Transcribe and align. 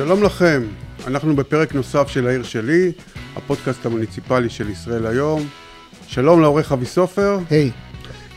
שלום 0.00 0.22
לכם, 0.22 0.62
אנחנו 1.06 1.36
בפרק 1.36 1.74
נוסף 1.74 2.08
של 2.08 2.26
העיר 2.26 2.42
שלי, 2.42 2.92
הפודקאסט 3.36 3.86
המוניציפלי 3.86 4.50
של 4.50 4.70
ישראל 4.70 5.06
היום. 5.06 5.48
שלום 6.06 6.40
לעורך 6.40 6.72
אבי 6.72 6.86
סופר. 6.86 7.38
היי. 7.50 7.70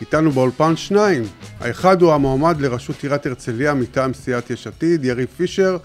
איתנו 0.01 0.31
באולפן 0.31 0.75
שניים. 0.75 1.23
האחד 1.59 2.01
הוא 2.01 2.13
המועמד 2.13 2.61
לראשות 2.61 3.03
עיריית 3.03 3.25
הרצליה 3.25 3.73
מטעם 3.73 4.13
סיעת 4.13 4.49
יש 4.49 4.67
עתיד, 4.67 5.05
יריב 5.05 5.27
פישר, 5.37 5.77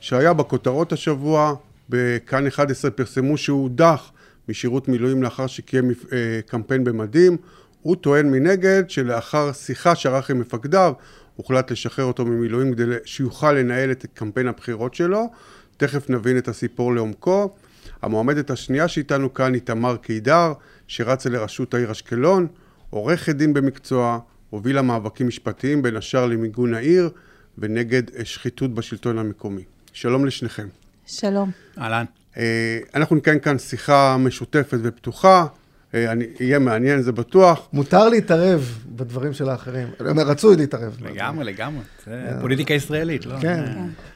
שהיה 0.00 0.32
בכותרות 0.32 0.92
השבוע, 0.92 1.54
בכאן 1.88 2.46
11 2.46 2.90
פרסמו 2.90 3.36
שהוא 3.36 3.62
הודח 3.62 4.10
משירות 4.48 4.88
מילואים 4.88 5.22
לאחר 5.22 5.46
שקיים 5.46 5.90
אה, 6.12 6.40
קמפיין 6.46 6.84
במדים. 6.84 7.36
הוא 7.82 7.96
טוען 7.96 8.30
מנגד 8.30 8.82
שלאחר 8.88 9.52
שיחה 9.52 9.94
שערך 9.94 10.30
עם 10.30 10.40
מפקדיו, 10.40 10.92
הוחלט 11.36 11.70
לשחרר 11.70 12.04
אותו 12.04 12.24
ממילואים 12.24 12.74
כדי 12.74 12.84
שיוכל 13.04 13.52
לנהל 13.52 13.90
את 13.90 14.06
קמפיין 14.14 14.48
הבחירות 14.48 14.94
שלו. 14.94 15.30
תכף 15.76 16.10
נבין 16.10 16.38
את 16.38 16.48
הסיפור 16.48 16.94
לעומקו. 16.94 17.54
המועמדת 18.02 18.50
השנייה 18.50 18.88
שאיתנו 18.88 19.34
כאן 19.34 19.54
היא 19.54 19.62
תמר 19.62 19.96
קידר, 19.96 20.52
שרצה 20.88 21.30
לראשות 21.30 21.74
העיר 21.74 21.92
אשקלון, 21.92 22.46
עורכת 22.90 23.36
דין 23.36 23.54
במקצוע, 23.54 24.18
הובילה 24.50 24.82
מאבקים 24.82 25.28
משפטיים 25.28 25.82
בין 25.82 25.96
השאר 25.96 26.26
למיגון 26.26 26.74
העיר 26.74 27.10
ונגד 27.58 28.02
שחיתות 28.24 28.74
בשלטון 28.74 29.18
המקומי. 29.18 29.62
שלום 29.92 30.26
לשניכם. 30.26 30.68
שלום. 31.06 31.50
אהלן. 31.78 32.04
אה, 32.36 32.78
אנחנו 32.94 33.16
נקיים 33.16 33.38
כאן 33.38 33.58
שיחה 33.58 34.16
משותפת 34.16 34.78
ופתוחה. 34.82 35.46
אה, 35.94 36.12
אני, 36.12 36.24
יהיה 36.40 36.58
מעניין, 36.58 37.02
זה 37.02 37.12
בטוח. 37.12 37.68
מותר 37.72 38.08
להתערב 38.08 38.78
בדברים 38.88 39.32
של 39.32 39.48
האחרים. 39.48 39.88
רצוי 40.00 40.56
להתערב. 40.56 40.96
לגמרי, 41.00 41.44
לגמרי. 41.44 41.82
זה 42.06 42.30
פוליטיקה 42.40 42.74
ישראלית, 42.74 43.26
לא? 43.26 43.36
כן. 43.40 43.64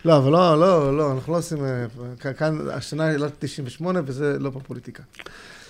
לא, 0.05 0.16
אבל 0.16 0.33
לא, 0.33 0.61
לא, 0.61 0.97
לא, 0.97 1.12
אנחנו 1.12 1.33
לא 1.33 1.38
עושים... 1.38 1.58
אה, 1.64 2.33
כאן 2.34 2.58
השנה 2.72 3.05
היא 3.05 3.16
לא 3.19 3.27
98 3.38 4.00
וזה 4.06 4.38
לא 4.38 4.50
בפוליטיקה. 4.50 5.03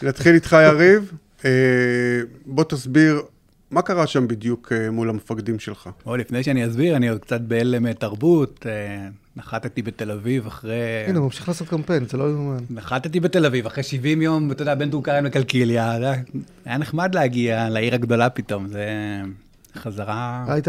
נתחיל 0.02 0.34
איתך, 0.34 0.56
יריב. 0.64 1.12
אה, 1.44 1.50
בוא 2.46 2.64
תסביר 2.64 3.22
מה 3.70 3.82
קרה 3.82 4.06
שם 4.06 4.28
בדיוק 4.28 4.72
מול 4.92 5.08
המפקדים 5.08 5.58
שלך? 5.58 5.90
או, 6.06 6.16
לפני 6.16 6.42
שאני 6.42 6.66
אסביר, 6.66 6.96
אני 6.96 7.08
עוד 7.08 7.18
קצת 7.18 7.40
בהלם 7.40 7.92
תרבות. 7.92 8.66
נחתתי 9.36 9.82
בתל 9.82 10.10
אביב 10.10 10.46
אחרי... 10.46 11.04
הנה, 11.06 11.18
הוא 11.18 11.24
ממשיך 11.24 11.48
לעשות 11.48 11.68
קמפיין, 11.68 12.04
זה 12.04 12.16
לא 12.16 12.24
יאומן. 12.24 12.64
נחתתי 12.70 13.20
בתל 13.20 13.46
אביביב 13.46 13.66
אחרי 13.66 13.82
70 13.82 14.22
יום, 14.22 14.52
אתה 14.52 14.62
יודע, 14.62 14.74
בין 14.74 14.90
כרם 15.02 15.24
לקלקיליה. 15.24 15.98
היה 16.64 16.78
נחמד 16.78 17.14
להגיע 17.14 17.68
לעיר 17.68 17.94
הגדולה 17.94 18.30
פתאום, 18.30 18.68
זה 18.68 18.86
חזרה... 19.76 20.44
היית 20.48 20.68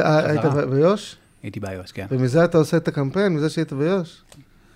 ביו"ש? 0.69 1.15
הייתי 1.43 1.59
ביו"ש, 1.59 1.91
כן. 1.91 2.05
ומזה 2.11 2.45
אתה 2.45 2.57
עושה 2.57 2.77
את 2.77 2.87
הקמפיין? 2.87 3.33
מזה 3.33 3.49
שהיית 3.49 3.73
ביו"ש? 3.73 4.21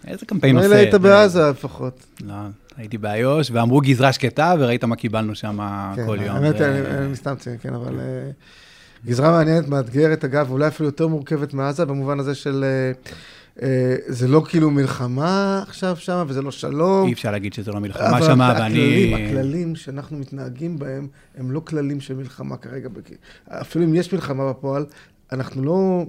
איזה 0.07 0.25
קמפיין 0.25 0.55
עושה? 0.55 0.67
מילא 0.67 0.79
היית 0.79 0.93
בעזה 0.93 1.49
לפחות. 1.49 2.05
לא, 2.21 2.33
הייתי 2.77 2.97
באיו"ש, 2.97 3.51
ואמרו 3.51 3.81
גזרה 3.81 4.13
שקטה, 4.13 4.55
וראית 4.59 4.83
מה 4.83 4.95
קיבלנו 4.95 5.35
שם 5.35 5.59
כן, 5.95 6.05
כל 6.05 6.17
יום. 6.21 6.35
האמת, 6.35 6.61
אני 6.61 7.15
סתם 7.15 7.35
ציין, 7.35 7.57
כן, 7.61 7.73
אבל... 7.73 7.99
אה, 7.99 8.31
גזרה 9.05 9.31
מעניינת, 9.31 9.67
מאתגרת, 9.67 10.25
אגב, 10.25 10.51
אולי 10.51 10.67
אפילו 10.67 10.89
יותר 10.89 11.07
מורכבת 11.07 11.53
מעזה, 11.53 11.85
במובן 11.85 12.19
הזה 12.19 12.35
של... 12.35 12.63
אה, 12.63 12.91
אה, 13.61 13.95
זה 14.07 14.27
לא 14.27 14.43
כאילו 14.49 14.71
מלחמה 14.71 15.63
עכשיו 15.67 15.95
שם, 15.95 16.25
וזה 16.27 16.41
לא 16.41 16.51
שלום. 16.51 17.07
אי 17.07 17.13
אפשר 17.13 17.31
להגיד 17.31 17.53
שזה 17.53 17.71
לא 17.71 17.79
מלחמה 17.79 18.21
שם, 18.21 18.39
ואני... 18.39 18.51
אבל 18.51 18.51
הכללים, 18.51 19.13
הכללים 19.13 19.75
שאנחנו 19.75 20.17
מתנהגים 20.17 20.79
בהם, 20.79 21.07
הם 21.37 21.51
לא 21.51 21.59
כללים 21.59 22.01
של 22.01 22.13
מלחמה 22.13 22.57
כרגע. 22.57 22.89
אפילו 23.47 23.85
אם 23.85 23.95
יש 23.95 24.13
מלחמה 24.13 24.49
בפועל, 24.49 24.85
אנחנו 25.31 25.63
לא... 25.63 26.05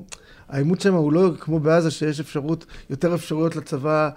העימות 0.48 0.80
שם 0.80 0.94
הוא 0.94 1.12
לא 1.12 1.30
כמו 1.40 1.60
בעזה, 1.60 1.90
שיש 1.90 2.20
אפשרות, 2.20 2.66
יותר 2.90 3.14
אפשרויות 3.14 3.56
לצבא 3.56 4.10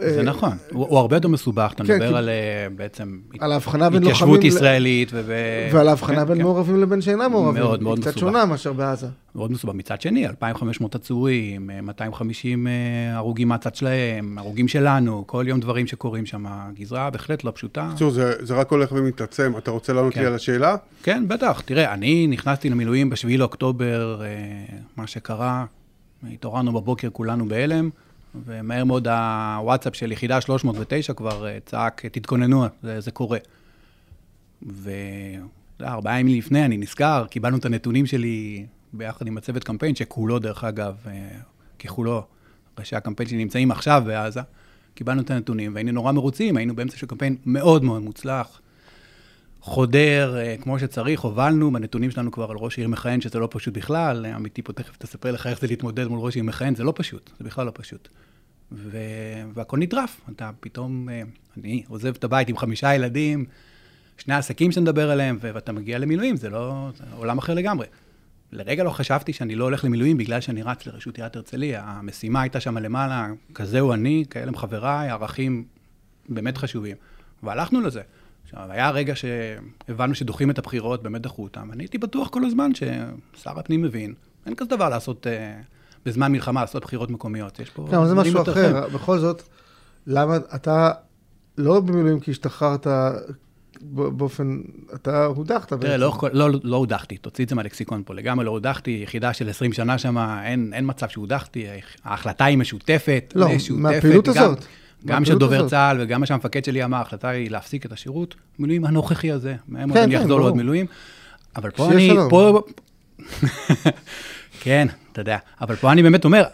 זה 0.00 0.18
אה, 0.18 0.22
נכון, 0.22 0.52
הוא 0.72 0.98
הרבה 0.98 1.16
יותר 1.16 1.28
מסובך, 1.28 1.72
אתה 1.74 1.84
כן, 1.84 1.94
מדבר 1.94 2.16
על 2.16 2.28
אה, 2.28 2.66
בעצם 2.76 3.18
התיישבות 3.96 4.44
ישראלית. 4.44 5.12
ועל 5.72 5.88
ההבחנה 5.88 6.20
כן, 6.20 6.24
בין 6.24 6.36
כן. 6.36 6.42
מעורבים 6.42 6.80
לבין 6.80 7.00
שאינם 7.00 7.30
מעורבים. 7.30 7.62
מאוד 7.62 7.82
מאוד 7.82 7.98
מסובך. 7.98 8.10
קצת 8.10 8.20
שונה 8.20 8.44
מאשר 8.44 8.72
בעזה. 8.72 9.06
מאוד 9.34 9.52
מסובך. 9.52 9.74
מצד 9.74 10.00
שני, 10.00 10.26
2,500 10.26 10.94
עצורים, 10.94 11.70
250 11.82 12.66
אה, 12.66 12.72
הרוגים 13.16 13.48
מהצד 13.48 13.74
שלהם, 13.74 14.38
הרוגים 14.38 14.68
שלנו, 14.68 15.24
כל 15.26 15.44
יום 15.48 15.60
דברים 15.60 15.86
שקורים 15.86 16.26
שם. 16.26 16.44
גזרה 16.74 17.10
בהחלט 17.10 17.44
לא 17.44 17.52
פשוטה. 17.54 17.88
בקיצור, 17.88 18.10
זה 18.40 18.54
רק 18.54 18.70
הולך 18.70 18.92
ומתעצם. 18.92 19.52
אתה 19.58 19.70
רוצה 19.70 19.92
לענות 19.92 20.16
לי 20.16 20.26
על 20.26 20.34
השאלה? 20.34 20.76
כן, 21.02 21.24
בטח. 21.28 21.60
תראה, 21.64 21.94
אני 21.94 22.26
נכנסתי 22.26 22.70
למילואים 22.70 23.10
ב-7 23.10 23.36
לאוקטובר, 23.38 24.20
מה 24.96 25.06
שקרה, 25.06 25.64
התעוררנו 26.32 26.72
בבוקר 26.72 27.08
כולנו 27.12 27.48
בהלם. 27.48 27.90
ומהר 28.46 28.84
מאוד 28.84 29.08
הוואטסאפ 29.08 29.94
של 29.96 30.12
יחידה 30.12 30.40
309 30.40 31.12
כבר 31.14 31.46
אה, 31.46 31.58
צעק, 31.66 32.06
תתכוננו, 32.06 32.64
זה, 32.82 33.00
זה 33.00 33.10
קורה. 33.10 33.38
וארבעה 35.80 36.20
ימים 36.20 36.38
לפני 36.38 36.64
אני 36.64 36.76
נזכר, 36.76 37.24
קיבלנו 37.30 37.56
את 37.56 37.64
הנתונים 37.64 38.06
שלי 38.06 38.66
ביחד 38.92 39.26
עם 39.26 39.38
הצוות 39.38 39.64
קמפיין, 39.64 39.94
שכולו, 39.94 40.38
דרך 40.38 40.64
אגב, 40.64 40.94
אה, 41.06 41.28
ככולו, 41.78 42.24
ראשי 42.78 42.96
הקמפיין 42.96 43.28
שנמצאים 43.28 43.70
עכשיו 43.70 44.02
בעזה, 44.06 44.40
קיבלנו 44.94 45.20
את 45.20 45.30
הנתונים 45.30 45.74
והיינו 45.74 45.92
נורא 45.92 46.12
מרוצים, 46.12 46.56
היינו 46.56 46.76
באמצע 46.76 46.96
של 46.96 47.06
קמפיין 47.06 47.36
מאוד 47.46 47.84
מאוד 47.84 48.02
מוצלח. 48.02 48.60
חודר 49.64 50.36
אה, 50.36 50.56
כמו 50.60 50.78
שצריך, 50.78 51.20
הובלנו 51.20 51.72
בנתונים 51.72 52.10
שלנו 52.10 52.32
כבר 52.32 52.50
על 52.50 52.56
ראש 52.56 52.78
עיר 52.78 52.88
מכהן, 52.88 53.20
שזה 53.20 53.38
לא 53.38 53.48
פשוט 53.50 53.74
בכלל. 53.74 54.26
עמיתי 54.26 54.62
פה 54.62 54.72
תכף 54.72 54.96
תספר 54.96 55.32
לך 55.32 55.46
איך 55.46 55.60
זה 55.60 55.66
להתמודד 55.66 56.06
מול 56.06 56.20
ראש 56.20 56.34
עיר 56.34 56.44
מכהן, 56.44 56.74
זה 56.74 56.84
לא 56.84 56.92
פשוט, 56.96 57.30
זה 57.38 57.44
בכלל 57.44 57.66
לא 57.66 57.72
פשוט. 57.74 58.08
ו... 58.72 58.98
והכל 59.54 59.78
נטרף. 59.78 60.20
אתה 60.30 60.50
פתאום, 60.60 61.08
אה, 61.08 61.22
אני 61.56 61.82
עוזב 61.88 62.14
את 62.14 62.24
הבית 62.24 62.48
עם 62.48 62.56
חמישה 62.56 62.94
ילדים, 62.94 63.44
שני 64.18 64.34
עסקים 64.34 64.72
שנדבר 64.72 65.10
עליהם, 65.10 65.38
ואתה 65.40 65.72
מגיע 65.72 65.98
למילואים, 65.98 66.36
זה 66.36 66.50
לא, 66.50 66.88
זה 66.96 67.04
עולם 67.16 67.38
אחר 67.38 67.54
לגמרי. 67.54 67.86
לרגע 68.52 68.84
לא 68.84 68.90
חשבתי 68.90 69.32
שאני 69.32 69.54
לא 69.54 69.64
הולך 69.64 69.84
למילואים 69.84 70.16
בגלל 70.16 70.40
שאני 70.40 70.62
רץ 70.62 70.86
לרשות 70.86 71.16
עיריית 71.16 71.36
הרצליה. 71.36 71.82
המשימה 71.86 72.42
הייתה 72.42 72.60
שם 72.60 72.78
למעלה, 72.78 73.28
כזהו 73.54 73.92
אני, 73.92 74.24
כאלה 74.30 74.48
הם 74.48 74.56
חבריי, 74.56 75.10
ערכים 75.10 75.64
באמת 76.28 76.56
חשובים. 76.56 76.96
והלכנו 77.42 77.80
לזה. 77.80 78.02
עכשיו, 78.44 78.60
היה 78.68 78.90
רגע 78.90 79.14
שהבנו 79.16 80.14
שדוחים 80.14 80.50
את 80.50 80.58
הבחירות, 80.58 81.02
באמת 81.02 81.22
דחו 81.22 81.42
אותם. 81.42 81.72
אני 81.72 81.82
הייתי 81.82 81.98
בטוח 81.98 82.28
כל 82.28 82.44
הזמן 82.44 82.70
ששר 82.74 83.58
הפנים 83.58 83.82
מבין, 83.82 84.14
אין 84.46 84.54
כזה 84.54 84.70
דבר 84.70 84.88
לעשות, 84.88 85.26
uh, 85.26 85.30
בזמן 86.06 86.32
מלחמה, 86.32 86.60
לעשות 86.60 86.82
בחירות 86.82 87.10
מקומיות. 87.10 87.60
יש 87.60 87.70
פה... 87.70 87.86
כן, 87.90 88.06
זה 88.06 88.14
משהו 88.14 88.42
אחר. 88.42 88.88
בכל 88.88 89.18
זאת, 89.18 89.42
למה 90.06 90.36
אתה 90.54 90.90
לא 91.58 91.80
במילואים 91.80 92.20
כי 92.20 92.30
השתחררת 92.30 92.86
באופן, 93.82 94.60
אתה 94.94 95.24
הודחת 95.24 95.72
בעצם. 95.72 95.86
תראה, 95.86 95.96
לא, 95.96 96.18
לא, 96.32 96.48
לא 96.62 96.76
הודחתי, 96.76 97.16
תוציא 97.16 97.44
את 97.44 97.48
זה 97.48 97.54
מהלקסיקון 97.54 98.02
פה, 98.06 98.14
לגמרי 98.14 98.44
לא 98.44 98.50
הודחתי, 98.50 99.00
יחידה 99.02 99.32
של 99.32 99.48
20 99.48 99.72
שנה 99.72 99.98
שם, 99.98 100.18
אין, 100.18 100.72
אין 100.74 100.84
מצב 100.88 101.08
שהודחתי, 101.08 101.66
ההחלטה 102.04 102.44
היא 102.44 102.58
משותפת. 102.58 103.32
לא, 103.34 103.48
משותפת, 103.48 103.80
מהפעילות 103.80 104.28
גם, 104.28 104.44
הזאת. 104.44 104.64
גם 105.06 105.24
של 105.24 105.38
דובר 105.38 105.68
צה"ל 105.68 105.96
וגם 106.00 106.20
מה 106.20 106.26
שהמפקד 106.26 106.64
שלי 106.64 106.84
אמר, 106.84 106.96
ההחלטה 106.96 107.28
היא 107.28 107.50
להפסיק 107.50 107.86
את 107.86 107.92
השירות, 107.92 108.34
מילואים 108.58 108.84
הנוכחי 108.84 109.30
הזה, 109.30 109.56
מאוד 109.68 109.92
כן, 109.92 110.02
אני 110.02 110.14
כן, 110.14 110.20
אחזור 110.20 110.40
לעוד 110.40 110.56
מילואים. 110.56 110.86
אבל 111.56 111.70
פה 111.70 111.92
אני. 111.92 112.10
פה... 112.30 112.62
כן, 114.62 114.88
אתה 115.12 115.20
יודע, 115.20 115.38
אבל 115.60 115.76
פה 115.76 115.92
אני 115.92 116.02
באמת 116.02 116.24
אומר, 116.24 116.44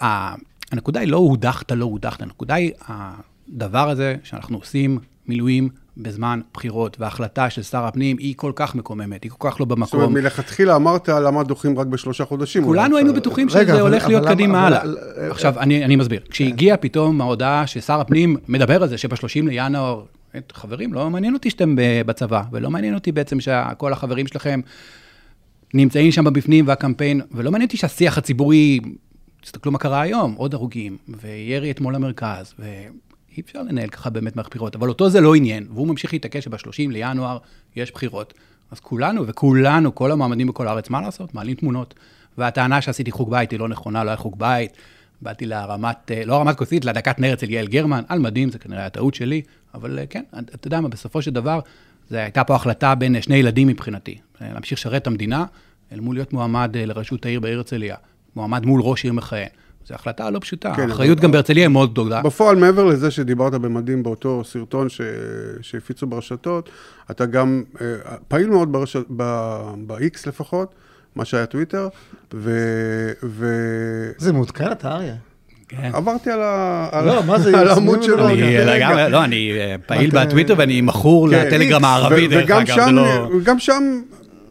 הנקודה 0.73 1.01
היא 1.01 1.09
לא 1.09 1.17
הודחת, 1.17 1.73
לא 1.73 1.85
הודחת, 1.85 2.23
הנקודה 2.23 2.55
היא 2.55 2.73
הדבר 2.89 3.91
הזה 3.91 4.17
שאנחנו 4.25 4.59
עושים 4.59 4.99
מילואים 5.27 5.69
בזמן 5.97 6.41
בחירות, 6.55 7.01
וההחלטה 7.01 7.51
של 7.51 7.63
שר 7.63 7.85
הפנים 7.85 8.17
היא 8.19 8.35
כל 8.37 8.53
כך 8.55 8.75
מקוממת, 8.75 9.25
היא 9.25 9.31
כל 9.31 9.51
כך 9.51 9.61
לא 9.61 9.67
במקום. 9.67 9.87
זאת 9.87 9.95
אומרת, 9.95 10.11
מלכתחילה 10.11 10.77
אמרת 10.77 11.09
למה 11.09 11.43
דוחים 11.43 11.79
רק 11.79 11.87
בשלושה 11.87 12.25
חודשים. 12.25 12.65
כולנו 12.65 12.97
היינו 12.97 13.15
בטוחים 13.15 13.49
שזה 13.49 13.81
הולך 13.81 14.07
להיות 14.07 14.27
קדימה 14.27 14.67
הלאה. 14.67 14.83
עכשיו, 15.31 15.59
אני, 15.59 15.85
אני 15.85 15.97
מסביר. 15.97 16.21
כשהגיעה 16.31 16.77
פתאום 16.77 17.21
ההודעה 17.21 17.67
ששר 17.67 18.01
הפנים 18.01 18.37
מדבר 18.49 18.83
על 18.83 18.89
זה, 18.89 18.99
שב-30 18.99 19.45
לינואר, 19.45 20.03
חברים, 20.53 20.93
לא 20.93 21.11
מעניין 21.11 21.35
אותי 21.35 21.51
שאתם 21.51 21.75
בצבא, 22.07 22.43
ולא 22.53 22.71
מעניין 22.71 22.95
אותי 22.95 23.13
בעצם 23.13 23.41
שכל 23.41 23.93
החברים 23.93 24.27
שלכם 24.27 24.61
נמצאים 25.75 26.13
שם 26.13 26.25
בפנים 26.25 26.69
והקמפיין, 26.69 27.21
ולא 27.33 27.51
מעניין 27.51 27.67
אותי 27.67 27.77
שהשיח 27.77 28.19
הציבורי, 28.19 28.81
תסתכלו 29.43 29.73
מה 29.73 29.79
קרה 29.79 30.01
היום, 30.01 30.35
עוד 30.35 30.55
הרוגים, 30.55 30.97
וירי 31.09 31.71
אתמול 31.71 31.95
למרכז, 31.95 32.55
ו... 32.59 32.65
אי 33.37 33.43
אפשר 33.43 33.63
לנהל 33.63 33.89
ככה 33.89 34.11
באמת 34.11 34.37
מערכת 34.37 34.51
בחירות, 34.51 34.77
אבל 34.77 34.89
אותו 34.89 35.11
זה 35.11 35.21
לא 35.21 35.35
עניין, 35.35 35.67
והוא 35.75 35.89
ממשיך 35.89 36.13
להתעקש 36.13 36.45
שב-30 36.45 36.91
לינואר 36.91 37.39
יש 37.77 37.93
בחירות. 37.93 38.35
אז 38.71 38.81
כולנו, 38.81 39.27
וכולנו, 39.27 39.95
כל 39.95 40.13
המועמדים 40.13 40.47
בכל 40.47 40.69
הארץ, 40.69 40.91
מה 40.91 41.01
לעשות? 41.01 41.35
מעלים 41.35 41.57
תמונות. 41.57 41.95
והטענה 42.39 42.81
שעשיתי 42.81 43.11
חוג 43.11 43.31
בית 43.31 43.51
היא 43.51 43.61
לא 43.61 43.69
נכונה, 43.69 44.05
לא 44.05 44.11
היה 44.11 44.17
חוג 44.17 44.39
בית. 44.39 44.73
באתי 45.23 45.47
להרמת, 45.47 46.11
אה, 46.11 46.25
לא 46.25 46.35
הרמת 46.35 46.57
כוסית, 46.57 46.85
לדקת 46.85 47.19
נר 47.19 47.33
אצל 47.33 47.51
יעל 47.51 47.67
גרמן, 47.67 48.03
על 48.09 48.19
מדים, 48.19 48.51
זה 48.51 48.59
כנראה 48.59 48.87
הטעות 48.87 49.15
שלי, 49.15 49.43
אבל 49.75 49.99
אה, 49.99 50.07
כן, 50.07 50.23
אתה 50.39 50.67
יודע 50.67 50.81
מה, 50.81 50.89
בסופו 50.89 51.23
של 51.23 51.31
דבר, 51.31 51.61
זו 52.11 52.17
הייתה 52.17 52.45
פה 52.45 52.55
החלטה 52.55 52.95
בין 52.95 53.23
שני 53.23 53.37
ילדים 53.37 53.69
מבחינתי. 53.69 54.19
אה, 54.43 54.53
להמשיך 54.53 54.79
לשרת 54.79 55.03
את 55.03 55.07
המדינה, 55.07 55.45
אל 55.93 56.01
מול 56.01 56.17
להיות 56.17 56.33
מועמד 56.33 56.77
לראשות 56.77 57.27
העיר 57.27 57.41
בעיר 57.41 57.57
הרצליה. 57.57 57.97
מועמד 58.37 58.67
מול 58.67 58.81
ראש 58.85 59.05
עיר 59.05 59.13
מכהן. 59.13 59.49
זו 59.89 59.95
החלטה 59.95 60.31
לא 60.31 60.39
פשוטה. 60.39 60.75
כן, 60.77 60.91
האחריות 60.91 61.19
אבל- 61.19 61.25
גם 61.25 61.33
בהרצליה 61.33 61.65
היא 61.65 61.69
מאוד 61.69 61.93
גדולה. 61.93 62.23
בפועל, 62.23 62.57
מעבר 62.57 62.85
לזה 62.85 63.11
שדיברת 63.11 63.53
במדים 63.53 64.03
באותו 64.03 64.43
סרטון 64.45 64.89
ש... 64.89 65.01
שהפיצו 65.63 66.07
ברשתות, 66.07 66.71
אתה 67.11 67.27
גם 67.27 67.63
אה, 67.81 67.87
פעיל 68.29 68.51
מאוד 68.51 68.73
ברש... 68.73 68.97
ב... 68.97 69.23
ב-X 69.87 70.19
לפחות, 70.27 70.75
מה 71.17 71.25
שהיה 71.25 71.47
טוויטר, 71.47 71.89
ו... 72.35 72.51
ו... 73.23 73.47
זה 74.19 74.33
מעודכן 74.33 74.73
אתה, 74.73 74.93
אריה? 74.93 75.15
כן. 75.69 75.91
עברתי 75.95 76.31
על, 76.31 76.41
ה... 76.43 77.03
לא, 77.07 77.25
מה 77.25 77.39
זה, 77.39 77.61
על 77.61 77.69
העמוד? 77.69 78.03
שלו. 78.03 78.17
לא, 78.17 78.31
אני 78.31 78.59
רגע. 78.59 78.75
לגמרי, 78.77 79.11
לא, 79.11 79.25
אני 79.25 79.53
אה, 79.53 79.77
פעיל 79.87 80.11
בטוויטר 80.11 80.55
ואני 80.59 80.81
מכור 80.81 81.31
כן, 81.31 81.47
לטלגרם 81.47 81.85
הערבי, 81.85 82.29
דרך 82.29 82.45
וגם 82.45 82.61
אגב, 82.61 82.85
זה 82.85 82.91
לא... 82.91 83.29
גם 83.45 83.59
שם 83.59 84.01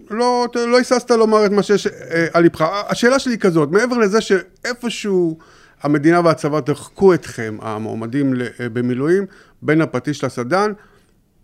לא, 0.09 0.47
לא 0.55 0.77
היססת 0.77 1.11
לומר 1.11 1.45
את 1.45 1.51
מה 1.51 1.63
שיש 1.63 1.87
אה, 1.87 2.27
על 2.33 2.43
ליבך. 2.43 2.61
השאלה 2.87 3.19
שלי 3.19 3.33
היא 3.33 3.39
כזאת, 3.39 3.71
מעבר 3.71 3.97
לזה 3.97 4.21
שאיפשהו 4.21 5.37
המדינה 5.81 6.21
והצבא 6.23 6.59
דחקו 6.59 7.13
אתכם, 7.13 7.57
המועמדים 7.61 8.33
אה, 8.41 8.69
במילואים, 8.69 9.25
בין 9.61 9.81
הפטיש 9.81 10.23
לסדן, 10.23 10.71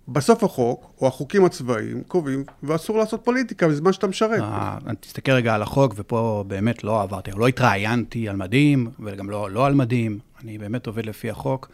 בסוף 0.07 0.43
החוק, 0.43 0.91
או 1.01 1.07
החוקים 1.07 1.45
הצבאיים, 1.45 2.03
קובעים, 2.07 2.43
ואסור 2.63 2.97
לעשות 2.97 3.21
פוליטיקה 3.23 3.67
בזמן 3.67 3.93
שאתה 3.93 4.07
משרת. 4.07 4.41
אה, 4.41 4.77
תסתכל 4.99 5.31
רגע 5.31 5.55
על 5.55 5.61
החוק, 5.61 5.93
ופה 5.97 6.43
באמת 6.47 6.83
לא 6.83 7.01
עברתי, 7.01 7.31
לא 7.37 7.47
התראיינתי 7.47 8.29
על 8.29 8.35
מדים, 8.35 8.89
וגם 8.99 9.29
לא, 9.29 9.51
לא 9.51 9.65
על 9.65 9.73
מדים, 9.73 10.19
אני 10.43 10.57
באמת 10.57 10.87
עובד 10.87 11.05
לפי 11.05 11.29
החוק, 11.29 11.69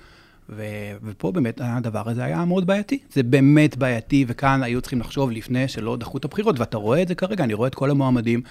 ו, 0.52 0.64
ופה 1.04 1.32
באמת 1.32 1.62
הדבר 1.64 2.10
הזה 2.10 2.24
היה 2.24 2.46
מאוד 2.46 2.68
בעייתי. 2.68 3.00
זה 3.14 3.24
באמת 3.24 3.78
בעייתי, 3.78 4.26
וכאן 4.28 4.64
היו 4.64 4.82
צריכים 4.82 5.00
לחשוב 5.00 5.32
לפני 5.32 5.68
שלא 5.68 5.98
דחו 5.98 6.18
את 6.18 6.26
הבחירות, 6.26 6.60
ואתה 6.60 6.78
רואה 6.78 7.02
את 7.02 7.08
זה 7.08 7.16
כרגע, 7.16 7.44
אני 7.44 7.54
רואה 7.54 7.68
את 7.68 7.76
כל 7.76 7.92
המועמדים 7.92 8.42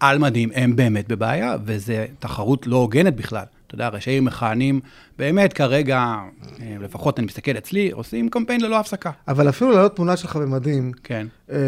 על 0.00 0.18
מדים, 0.18 0.50
הם 0.54 0.76
באמת 0.76 1.08
בבעיה, 1.08 1.56
וזו 1.64 1.92
תחרות 2.18 2.66
לא 2.66 2.76
הוגנת 2.76 3.16
בכלל. 3.16 3.44
אתה 3.66 3.74
יודע, 3.74 3.88
ראשי 3.88 4.20
מכהנים, 4.20 4.80
באמת 5.18 5.52
כרגע, 5.52 5.96
אה, 6.60 6.76
לפחות 6.80 7.18
אני 7.18 7.26
מסתכל 7.26 7.50
אצלי, 7.58 7.90
עושים 7.90 8.28
קמפיין 8.28 8.60
ללא 8.60 8.78
הפסקה. 8.80 9.10
אבל 9.28 9.48
אפילו 9.48 9.70
להעלות 9.72 9.96
תמונה 9.96 10.16
שלך 10.16 10.36
במדים, 10.36 10.92
כן. 11.04 11.26
אה, 11.50 11.56
אה, 11.56 11.60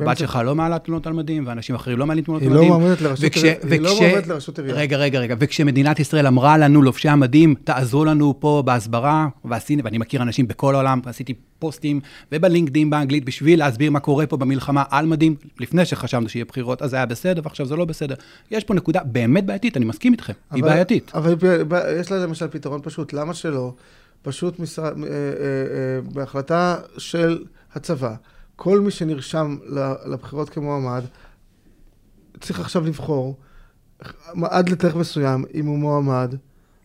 אה, 0.00 0.02
הבת 0.06 0.18
שלך 0.18 0.38
לא 0.44 0.54
מעלה 0.54 0.78
תלונות 0.78 1.06
על 1.06 1.12
מדים, 1.12 1.46
ואנשים 1.46 1.74
אחרים 1.74 1.98
לא 1.98 2.06
מעלים 2.06 2.24
תלונות 2.24 2.42
על 2.42 2.48
היא 2.48 2.56
מדים. 2.56 2.70
לא 2.70 2.78
מועמדת 2.78 3.00
לראשות 3.00 3.24
וכש- 3.30 3.36
עירייה- 3.44 3.56
היא 3.72 3.80
לא 3.80 3.94
מועמדת 4.00 4.26
לראשות 4.26 4.58
עירייה. 4.58 4.76
רגע, 4.76 4.96
רגע, 4.96 5.18
רגע. 5.20 5.34
וכשמדינת 5.38 6.00
ישראל 6.00 6.26
אמרה 6.26 6.58
לנו, 6.58 6.82
לובשי 6.82 7.08
המדים, 7.08 7.54
תעזרו 7.64 8.04
לנו 8.04 8.34
פה 8.40 8.62
בהסברה, 8.66 9.28
ועשינו, 9.44 9.84
ואני 9.84 9.98
מכיר 9.98 10.22
אנשים 10.22 10.48
בכל 10.48 10.74
העולם, 10.74 11.00
ועשיתי 11.04 11.34
פוסטים 11.58 12.00
ובלינקדאין 12.32 12.90
באנגלית 12.90 13.24
בשביל 13.24 13.58
להסביר 13.58 13.90
מה 13.90 14.00
קורה 14.00 14.26
פה 14.26 14.36
במלחמה 14.36 14.82
על 14.90 15.06
מדים, 15.06 15.34
לפני 15.60 15.84
שחשבנו 15.84 16.28
שיהיה 16.28 16.44
בחירות, 16.44 16.82
אז 16.82 16.90
זה 16.90 16.96
היה 16.96 17.06
בסדר, 17.06 17.40
ועכשיו 17.44 17.66
זה 17.66 17.76
לא 17.76 17.84
בסדר. 17.84 18.14
יש 18.50 18.64
פה 18.64 18.74
נקודה 18.74 19.00
באמת 19.04 19.46
בעייתית, 19.46 19.76
אני 19.76 19.84
מסכים 19.84 20.12
איתכם, 20.12 20.32
היא 20.52 20.62
בעייתית. 20.62 21.10
אבל 21.14 21.34
יש 22.00 22.12
לה 22.12 22.18
למשל 22.18 22.48
פתרון 22.48 22.80
פשוט, 22.82 23.12
למה 23.12 23.34
שלא? 23.34 23.72
פשוט 24.22 24.58
משרד, 24.58 24.84
אה, 24.98 25.08
אה, 25.08 25.08
אה, 25.08 26.00
בהחלטה 26.14 26.76
של 26.98 27.44
הצבא, 27.74 28.14
כל 28.56 28.80
מי 28.80 28.90
שנרשם 28.90 29.56
לבחירות 30.06 30.50
כמועמד, 30.50 31.02
צריך 32.40 32.60
עכשיו 32.60 32.84
לבחור 32.86 33.36
עד 34.42 34.68
לתאריך 34.68 34.96
מסוים, 34.96 35.44
אם 35.54 35.66
הוא 35.66 35.78
מועמד, 35.78 36.34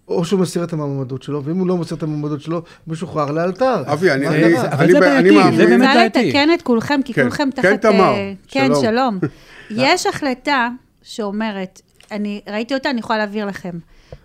או 0.08 0.26
שהוא 0.26 0.40
מסיר 0.40 0.64
את 0.64 0.74
המועמדות 0.74 1.24
שלו, 1.24 1.44
ואם 1.44 1.58
הוא 1.58 1.68
לא 1.68 1.78
מסיר 1.78 1.98
את 1.98 2.04
המועמדות 2.04 2.42
שלו, 2.42 2.56
הוא 2.58 2.64
משוחרר 2.94 3.32
לאלתר. 3.32 3.84
אבי, 3.94 4.12
אני- 4.12 4.28
אני-? 4.28 4.58
אבל 4.60 4.84
אני 4.84 4.92
זה 4.94 5.00
בעייתי, 5.00 5.42
אני 5.42 5.58
זה 5.58 5.66
באמת 5.66 5.82
אני 5.82 5.94
בעייתי. 5.96 6.20
רוצה 6.20 6.28
לתקן 6.30 6.54
את 6.54 6.62
כולכם, 6.62 7.00
כי 7.06 7.14
כן, 7.14 7.22
כולכם 7.24 7.50
כן, 7.56 7.62
תחת... 7.62 7.82
תמר, 7.82 8.14
אה, 8.14 8.34
כן. 8.48 8.72
שלום. 8.82 9.20
יש 9.70 10.06
החלטה 10.08 10.70
שאומרת, 11.04 11.82
אני 12.12 12.42
ראיתי 12.50 12.74
אותה, 12.74 12.90
אני 12.90 13.00
יכולה 13.00 13.18
להעביר 13.20 13.46
לכם, 13.46 13.78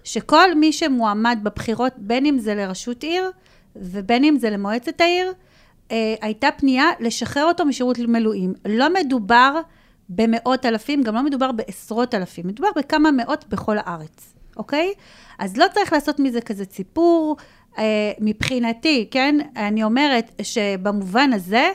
שכל 0.04 0.54
מי 0.54 0.72
שמועמד 0.72 1.38
בבחירות, 1.42 1.92
בין 1.96 2.26
אם 2.26 2.38
זה 2.38 2.54
לראשות 2.54 3.02
עיר 3.02 3.30
ובין 3.76 4.24
אם 4.24 4.36
זה 4.38 4.50
למועצת 4.50 5.00
העיר, 5.00 5.32
אה, 5.90 6.14
הייתה 6.20 6.48
פנייה 6.56 6.86
לשחרר 7.00 7.44
אותו 7.44 7.66
משירות 7.66 7.98
מילואים. 7.98 8.54
לא 8.64 8.86
מדובר 8.94 9.60
במאות 10.08 10.66
אלפים, 10.66 11.02
גם 11.02 11.14
לא 11.14 11.22
מדובר 11.22 11.52
בעשרות 11.52 12.14
אלפים, 12.14 12.46
מדובר 12.46 12.68
בכמה 12.76 13.10
מאות 13.10 13.44
בכל 13.48 13.76
הארץ, 13.78 14.34
אוקיי? 14.56 14.92
אז 15.38 15.56
לא 15.56 15.66
צריך 15.74 15.92
לעשות 15.92 16.18
מזה 16.18 16.40
כזה 16.40 16.64
ציפור. 16.64 17.36
אה, 17.78 18.12
מבחינתי, 18.20 19.08
כן, 19.10 19.36
אני 19.56 19.84
אומרת 19.84 20.32
שבמובן 20.42 21.32
הזה, 21.32 21.70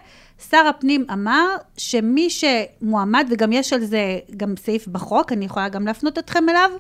שר 0.50 0.68
הפנים 0.70 1.06
אמר 1.14 1.48
שמי 1.78 2.30
שמועמד, 2.30 3.28
וגם 3.30 3.54
יש 3.54 3.74
על 3.74 3.86
זה 3.86 4.20
גם 4.38 4.54
סעיף 4.58 4.88
בחוק, 4.88 5.32
אני 5.32 5.46
יכולה 5.46 5.70
גם 5.70 5.86
להפנות 5.86 6.20
אתכם 6.20 6.50
אליו, 6.50 6.72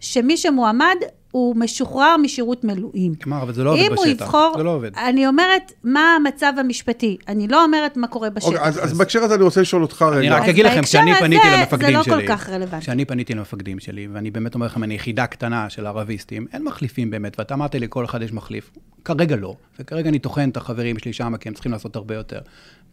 שמי 0.00 0.36
שמועמד 0.36 0.96
הוא 1.34 1.56
משוחרר 1.56 2.16
משירות 2.22 2.64
מילואים. 2.64 3.14
כלומר, 3.14 3.42
אבל 3.42 3.54
זה 3.54 3.64
לא 3.64 3.70
עובד 3.70 3.80
אם 3.80 3.92
הוא 3.94 4.04
בשטח. 4.04 4.24
יבחור, 4.24 4.54
זה 4.56 4.62
לא 4.62 4.70
עובד. 4.70 4.90
אני 4.96 5.26
אומרת 5.26 5.72
מה 5.84 6.16
המצב 6.16 6.52
המשפטי, 6.56 7.16
אני 7.28 7.48
לא 7.48 7.64
אומרת 7.64 7.96
מה 7.96 8.06
קורה 8.06 8.30
בשטח. 8.30 8.48
אוקיי, 8.48 8.62
אז, 8.62 8.84
אז 8.84 8.98
בהקשר 8.98 9.22
הזה 9.22 9.34
אני 9.34 9.42
רוצה 9.42 9.60
לשאול 9.60 9.82
אותך 9.82 10.04
אני 10.12 10.26
רגע. 10.26 10.36
רק 10.36 10.42
אז 10.42 10.48
אגיד 10.48 10.66
לכם, 10.66 10.74
בהקשר 10.76 10.98
כשאני 10.98 11.10
הזה, 11.10 11.20
פניתי 11.20 11.48
זה 11.50 11.56
למפקדים 11.56 11.96
לא 11.96 12.02
שלי, 12.02 12.14
כל 12.14 12.26
כך 12.26 12.48
רלוונטי. 12.48 12.80
כשאני 12.84 13.04
פניתי 13.04 13.34
למפקדים 13.34 13.80
שלי, 13.80 14.08
ואני 14.12 14.30
באמת 14.30 14.54
אומר 14.54 14.66
לכם, 14.66 14.84
אני 14.84 14.94
יחידה 14.94 15.26
קטנה 15.26 15.70
של 15.70 15.86
ערביסטים, 15.86 16.46
אין 16.52 16.64
מחליפים 16.64 17.10
באמת, 17.10 17.38
ואתה 17.38 17.54
אמרת 17.54 17.74
לי, 17.74 17.86
כל 17.90 18.04
אחד 18.04 18.22
יש 18.22 18.32
מחליף. 18.32 18.70
כרגע 19.04 19.36
לא, 19.36 19.54
וכרגע 19.80 20.08
אני 20.08 20.18
טוחן 20.18 20.48
את 20.48 20.56
החברים 20.56 20.98
שלי 20.98 21.12
שם, 21.12 21.36
כי 21.36 21.48
הם 21.48 21.54
צריכים 21.54 21.72
לעשות 21.72 21.96
הרבה 21.96 22.14
יותר. 22.14 22.38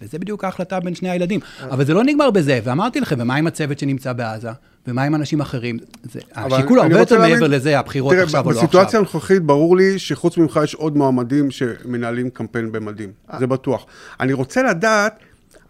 וזה 0.02 0.20
בדיוק 0.20 0.44
ההחלטה 0.44 0.80
בין 0.80 0.96
שני 0.96 1.10
הילדים. 1.10 1.40
אבל 1.64 1.86
זה 1.86 1.94
לא 1.94 2.04
נגמר 2.04 2.32
בזה, 2.32 2.60
ואמרתי 2.64 3.00
לכם, 3.00 3.16
ומה 3.20 3.36
עם 3.36 3.48
הצוות 3.48 3.80
שנמצא 3.80 4.14
בעזה? 4.14 4.50
ומה 4.88 5.04
עם 5.04 5.16
אנשים 5.16 5.42
אחרים? 5.42 5.78
זה, 6.04 6.20
השיקול 6.36 6.80
אני 6.80 6.88
הרבה 6.88 7.00
יותר 7.00 7.20
מעבר 7.20 7.48
לזה, 7.48 7.80
הבחירות 7.80 8.14
תראה, 8.14 8.26
עכשיו 8.32 8.46
או 8.46 8.52
לא 8.52 8.56
עכשיו. 8.56 8.68
בסיטואציה 8.68 9.00
הנוכחית 9.00 9.44
ברור 9.44 9.78
לי 9.78 10.00
שחוץ 10.00 10.38
ממך 10.38 10.60
יש 10.64 10.76
עוד 10.76 10.98
מועמדים 10.98 11.52
שמנהלים 11.52 12.30
קמפיין 12.30 12.72
במדים, 12.72 13.12
אה. 13.34 13.40
זה 13.40 13.48
בטוח. 13.48 13.86
אני 14.20 14.34
רוצה 14.34 14.64
לדעת, 14.64 15.20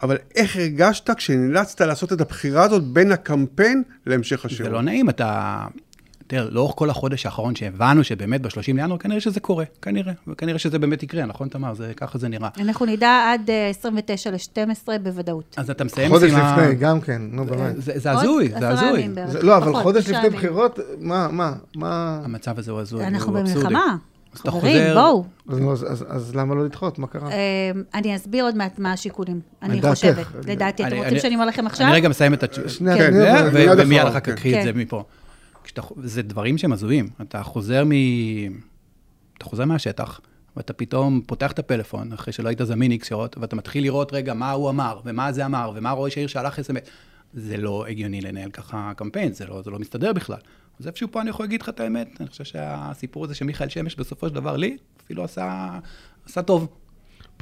אבל 0.03 0.17
איך 0.35 0.55
הרגשת 0.55 1.09
כשנאלצת 1.17 1.81
לעשות 1.81 2.13
את 2.13 2.21
הבחירה 2.21 2.63
הזאת 2.63 2.83
בין 2.83 3.11
הקמפיין 3.11 3.83
להמשך 4.05 4.41
זה 4.41 4.47
השירות? 4.47 4.71
לא 4.71 4.81
נעים, 4.81 5.09
אתה... 5.09 5.65
תראה, 6.31 6.43
לאורך 6.49 6.73
כל 6.75 6.89
החודש 6.89 7.25
האחרון 7.25 7.55
שהבנו 7.55 8.03
שבאמת 8.03 8.41
ב-30 8.41 8.51
לינואר, 8.67 8.97
כנראה 8.97 9.19
שזה 9.21 9.39
קורה, 9.39 9.65
כנראה, 9.81 10.13
וכנראה 10.27 10.59
שזה 10.59 10.79
באמת 10.79 11.03
יקרה, 11.03 11.25
נכון, 11.25 11.47
תמר? 11.47 11.73
זה, 11.73 11.91
ככה 11.97 12.17
זה 12.17 12.27
נראה. 12.27 12.49
אנחנו 12.59 12.85
נדע 12.85 13.29
עד 13.33 13.49
אה, 13.49 13.69
29 13.69 14.31
ל-12 14.31 14.67
בוודאות. 15.03 15.55
אז 15.57 15.69
אתה 15.69 15.83
מסיים 15.83 16.09
חודש 16.11 16.23
משימה- 16.31 16.57
לפני, 16.61 16.75
גם 16.75 17.01
כן, 17.01 17.21
נו 17.31 17.45
באמת. 17.45 17.75
זה, 17.81 17.91
זה 17.95 18.11
עוד 18.11 18.19
הזוי, 18.23 18.51
זה 18.59 18.69
הזוי. 18.69 19.09
זה- 19.27 19.41
לא, 19.41 19.57
אבל 19.57 19.71
פחות, 19.71 19.83
חודש 19.83 20.09
לפני. 20.09 20.29
בחירות, 20.29 20.79
מה, 21.00 21.27
מה, 21.31 21.53
מה... 21.75 22.21
המצב 22.23 22.59
הזה 22.59 22.71
הוא 22.71 22.79
הזוי, 22.79 23.07
אנחנו 23.07 23.31
הוא 23.33 23.39
אבסורדי. 23.41 23.59
במלחמה. 23.65 23.95
אז 24.33 24.39
אתה 24.39 24.51
חברים, 24.51 24.77
חוזר- 24.88 24.93
בואו. 24.93 25.25
אז 25.50 25.83
אז- 25.83 25.91
אז- 25.91 26.05
אז 26.09 26.35
למה 26.35 26.55
לא 26.55 26.65
לדחות? 26.65 27.00
מה 27.00 27.07
קרה? 27.07 27.31
אה, 27.31 27.38
אני 27.93 28.15
אסביר 28.15 28.43
עוד 28.43 28.55
מעט 28.57 28.79
מה 28.79 28.93
השיקולים, 28.93 29.39
אני. 29.63 29.81
חושבת. 29.81 30.25
לדעתי, 30.47 30.83
אתם 30.83 30.91
אני- 30.91 30.97
רוצים 31.00 31.13
אני- 31.13 31.19
שאני 31.19 31.35
אומר 31.35 31.45
לכם 31.45 31.65
עכשיו? 31.67 31.88
אני 31.88 31.95
רגע 31.95 32.09
מסיים 32.09 32.33
את 32.33 32.43
התשובה. 32.43 32.69
שנייה, 32.69 32.97
כן. 32.97 33.11
כן, 33.13 33.71
ומיד 33.77 34.01
אחר 34.07 34.19
כך. 34.19 34.33
קחי 34.33 34.50
את 34.53 34.57
כן. 34.57 34.63
זה 34.63 34.73
מפה. 34.73 35.03
כשאתה, 35.73 35.81
זה 36.03 36.21
דברים 36.21 36.57
שהם 36.57 36.73
הזויים. 36.73 37.09
אתה 37.21 37.43
חוזר 37.43 37.83
מ... 37.85 37.91
אתה 39.37 39.45
חוזר 39.45 39.65
מהשטח, 39.65 40.19
ואתה 40.57 40.73
פתאום 40.73 41.21
פותח 41.27 41.51
את 41.51 41.59
הפלאפון, 41.59 42.13
אחרי 42.13 42.33
שלא 42.33 42.49
היית 42.49 42.61
זמין 42.63 42.91
איקס 42.91 43.07
שעות, 43.07 43.37
ואתה 43.37 43.55
מתחיל 43.55 43.83
לראות, 43.83 44.13
רגע, 44.13 44.33
מה 44.33 44.51
הוא 44.51 44.69
אמר, 44.69 44.99
ומה 45.05 45.31
זה 45.31 45.45
אמר, 45.45 45.71
ומה 45.75 45.91
ראש 45.91 46.17
העיר 46.17 46.27
שלח 46.27 46.59
אס.אם.אס. 46.59 46.83
זה 47.33 47.57
לא 47.57 47.85
הגיוני 47.87 48.21
לנהל 48.21 48.51
ככה 48.51 48.91
קמפיין, 48.97 49.33
זה 49.33 49.45
לא, 49.45 49.61
זה 49.61 49.71
לא 49.71 49.79
מסתדר 49.79 50.13
בכלל. 50.13 50.37
אז 50.79 50.87
איפשהו 50.87 51.07
פה 51.11 51.21
אני 51.21 51.29
יכול 51.29 51.45
להגיד 51.45 51.61
לך 51.61 51.69
את 51.69 51.79
האמת, 51.79 52.07
אני 52.19 52.29
חושב 52.29 52.43
שהסיפור 52.43 53.25
הזה 53.25 53.35
שמיכאל 53.35 53.69
שמש 53.69 53.95
בסופו 53.95 54.27
של 54.29 54.35
דבר 54.35 54.55
לי, 54.57 54.77
אפילו 55.05 55.23
עשה, 55.23 55.79
עשה 56.25 56.41
טוב. 56.41 56.67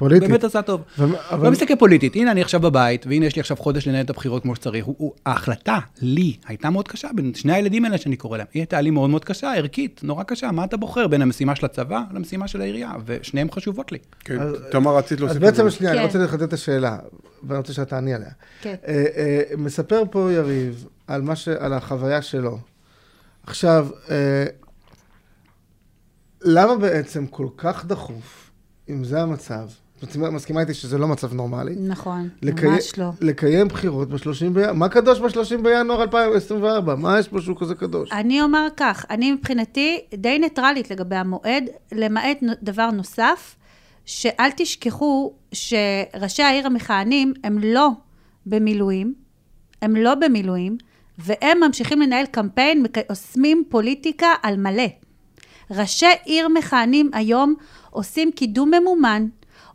פוליטית. 0.00 0.28
באמת 0.28 0.44
עשה 0.44 0.62
טוב. 0.62 0.82
ו- 0.98 1.04
אבל- 1.30 1.44
לא 1.46 1.50
מסתכל 1.52 1.76
פוליטית, 1.76 2.16
הנה 2.16 2.30
אני 2.30 2.42
עכשיו 2.42 2.60
בבית, 2.60 3.06
והנה 3.06 3.26
יש 3.26 3.36
לי 3.36 3.40
עכשיו 3.40 3.56
חודש 3.56 3.88
לנהל 3.88 4.04
את 4.04 4.10
הבחירות 4.10 4.42
כמו 4.42 4.56
שצריך. 4.56 4.84
הוא, 4.84 4.94
הוא, 4.98 5.12
ההחלטה, 5.26 5.78
לי, 6.02 6.36
הייתה 6.46 6.70
מאוד 6.70 6.88
קשה, 6.88 7.08
בין 7.14 7.34
שני 7.34 7.52
הילדים 7.52 7.84
האלה 7.84 7.98
שאני 7.98 8.16
קורא 8.16 8.38
להם. 8.38 8.46
היא 8.54 8.60
הייתה 8.60 8.80
לי 8.80 8.90
מאוד 8.90 9.10
מאוד 9.10 9.24
קשה, 9.24 9.54
ערכית, 9.54 10.00
נורא 10.04 10.22
קשה. 10.22 10.50
מה 10.52 10.64
אתה 10.64 10.76
בוחר 10.76 11.06
בין 11.08 11.22
המשימה 11.22 11.56
של 11.56 11.66
הצבא 11.66 12.02
למשימה 12.14 12.48
של 12.48 12.60
העירייה? 12.60 12.92
ושניהם 13.06 13.50
חשובות 13.50 13.92
לי. 13.92 13.98
כן, 14.24 14.40
אז- 14.40 14.56
תמר, 14.70 14.96
רצית 14.96 15.18
אז 15.18 15.20
להוסיף. 15.24 15.42
בעצם 15.42 15.66
משהו. 15.66 15.78
שנייה, 15.78 15.92
אני 15.92 16.00
כן. 16.00 16.06
רוצה 16.06 16.18
לחדד 16.18 16.42
את 16.42 16.52
השאלה, 16.52 16.98
ואני 17.42 17.58
רוצה 17.58 17.72
שאתה 17.72 17.90
תעני 17.90 18.14
עליה. 18.14 18.30
כן. 18.60 18.74
אה, 18.88 19.04
אה, 19.16 19.42
מספר 19.58 20.02
פה 20.10 20.32
יריב 20.32 20.86
על, 21.06 21.22
מה 21.22 21.36
ש... 21.36 21.48
על 21.48 21.72
החוויה 21.72 22.22
שלו. 22.22 22.58
עכשיו, 23.46 23.88
אה, 24.10 24.44
למה 26.42 26.76
בעצם 26.76 27.26
כל 27.26 27.46
כך 27.56 27.84
דחוף, 27.86 28.50
אם 28.88 29.04
זה 29.04 29.22
המצב, 29.22 29.68
את 30.04 30.16
מסכימה 30.16 30.60
איתי 30.60 30.74
שזה 30.74 30.98
לא 30.98 31.08
מצב 31.08 31.34
נורמלי, 31.34 31.74
נכון, 31.78 32.28
לקי- 32.42 32.66
ממש 32.66 32.98
לא. 32.98 33.10
לקיים 33.20 33.68
בחירות 33.68 34.08
ב-30 34.08 34.18
בינואר, 34.52 34.72
מה 34.72 34.88
קדוש 34.88 35.18
ב-30 35.20 35.62
בינואר 35.62 36.02
2024? 36.02 36.94
מה 36.94 37.18
יש 37.18 37.28
פה 37.28 37.40
שהוא 37.40 37.56
כזה 37.60 37.74
קדוש? 37.74 38.12
אני 38.12 38.42
אומר 38.42 38.66
כך, 38.76 39.04
אני 39.10 39.32
מבחינתי 39.32 40.00
די 40.14 40.38
ניטרלית 40.38 40.90
לגבי 40.90 41.16
המועד, 41.16 41.64
למעט 41.92 42.38
דבר 42.62 42.90
נוסף, 42.90 43.56
שאל 44.04 44.50
תשכחו 44.56 45.32
שראשי 45.52 46.42
העיר 46.42 46.66
המכהנים 46.66 47.32
הם 47.44 47.58
לא 47.62 47.88
במילואים, 48.46 49.14
הם 49.82 49.96
לא 49.96 50.14
במילואים, 50.14 50.76
והם 51.18 51.60
ממשיכים 51.66 52.00
לנהל 52.00 52.26
קמפיין, 52.26 52.84
עושים 53.10 53.64
פוליטיקה 53.68 54.28
על 54.42 54.56
מלא. 54.56 54.86
ראשי 55.70 56.06
עיר 56.24 56.48
מכהנים 56.48 57.10
היום 57.12 57.54
עושים 57.90 58.32
קידום 58.32 58.70
ממומן, 58.80 59.26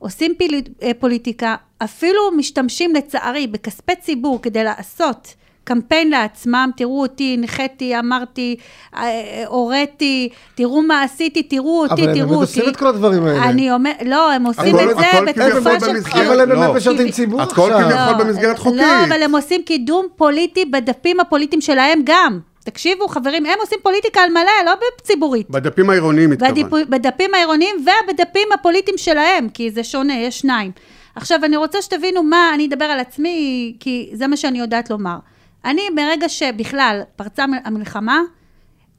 עושים 0.05 0.33
פיל... 0.37 0.61
אה, 0.83 0.91
פוליטיקה, 0.99 1.55
אפילו 1.83 2.19
משתמשים 2.37 2.95
לצערי 2.95 3.47
בכספי 3.47 3.95
ציבור 3.95 4.41
כדי 4.41 4.63
לעשות 4.63 5.33
קמפיין 5.63 6.09
לעצמם, 6.09 6.69
תראו 6.77 7.01
אותי, 7.01 7.35
הנחיתי, 7.37 7.99
אמרתי, 7.99 8.55
אה, 8.97 9.03
הוריתי, 9.47 10.29
תראו 10.55 10.81
מה 10.81 11.03
עשיתי, 11.03 11.43
תראו 11.43 11.81
אותי, 11.81 11.93
אבל 12.01 12.09
הם 12.09 12.15
תראו 12.15 12.27
באמת 12.29 12.39
אותי. 12.41 12.59
עושים 12.59 12.69
את 12.69 12.75
כל 12.75 12.87
הדברים 12.87 13.25
האלה. 13.25 13.43
אני 13.49 13.71
אומר, 13.71 13.91
לא, 14.05 14.31
הם 14.31 14.45
עושים 14.45 14.75
הכל- 14.75 14.91
את 14.91 14.97
זה 14.97 15.07
הכל 15.07 15.25
בתקופה 15.25 15.51
כביכול 15.51 15.79
של 15.79 15.93
במסגרת- 15.93 16.03
בחירות. 16.03 16.27
אבל 16.27 16.41
הם 16.41 16.49
באמת 16.49 16.67
לא. 16.69 16.73
משרתים 16.75 17.11
ציבור 17.11 17.41
הכל 17.41 17.71
עכשיו. 17.73 17.89
כביכול 17.89 18.25
במסגרת 18.25 18.57
חוקית. 18.59 18.79
לא, 18.81 19.03
אבל 19.07 19.21
הם 19.23 19.35
עושים 19.35 19.61
קידום 19.63 20.05
פוליטי 20.15 20.65
בדפים 20.65 21.19
הפוליטיים 21.19 21.61
שלהם 21.61 21.99
גם. 22.03 22.39
תקשיבו, 22.65 23.07
חברים, 23.07 23.45
הם 23.45 23.59
עושים 23.59 23.79
פוליטיקה 23.83 24.21
על 24.21 24.29
מלא, 24.29 24.51
לא 24.65 24.71
בציבורית. 25.01 25.49
בדפים 25.49 25.89
העירוניים 25.89 26.31
התכוונת. 26.31 26.89
בדפים 26.89 27.33
העירוניים 27.33 27.75
ובדפים 27.81 28.47
הפוליטיים 28.53 28.97
שלהם, 28.97 29.49
כי 29.49 29.71
זה 29.71 29.83
שונה, 29.83 30.13
יש 30.13 30.39
שניים. 30.39 30.71
עכשיו, 31.15 31.39
אני 31.45 31.57
רוצה 31.57 31.81
שתבינו 31.81 32.23
מה, 32.23 32.51
אני 32.53 32.67
אדבר 32.67 32.85
על 32.85 32.99
עצמי, 32.99 33.75
כי 33.79 34.09
זה 34.13 34.27
מה 34.27 34.37
שאני 34.37 34.59
יודעת 34.59 34.89
לומר. 34.89 35.17
אני, 35.65 35.81
מרגע 35.95 36.29
שבכלל 36.29 37.01
פרצה 37.15 37.45
המלחמה, 37.65 38.21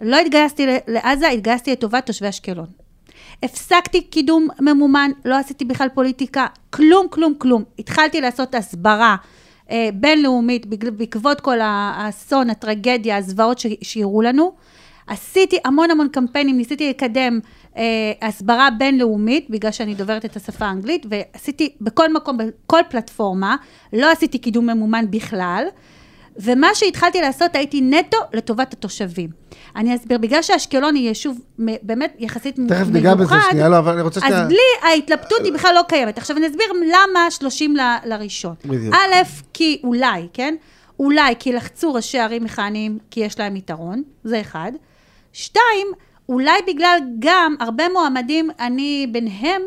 לא 0.00 0.16
התגייסתי 0.16 0.66
לעזה, 0.88 1.28
התגייסתי 1.28 1.73
לטובת 1.73 2.06
תושבי 2.06 2.28
אשקלון. 2.28 2.66
הפסקתי 3.42 4.02
קידום 4.02 4.49
ממומן, 4.61 5.11
לא 5.25 5.38
עשיתי 5.38 5.64
בכלל 5.64 5.88
פוליטיקה, 5.94 6.46
כלום, 6.70 7.06
כלום, 7.11 7.35
כלום. 7.38 7.64
התחלתי 7.78 8.20
לעשות 8.20 8.54
הסברה 8.54 9.16
בינלאומית 9.94 10.66
בגל- 10.66 10.90
בעקבות 10.90 11.40
כל 11.40 11.58
האסון, 11.62 12.50
הטרגדיה, 12.50 13.16
הזוועות 13.16 13.58
ש- 13.58 13.66
שהראו 13.82 14.23
לנו. 14.23 14.52
עשיתי 15.06 15.56
המון 15.64 15.90
המון 15.90 16.08
קמפיינים, 16.08 16.56
ניסיתי 16.56 16.90
לקדם 16.90 17.40
אה, 17.76 17.82
הסברה 18.23 18.68
בינלאומית, 18.78 19.50
בגלל 19.50 19.70
שאני 19.73 19.94
דוברת 19.94 20.25
את 20.25 20.37
השפה 20.37 20.64
האנגלית, 20.66 21.06
ועשיתי 21.11 21.73
בכל 21.80 22.12
מקום, 22.12 22.38
בכל 22.38 22.80
פלטפורמה, 22.90 23.56
לא 23.92 24.12
עשיתי 24.12 24.38
קידום 24.38 24.66
ממומן 24.70 25.04
בכלל. 25.11 25.64
ומה 26.38 26.75
שהתחלתי 26.75 27.21
לעשות, 27.21 27.57
הייתי 27.57 27.81
נטו 27.81 28.19
לטובת 28.33 28.73
התושבים. 28.73 29.31
אני 29.76 29.97
אסביר, 29.97 30.19
בגלל 30.19 30.43
שאשקלון 30.43 30.95
היא 30.95 31.09
יישוב 31.09 31.40
באמת 31.59 32.14
יחסית 32.19 32.59
מיוחד, 32.59 32.75
תכף 32.75 32.88
ניגע 32.93 33.14
בזה 33.14 33.35
שנייה, 33.50 33.69
לא, 33.69 33.78
אבל 33.78 33.93
אני 33.93 34.02
רוצה 34.02 34.21
שנייה... 34.21 34.43
אז 34.43 34.49
בלי 34.49 34.88
ההתלבטות 34.90 35.40
היא 35.45 35.52
בכלל 35.52 35.75
לא 35.75 35.83
קיימת. 35.88 36.19
עכשיו 36.19 36.37
אני 36.37 36.47
אסביר 36.47 36.66
למה 36.73 37.31
30 37.31 37.76
ל- 37.76 37.97
לראשון. 38.05 38.55
בדיוק. 38.64 38.95
א', 38.95 39.14
כי 39.52 39.81
אולי, 39.85 40.28
כן? 40.33 40.55
אולי 40.99 41.35
כי 41.38 41.52
לחצו 41.52 41.95
ראשי 41.95 42.19
ערים 42.19 42.45
מכהנים 42.45 42.99
כי 43.11 43.21
יש 43.21 43.38
להם 43.38 43.57
יתרון, 43.57 44.02
זה 44.25 44.40
אחד. 44.40 44.73
שתיים, 45.33 45.87
אולי 46.28 46.61
בגלל 46.66 46.99
גם 47.19 47.55
הרבה 47.61 47.85
מועמדים, 47.93 48.50
אני 48.61 49.07
ביניהם, 49.12 49.62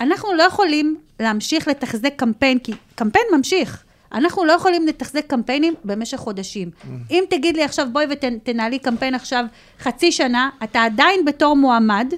אנחנו 0.00 0.34
לא 0.34 0.42
יכולים 0.42 0.96
להמשיך 1.20 1.68
לתחזק 1.68 2.12
קמפיין, 2.16 2.58
כי 2.58 2.72
קמפיין 2.94 3.24
ממשיך. 3.36 3.84
אנחנו 4.14 4.44
לא 4.44 4.52
יכולים 4.52 4.86
לתחזק 4.86 5.26
קמפיינים 5.26 5.74
במשך 5.84 6.16
חודשים. 6.18 6.70
אם 7.10 7.24
תגיד 7.30 7.56
לי 7.56 7.62
עכשיו, 7.64 7.86
בואי 7.92 8.06
ותנהלי 8.10 8.78
קמפיין 8.78 9.14
עכשיו 9.14 9.44
חצי 9.80 10.12
שנה, 10.12 10.50
אתה 10.64 10.82
עדיין 10.82 11.24
בתור 11.24 11.56
מועמד, 11.56 12.12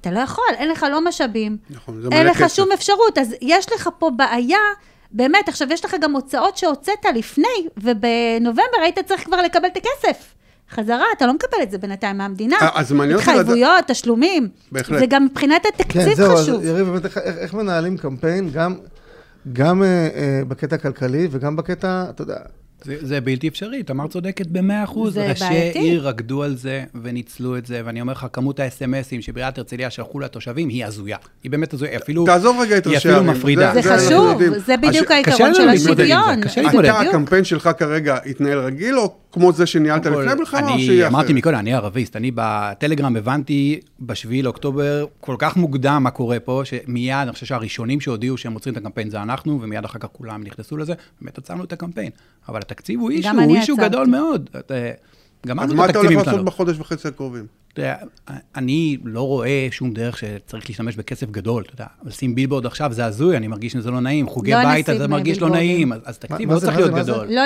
אתה 0.00 0.10
לא 0.10 0.20
יכול, 0.20 0.44
אין 0.56 0.68
לך 0.68 0.86
לא 0.90 1.04
משאבים, 1.04 1.56
נכון, 1.70 2.02
אין 2.12 2.26
לך 2.26 2.42
כסף. 2.42 2.56
שום 2.56 2.72
אפשרות, 2.72 3.18
אז 3.18 3.34
יש 3.42 3.72
לך 3.72 3.88
פה 3.98 4.10
בעיה, 4.10 4.58
באמת, 5.10 5.48
עכשיו 5.48 5.68
יש 5.72 5.84
לך 5.84 5.96
גם 6.00 6.12
הוצאות 6.14 6.56
שהוצאת 6.56 7.04
לפני, 7.14 7.48
ובנובמבר 7.76 8.62
היית 8.82 8.98
צריך 8.98 9.24
כבר 9.24 9.42
לקבל 9.42 9.68
את 9.68 9.76
הכסף. 9.76 10.34
חזרה, 10.70 11.04
אתה 11.16 11.26
לא 11.26 11.32
מקבל 11.34 11.62
את 11.62 11.70
זה 11.70 11.78
בינתיים 11.78 12.18
מהמדינה. 12.18 12.56
אה, 12.62 12.68
אז 12.74 12.92
מעניין 12.92 13.16
לדעת- 13.18 13.28
התחייבויות, 13.28 13.84
תשלומים. 13.86 14.48
בהחלט. 14.72 14.98
זה 14.98 15.06
גם 15.06 15.24
מבחינת 15.24 15.66
התקציב 15.66 16.02
כן, 16.02 16.14
זהו, 16.14 16.36
חשוב. 16.36 16.54
אז 16.60 16.66
יריב, 16.66 16.86
באמת, 16.88 17.04
איך, 17.04 17.18
איך 17.18 17.36
איך 17.36 17.54
מנהלים 17.54 17.96
קמפיין, 17.96 18.50
גם, 18.50 18.74
גם 19.52 19.82
אה, 19.82 19.86
אה, 20.14 20.40
בקטע 20.48 20.76
הכלכלי 20.76 21.28
וגם 21.30 21.56
בקטע, 21.56 22.04
אתה 22.10 22.22
יודע, 22.22 22.36
זה, 22.84 22.96
זה 23.00 23.20
בלתי 23.20 23.48
אפשרי, 23.48 23.82
תמר 23.82 24.06
צודקת 24.08 24.46
במאה 24.46 24.84
אחוז. 24.84 25.14
זה 25.14 25.26
ראשי 25.30 25.44
בעייתי. 25.44 25.78
עיר 25.78 26.08
רקדו 26.08 26.42
על 26.42 26.56
זה 26.56 26.84
וניצלו 27.02 27.56
את 27.56 27.66
זה, 27.66 27.80
ואני 27.84 28.00
אומר 28.00 28.12
לך, 28.12 28.26
כמות 28.32 28.60
האס.אם.אסים 28.60 29.22
שבעיריית 29.22 29.58
הרצליה 29.58 29.90
שלחו 29.90 30.20
לתושבים 30.20 30.68
היא 30.68 30.84
הזויה. 30.86 31.16
היא 31.42 31.50
באמת 31.50 31.74
הזויה, 31.74 31.90
היא 31.90 31.98
אפילו... 31.98 32.24
תעזוב 32.26 32.56
רגע 32.60 32.78
את 32.78 32.86
היא 32.86 32.94
ראשי 32.94 33.08
אפילו 33.08 33.14
הערים. 33.14 33.30
מפרידה. 33.30 33.70
זה 33.74 33.80
זה 33.82 33.94
אנחנו 33.94 34.06
חשוב. 34.06 34.58
זה 34.66 34.76
בדיוק 34.76 35.10
הש- 35.10 35.18
קשה 35.24 35.44
העיקרון 35.44 35.46
לנו 35.46 35.54
של 35.54 35.66
להתמודד 35.66 36.00
עם 36.00 36.06
זה, 36.06 36.16
השוויון. 36.16 36.40
קשה 36.40 36.60
אתה. 36.80 37.00
הקמפיין 37.00 37.44
שלך 37.44 37.70
כרגע 37.78 38.18
התנהל 38.26 38.58
רגיל, 38.58 38.98
או 38.98 39.14
כמו 39.32 39.52
זה 39.52 39.66
שניהלת 39.66 40.06
לפני 40.06 40.30
המלחמה, 40.30 40.68
או 40.68 40.74
אני 40.74 40.82
שיהיה 40.82 41.08
אמרתי 41.08 41.26
אחרת? 41.26 41.36
מקודם, 41.36 41.58
אני 41.58 41.74
ערביסט, 41.74 42.16
אני 42.16 42.30
בטלגרם 42.34 43.16
הבנתי 43.16 43.80
בשביעי 44.00 44.42
לאוקטובר 44.42 45.06
כל 45.20 45.36
כך 45.38 45.56
מוקדם 45.56 46.00
מה 46.02 46.10
קורה 46.10 46.40
פה, 46.40 46.62
שמיד, 46.64 47.14
אני 47.14 47.32
חושב 47.32 47.46
שהראשונים 47.46 48.00
שהודיעו 48.00 48.36
שהם 48.36 48.52
עוצרים 48.52 48.72
את 48.72 48.80
הקמפיין 48.80 49.10
זה 49.10 49.22
אנחנו, 49.22 49.58
ומיד 49.62 49.84
אחר 49.84 49.98
כך 49.98 50.08
כולם 50.12 50.42
נכנסו 50.42 50.76
לזה, 50.76 50.94
באמת 51.20 51.38
עצרנו 51.38 51.64
את 51.64 51.72
הקמפיין. 51.72 52.10
אבל 52.48 52.60
התקציב 52.60 53.00
הוא 53.00 53.10
אישו, 53.10 53.28
הוא 53.30 53.56
אישו. 53.56 53.76
גדול 53.76 54.06
מאוד. 54.06 54.50
את, 54.58 54.70
אה, 54.70 54.90
אז 55.58 55.72
מה 55.72 55.84
את 55.84 55.90
אתה 55.90 55.98
הולך 55.98 56.26
לעשות. 56.26 56.44
בחודש 56.44 56.78
וחצי 56.78 57.08
הקרובים? 57.08 57.46
תראה, 57.74 57.94
אני 58.56 58.98
לא 59.04 59.26
רואה 59.26 59.68
שום 59.70 59.92
דרך 59.92 60.18
שצריך 60.18 60.64
להשתמש 60.70 60.96
בכסף 60.96 61.30
גדול, 61.30 61.62
אתה 61.66 61.74
יודע, 61.74 61.86
לשים 62.04 62.34
בילבורד 62.34 62.66
עכשיו 62.66 62.92
זה 62.92 63.04
הזוי, 63.04 63.36
אני 63.36 63.48
מרגיש 63.48 63.72
שזה 63.72 63.90
לא 63.90 64.00
נעים, 64.00 64.26
חוגי 64.28 64.50
לא 64.50 64.64
בית, 64.64 64.88
אז 64.90 64.98
זה 64.98 65.08
מרגיש 65.08 65.40
לא. 65.40 65.48
נעים, 65.50 65.92
אז, 66.04 66.18
תקציב 66.18 66.52
לא 66.52 66.58
צריך 66.58 66.76
להיות 66.76 66.90
זה, 66.90 66.96
מה 66.96 67.02
זה? 67.02 67.12
גדול. 67.12 67.26
לא, 67.30 67.42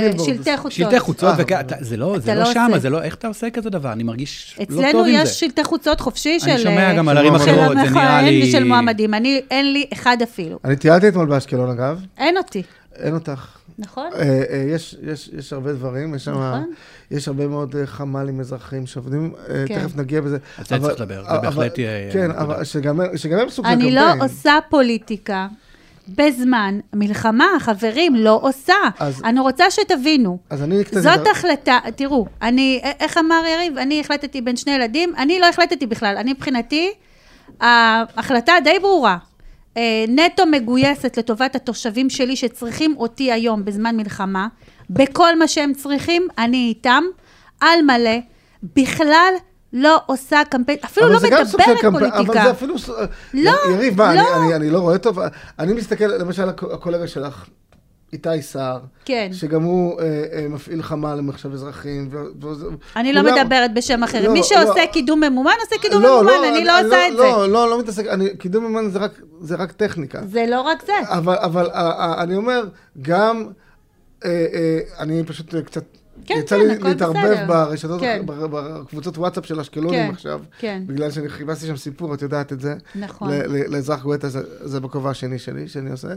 בילבורד? 0.00 0.26
שלטי 0.36 0.56
חוצות. 0.56 0.72
שלטי 0.72 1.00
חוצות, 1.00 1.34
אה, 1.52 1.60
אתה- 1.60 1.76
זה 1.80 1.96
לא, 1.96 2.16
אתה 2.16 2.34
לא 2.34 2.52
שם. 2.52 2.70
זה 2.78 2.90
לא, 2.90 3.02
איך 3.02 3.14
אתה 3.14 3.28
עושה 3.28 3.50
כזה 3.50 3.70
דבר? 3.70 3.92
אני 3.92 4.02
מרגיש 4.02 4.56
לא 4.60 4.64
טוב 4.64 4.74
עם 4.78 4.84
אצלנו 4.88 5.04
זה. 5.04 5.10
יש 5.10 5.40
שלטי 5.40 5.64
חוצות 5.64 6.00
חופשי 6.00 6.40
של... 6.40 6.50
אני 6.50 6.62
שומע 6.62 6.94
גם 6.94 7.08
על 7.08 7.16
אה, 7.16 7.22
ערים 7.22 7.38
של 7.38 7.50
אחרות, 7.50 7.76
זה 7.84 7.90
נראה 7.90 8.22
לי... 8.22 8.42
ושל 8.48 8.64
מועמדים. 8.64 9.14
אני, 9.14 9.40
אין 9.50 9.72
לי 9.72 9.86
אחד 9.92 10.16
אפילו. 10.22 10.58
אני 10.64 10.76
טיילתי 10.76 11.08
אתמול 11.08 11.26
באשקלון 11.26 11.70
אגב, 11.70 12.00
אין 12.18 12.36
אותי, 12.36 12.62
אין 12.96 13.14
אותך. 13.14 13.58
נכון? 13.78 14.10
אה, 14.14 14.20
אה, 14.50 14.64
יש, 14.68 14.96
יש, 15.02 15.30
יש 15.38 15.52
הרבה 15.52 15.72
דברים, 15.72 16.14
יש 16.14 16.24
שם, 16.24 16.30
נכון. 16.30 16.70
יש 17.10 17.28
הרבה 17.28 17.46
מאוד 17.48 17.76
אה, 17.76 17.86
חמ"לים 17.86 18.40
אזרחיים 18.40 18.86
שעובדים, 18.86 19.32
כן. 19.68 19.78
תכף 19.78 19.96
נגיע 19.96 20.20
בזה. 20.20 20.36
על 20.58 20.64
זה 20.64 20.76
אבל- 20.76 20.88
צריך 20.88 21.00
לדבר, 21.00 21.22
זה 21.24 21.30
אבל- 21.30 21.40
בהחלט 21.40 21.78
יהיה- 21.78 22.12
כן. 22.12 22.30
אבל 22.30 22.64
שגם 22.64 23.00
שגם 23.16 23.38
הם 23.38 23.50
סוג 23.50 23.66
של 23.66 23.72
אני 23.72 23.82
קמפיין. 23.90 24.18
לא 24.18 24.24
עושה 24.24 24.58
פוליטיקה 24.70 25.46
בזמן 26.08 26.78
מלחמה, 26.92 27.46
חברים, 27.60 28.14
לא 28.14 28.38
עושה. 28.42 28.74
אז- 28.98 29.22
אני 29.24 29.40
רוצה 29.40 29.70
שתבינו. 29.70 30.38
אז 30.50 30.62
אני 30.62 30.84
קצת... 30.84 31.00
זאת 31.00 31.26
החלטה, 31.32 31.78
תראו, 31.96 32.26
אני, 32.42 32.80
איך 33.00 33.18
אמר 33.18 33.42
יריב? 33.54 33.78
אני 33.78 34.00
החלטתי 34.00 34.40
בין 34.40 34.56
שני 34.56 34.72
ילדים, 34.72 35.12
אני 35.18 35.40
לא 35.40 35.46
החלטתי 35.48 35.86
בכלל, 35.86 36.16
אני 36.16 36.32
מבחינתי, 36.32 36.92
ההחלטה 37.60 38.52
די 38.64 38.78
ברורה. 38.82 39.16
אה, 39.76 39.82
נטו 40.08 40.46
מגויסת 40.46 41.16
לטובת 41.18 41.56
התושבים 41.56 42.10
שלי 42.10 42.36
שצריכים 42.36 42.94
אותי 42.96 43.32
היום 43.32 43.64
בזמן 43.64 43.96
מלחמה, 43.96 44.48
בכל 44.90 45.38
מה 45.38 45.48
שהם 45.48 45.72
צריכים, 45.74 46.28
אני 46.38 46.56
איתם, 46.68 47.04
על 47.60 47.82
מלא, 47.82 48.18
בכלל 48.76 49.34
לא 49.72 50.00
עושה 50.06 50.42
קמפיין, 50.50 50.78
אפילו 50.84 51.08
לא 51.08 51.18
מדברת 51.20 51.46
פוליטיקה. 51.92 52.18
אבל 52.20 52.44
זה 52.44 52.50
אפילו... 52.50 52.74
לא, 53.34 53.52
יריב, 53.72 53.98
מה, 53.98 54.14
לא. 54.14 54.20
אני- 54.36 54.44
אני- 54.46 54.54
אני 54.54 54.70
לא 54.70 54.78
רואה 54.78 54.98
טוב. 54.98 55.18
אני 55.58 55.72
מסתכל, 55.72 56.04
למשל, 56.06 56.48
הקו- 56.48 56.72
הקולגה 56.72 57.06
שלך, 57.06 57.44
איתי 58.14 58.42
סער, 58.42 58.78
כן. 59.04 59.28
שגם 59.32 59.62
הוא 59.62 60.00
אה, 60.00 60.04
אה, 60.32 60.46
מפעיל 60.48 60.82
חמ"ל 60.82 61.14
למחשב 61.14 61.52
אזרחים. 61.52 62.08
ו- 62.10 62.46
ו- 62.46 62.54
אני 62.96 63.12
לא 63.12 63.22
מדברת 63.22 63.74
בשם 63.74 64.02
אחרים. 64.02 64.24
לא, 64.24 64.32
מי 64.32 64.38
לא. 64.38 64.44
שעושה 64.44 64.86
קידום 64.92 65.20
ממומן, 65.20 65.52
עושה 65.64 65.76
קידום 65.82 66.02
לא, 66.02 66.22
ממומן, 66.22 66.48
אני 66.54 66.64
לא 66.64 66.80
עושה 66.80 67.08
את 67.08 67.12
זה. 67.12 67.18
לא, 67.22 67.48
לא, 67.48 67.70
לא 67.70 67.78
מתעסק, 67.80 68.06
אני- 68.06 68.36
קידום 68.36 68.64
מימן 68.64 68.90
זה 68.90 68.98
רק- 68.98 69.20
זה 69.40 69.54
רק 69.56 69.72
טכניקה. 69.72 70.20
זה 70.26 70.44
לא 70.48 70.60
רק 70.60 70.84
זה. 70.86 70.92
אבל, 71.08 71.34
אבל 71.36 71.66
אה, 71.70 71.90
אה, 71.90 72.22
אני 72.22 72.36
אומר, 72.36 72.64
גם, 73.02 73.46
אה, 74.24 74.30
אה, 74.54 74.78
אני 74.98 75.24
פשוט 75.24 75.54
קצת, 75.54 75.84
כן, 76.26 76.34
יצא 76.38 76.56
כן, 76.56 76.66
לי 76.68 76.78
להתערבב 76.78 77.18
בסדר. 77.18 77.46
ברשתות, 77.46 78.00
כן. 78.00 78.22
בקבוצות 78.26 79.18
וואטסאפ 79.18 79.46
של 79.46 79.60
אשקלונים 79.60 80.06
כן, 80.06 80.10
עכשיו, 80.12 80.40
כן. 80.58 80.82
בגלל 80.86 81.10
שאני 81.10 81.28
חיפשתי 81.28 81.66
שם 81.66 81.76
סיפור, 81.76 82.14
את 82.14 82.22
יודעת 82.22 82.52
את 82.52 82.60
זה. 82.60 82.74
נכון. 82.94 83.30
לאזרח 83.68 84.02
גואטה 84.02 84.28
זה, 84.28 84.40
זה 84.60 84.80
בכובע 84.80 85.10
השני 85.10 85.38
שלי, 85.38 85.68
שאני 85.68 85.90
עושה. 85.90 86.08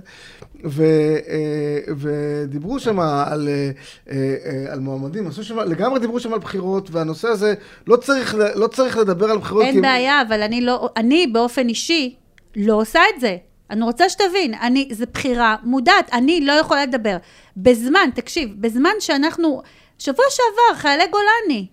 ו, 0.65 0.83
אה, 1.27 1.93
ודיברו 1.97 2.79
שם 2.79 2.99
על, 2.99 3.47
אה, 3.47 3.71
אה, 4.11 4.73
על 4.73 4.79
מועמדים, 4.79 5.27
עשו 5.27 5.43
שם, 5.43 5.59
לגמרי 5.59 5.99
דיברו 5.99 6.19
שם 6.19 6.33
על 6.33 6.39
בחירות, 6.39 6.89
והנושא 6.91 7.27
הזה, 7.27 7.53
לא 7.87 7.95
צריך, 7.95 8.35
לא 8.55 8.67
צריך 8.67 8.97
לדבר 8.97 9.31
על 9.31 9.37
בחירות. 9.37 9.63
אין 9.63 9.73
כי- 9.75 9.81
בעיה, 9.81 10.21
אבל 10.21 10.41
אני 10.41 10.61
לא, 10.61 10.89
אני 10.97 11.27
באופן 11.27 11.67
אישי 11.69 12.15
לא 12.55 12.73
עושה 12.81 12.99
את 13.15 13.21
זה. 13.21 13.37
אני 13.69 13.83
רוצה 13.83 14.09
שתבין, 14.09 14.53
אני, 14.61 14.89
זו 14.91 15.05
בחירה 15.13 15.55
מודעת, 15.63 16.09
אני 16.13 16.45
לא 16.45 16.51
יכולה 16.53 16.85
לדבר. 16.85 17.17
בזמן, 17.57 18.09
תקשיב, 18.15 18.49
בזמן 18.59 18.89
שאנחנו, 18.99 19.61
שבוע 19.99 20.25
שעבר, 20.29 20.79
חיילי 20.81 21.03
גולני, 21.07 21.67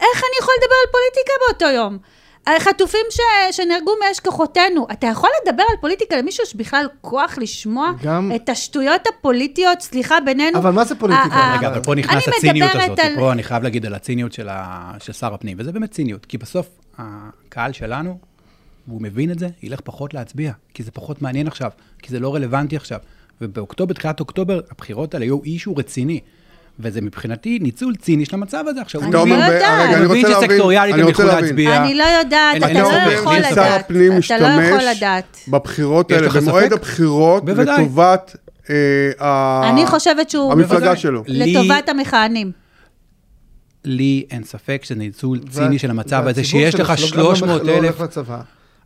איך 0.00 0.16
אני 0.18 0.38
יכולה 0.40 0.54
לדבר 0.62 0.74
על 0.84 0.92
פוליטיקה 0.92 1.32
באותו 1.48 1.74
יום? 1.76 1.98
חטופים 2.58 3.06
ש... 3.10 3.18
שנהרגו 3.56 3.92
מאש 4.04 4.20
כוחותינו. 4.20 4.86
אתה 4.92 5.06
יכול 5.06 5.30
לדבר 5.46 5.62
על 5.70 5.76
פוליטיקה 5.80 6.16
למישהו 6.16 6.46
שבכלל 6.46 6.86
כוח 7.00 7.38
לשמוע 7.38 7.90
גם- 8.02 8.32
את 8.36 8.48
השטויות 8.48 9.00
הפוליטיות, 9.06 9.80
סליחה, 9.80 10.20
בינינו? 10.24 10.58
אבל 10.58 10.70
מה 10.70 10.84
זה 10.84 10.94
פוליטיקה? 10.94 11.54
רגע, 11.58 11.68
אבל 11.68 11.82
פה 11.82 11.94
נכנס 11.94 12.28
אני 12.28 12.36
הציניות 12.36 12.70
הזאת. 12.74 12.98
על- 12.98 13.14
פה 13.16 13.32
אני 13.32 13.42
חייב 13.42 13.62
להגיד 13.62 13.86
על 13.86 13.94
הציניות 13.94 14.32
של, 14.32 14.48
ה... 14.48 14.92
של 15.00 15.12
שר 15.12 15.34
הפנים, 15.34 15.56
וזה 15.60 15.72
באמת 15.72 15.90
ציניות, 15.90 16.26
כי 16.26 16.38
בסוף 16.38 16.68
הקהל 16.98 17.72
שלנו, 17.72 18.18
והוא 18.88 19.02
מבין 19.02 19.30
את 19.30 19.38
זה, 19.38 19.48
ילך 19.62 19.80
פחות 19.84 20.14
להצביע, 20.14 20.52
כי 20.74 20.82
זה 20.82 20.90
פחות 20.90 21.22
מעניין 21.22 21.46
עכשיו, 21.46 21.70
כי 22.02 22.10
זה 22.10 22.20
לא 22.20 22.34
רלוונטי 22.34 22.76
עכשיו. 22.76 22.98
ובאוקטובר, 23.40 23.94
תחילת 23.94 24.20
אוקטובר, 24.20 24.60
הבחירות 24.70 25.14
האלה 25.14 25.24
יהיו 25.24 25.42
אישו 25.44 25.76
רציני. 25.76 26.20
וזה 26.80 27.00
מבחינתי 27.00 27.58
ניצול 27.58 27.94
ציני 27.96 28.24
של 28.24 28.36
המצב 28.36 28.64
הזה. 28.68 28.80
עכשיו, 28.80 29.02
אני 29.02 29.10
אתה 29.10 29.18
הוא 29.18 29.28
לא 29.28 30.08
מבין 30.08 30.26
שסקטוריאלית 30.28 30.94
הם 30.94 31.00
להבין. 31.00 31.26
להצביע. 31.26 31.76
אני 31.76 31.94
לא 31.94 32.04
יודעת, 32.04 32.54
אין 32.54 32.62
אתה 32.64 32.72
לי 32.72 32.80
לא. 32.80 33.12
יכול 33.12 33.36
לדעת. 33.36 33.54
שר 33.54 33.62
הפנים 33.62 34.12
אתה 34.26 34.38
לא 34.38 34.46
יכול 34.46 34.78
משתמש 34.78 34.96
לדעת. 34.96 35.38
בבחירות 35.48 36.10
האלה, 36.10 36.28
במועד? 36.28 36.72
הבחירות. 36.72 37.42
לטובת 37.46 38.36
אה. 38.70 39.70
המפלגה. 40.52 40.96
שלו. 40.96 41.24
לטובת 41.26 41.88
המכהנים. 41.88 42.52
לי 43.84 44.26
אין 44.30 44.44
ספק 44.44 44.80
שזה 44.84 44.94
ניצול 44.94 45.40
ציני 45.50 45.78
של 45.78 45.90
המצב 45.90 46.26
הזה, 46.26 46.44
שיש 46.44 46.74
לך 46.74 46.98
שלו 46.98 47.08
גם 47.10 47.18
לא 47.18 47.34
300 47.34 47.62
לא 47.62 47.72
הולך 47.72 48.00
אלף... 48.00 48.18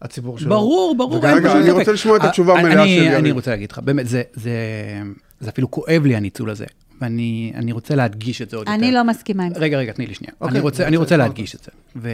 הציבור 0.03 0.39
שלו. 0.39 0.49
ברור, 0.49 0.95
ברור, 0.99 1.27
רגע, 1.27 1.53
אני. 1.53 1.71
רוצה 1.71 1.93
לשמוע 1.93 2.17
את 2.17 2.25
התשובה 2.25 2.59
המלאה 2.59 2.87
של 2.87 2.93
יריב. 2.93 3.13
אני 3.13 3.31
רוצה 3.31 3.51
להגיד 3.51 3.73
לך, 3.73 3.79
באמת, 3.79 4.07
זה 4.09 4.23
אפילו 5.49 5.71
כואב 5.71 6.03
לי 6.05 6.17
הניצול 6.17 6.51
הזה, 6.51 6.65
ואני 7.01 7.53
אני 7.55 7.73
רוצה 7.73 7.95
להדגיש 7.95 8.43
את 8.43 8.51
זה 8.51 8.57
עוד 8.57 8.67
יותר. 8.69 8.79
אני 8.79 8.93
לא 8.93 9.05
מסכימה 9.05 9.45
עם 9.45 9.55
זה. 9.55 9.61
רגע, 9.61 9.79
רגע, 9.79 9.93
תני 9.93 10.07
לי 10.07 10.15
שנייה. 10.15 10.33
אוקיי, 10.41 10.51
אני 10.55 10.61
רוצה, 10.61 10.83
אני 10.83 10.89
אני 10.89 10.97
רוצה 10.97 11.17
להדגיש 11.17 11.55
את 11.55 11.61
זה. 11.65 11.71
ו- 11.97 12.09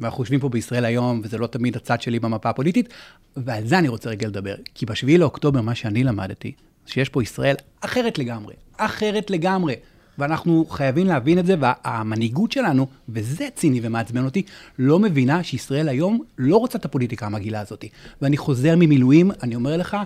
ואנחנו 0.00 0.22
יושבים 0.22 0.40
פה 0.40 0.48
בישראל 0.48 0.84
היום, 0.84 1.20
וזה 1.24 1.38
לא 1.38 1.46
תמיד 1.46 1.76
הצד 1.76 2.02
שלי 2.02 2.20
במפה 2.20 2.50
הפוליטית, 2.50 2.88
ועל 3.36 3.66
זה 3.66 3.78
אני 3.78 3.88
רוצה 3.88 4.10
רגע 4.10 4.28
לדבר. 4.28 4.54
כי 4.74 4.86
ב-7 4.86 5.18
לאוקטובר, 5.18 5.60
מה 5.60 5.74
שאני 5.74 6.04
למדתי, 6.04 6.52
שיש 6.86 7.08
פה 7.08 7.22
ישראל 7.22 7.54
אחרת 7.80 8.18
לגמרי. 8.18 8.54
אחרת 8.76 9.30
לגמרי. 9.30 9.74
ואנחנו 10.18 10.66
חייבים 10.70 11.06
להבין 11.06 11.38
את 11.38 11.46
זה, 11.46 11.54
והמנהיגות 11.60 12.52
שלנו, 12.52 12.86
וזה 13.08 13.48
ציני 13.54 13.80
ומעצבן 13.82 14.24
אותי, 14.24 14.42
לא 14.78 14.98
מבינה 14.98 15.42
שישראל 15.42 15.88
היום 15.88 16.22
לא 16.38 16.56
רוצה 16.56 16.78
את 16.78 16.84
הפוליטיקה 16.84 17.26
המגעילה 17.26 17.60
הזאת. 17.60 17.84
ואני 18.22 18.36
חוזר 18.36 18.74
ממילואים, 18.76 19.30
אני 19.42 19.54
אומר 19.54 19.76
לך, 19.76 19.96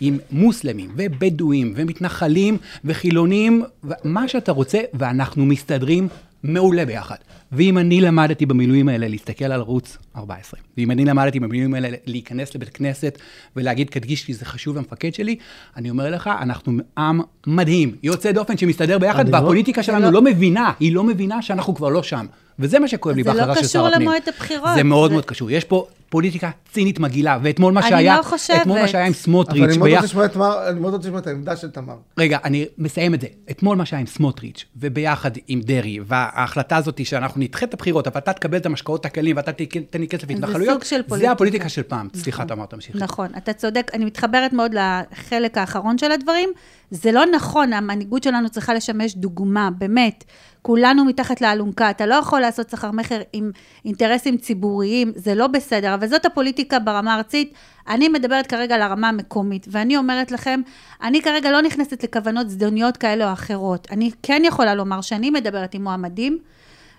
עם 0.00 0.18
מוסלמים 0.30 0.90
ובדואים 0.96 1.72
ומתנחלים 1.76 2.58
וחילונים, 2.84 3.64
מה 4.04 4.28
שאתה 4.28 4.52
רוצה, 4.52 4.78
ואנחנו 4.94 5.46
מסתדרים 5.46 6.08
מעולה 6.42 6.84
ביחד. 6.84 7.16
ואם 7.52 7.78
אני 7.78 8.00
למדתי 8.00 8.46
במילואים 8.46 8.88
האלה 8.88 9.08
להסתכל 9.08 9.44
על 9.44 9.52
ערוץ 9.52 9.98
14, 10.16 10.60
ואם 10.76 10.90
אני 10.90 11.04
למדתי 11.04 11.40
במילואים 11.40 11.74
האלה 11.74 11.88
להיכנס 12.06 12.54
לבית 12.54 12.68
כנסת 12.68 13.18
ולהגיד, 13.56 13.90
קדגיש 13.90 14.24
כי 14.24 14.34
זה 14.34 14.44
חשוב 14.44 14.76
למפקד 14.76 15.14
שלי, 15.14 15.36
אני 15.76 15.90
אומר 15.90 16.10
לך, 16.10 16.30
אנחנו 16.40 16.72
עם 16.98 17.20
מדהים, 17.46 17.94
יוצא 18.02 18.32
דופן 18.32 18.56
שמסתדר 18.56 18.98
ביחד, 18.98 19.28
לא- 19.28 19.34
והפוליטיקה 19.36 19.82
שלנו 19.82 20.00
לא- 20.04 20.12
לא 20.12 20.22
מבינה, 20.22 20.72
היא 20.80 20.92
לא 20.94 21.04
מבינה 21.04 21.42
שאנחנו 21.42 21.74
כבר 21.74 21.88
לא 21.88 22.02
שם. 22.02 22.26
וזה 22.58 22.78
מה 22.78 22.88
שכואב 22.88 23.16
לי 23.16 23.22
זה 23.22 23.32
לא 23.32 23.34
בהחלטה 23.36 23.54
של 23.60 23.66
שר 23.66 23.68
קשור 23.68 23.86
הפנים. 23.86 24.00
למועד 24.08 24.22
הבחירות. 24.28 24.70
זה 24.76 24.82
מאוד 24.82 25.10
זה- 25.10 25.14
מאוד 25.14 25.24
קשור. 25.24 25.50
יש 25.50 25.64
פה 25.64 25.86
פוליטיקה 26.10 26.50
צינית 26.72 26.98
מגעילה, 26.98 27.38
ואתמול 27.42 27.72
מה 27.72 27.80
אני 27.80 27.88
שהיה, 27.88 28.16
לא 28.16 28.22
חושבת. 28.22 28.60
אתמול 28.62 28.80
מה 28.80 28.88
שהיה 28.88 29.04
עם 29.06 29.12
אבל 29.12 29.18
סמוטריץ', 29.20 29.62
אני 29.62 29.76
מאוד 29.78 29.88
ביח- 29.90 29.94
רוצה 29.94 30.06
לשמוע 30.06 30.24
את 30.24 30.32
תמר, 30.32 30.68
אני 30.70 30.80
מאוד 30.80 30.92
רוצה 30.94 31.06
לשמוע 31.08 31.20
את 31.20 31.26
העמדה 31.26 31.56
של 31.56 31.70
תמר. 31.70 31.96
רגע, 32.18 32.38
אני 32.44 32.66
מסיים 32.78 33.14
את 33.14 33.20
זה. 33.20 33.26
אתמול 33.50 33.76
מה 33.76 33.86
שהיה 33.86 34.00
עם 34.00 34.06
סמוטריץ', 34.06 34.64
וביחד 34.76 35.30
עם 35.48 35.60
דרעי, 35.60 35.98
וההחלטה 36.06 36.76
הזאת 36.76 37.06
שאנחנו 37.06 37.40
נדחה 37.40 37.66
את 37.66 37.74
הבחירות, 37.74 38.06
אבל 38.06 38.18
אתה 38.18 38.32
תקבל 38.32 38.56
את 38.58 38.66
המשקאות 38.66 39.06
הקלים 39.06 39.36
ואתה 39.36 39.52
תיתן 39.52 40.00
לי 40.00 40.08
כסף 40.08 40.26
זה 40.28 40.34
להתנחלויות, 40.34 40.72
סוג 40.74 40.84
של 40.84 40.96
זה 40.96 41.02
פוליטיקה. 41.08 41.32
הפוליטיקה 41.32 41.68
של 41.68 41.82
פעם. 41.82 42.08
סליחה, 42.16 42.44
תמר, 42.44 42.66
תמשיכי. 42.66 42.98
נכון, 42.98 43.28
אתה 43.36 43.52
צודק, 43.52 43.90
אני 43.94 44.04
מתחברת 44.04 44.52
מאוד 44.52 44.74
לחלק 44.74 45.58
האחרון 45.58 45.98
של 45.98 46.12
הדברים. 46.12 46.48
זה 46.90 47.12
לא 47.12 47.24
נכון, 47.34 47.72
המנהיגות 47.72 48.22
שלנו 48.22 48.48
צריכה 48.50 48.74
לשמש 48.74 49.14
דוגמה, 49.14 49.70
באמת. 49.78 50.24
כולנו 50.62 51.04
מתחת 51.04 51.40
לאלונקה, 51.40 51.90
אתה 51.90 52.06
לא 52.06 52.14
יכול 52.14 52.40
לעשות 52.40 52.70
סחר 52.70 52.90
מכר 52.90 53.20
עם 53.32 53.50
אינטרסים 53.84 54.36
ציבוריים, 54.36 55.12
זה 55.16 55.34
לא 55.34 55.46
בסדר, 55.46 55.94
אבל 55.98 56.06
זאת 56.06 56.24
הפוליטיקה 56.24 56.78
ברמה 56.78 57.14
הארצית. 57.14 57.52
אני 57.88 58.08
מדברת 58.08 58.46
כרגע 58.46 58.74
על 58.74 58.82
הרמה 58.82 59.08
המקומית, 59.08 59.66
ואני 59.70 59.96
אומרת 59.96 60.30
לכם, 60.32 60.60
אני 61.02 61.22
כרגע 61.22 61.50
לא 61.50 61.62
נכנסת 61.62 62.04
לכוונות 62.04 62.50
זדוניות 62.50 62.96
כאלה 62.96 63.28
או 63.28 63.32
אחרות. 63.32 63.88
אני 63.90 64.10
כן 64.22 64.42
יכולה 64.44 64.74
לומר 64.74 65.00
שאני 65.00 65.30
מדברת 65.30 65.74
עם 65.74 65.82
מועמדים, 65.82 66.38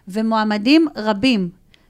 ומועמדים 0.07 0.88
רבים, 0.95 1.49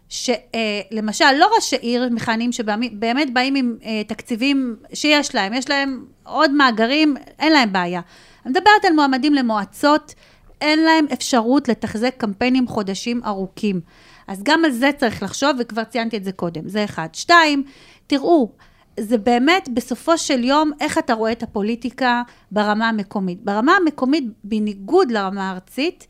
שלמשל, 0.10 1.32
לא 1.38 1.50
ראשי 1.56 1.76
עיר 1.76 2.10
מכהנים 2.12 2.52
שבאמת 2.52 3.34
באים 3.34 3.56
עם 3.56 3.76
אה, 3.84 4.02
תקציבים 4.08 4.76
שיש 4.94 5.36
להם, 5.36 5.54
יש 5.54 5.70
להם 5.70 6.06
עוד 6.24 6.52
מאגרים, 6.52 7.16
אין 7.40 7.54
להם 7.54 7.74
בעיה. 7.74 8.02
אני 8.46 8.52
מדברת 8.52 8.86
על 8.88 8.94
מועמדים 8.94 9.34
למועצות, 9.34 10.14
אין 10.62 10.80
להם 10.84 11.06
אפשרות 11.14 11.68
לתחזק 11.68 12.14
קמפיינים 12.18 12.68
חודשים 12.68 13.22
ארוכים. 13.26 13.82
אז 14.30 14.44
גם 14.44 14.66
על 14.66 14.72
זה 14.72 14.90
צריך 14.98 15.24
לחשוב, 15.24 15.50
וכבר 15.60 15.84
ציינתי 15.84 16.18
את 16.18 16.24
זה 16.24 16.32
קודם, 16.32 16.70
זה 16.70 16.84
אחד. 16.84 17.08
שתיים, 17.14 17.64
תראו, 18.08 18.52
זה 19.00 19.18
באמת 19.18 19.70
בסופו 19.74 20.18
של 20.18 20.44
יום, 20.44 20.72
איך 20.80 20.98
אתה 20.98 21.14
רואה 21.14 21.32
את 21.32 21.44
הפוליטיקה 21.44 22.22
ברמה 22.52 22.90
המקומית. 22.90 23.44
ברמה 23.44 23.72
המקומית, 23.82 24.24
בניגוד 24.44 25.12
לרמה 25.12 25.50
הארצית, 25.50 26.08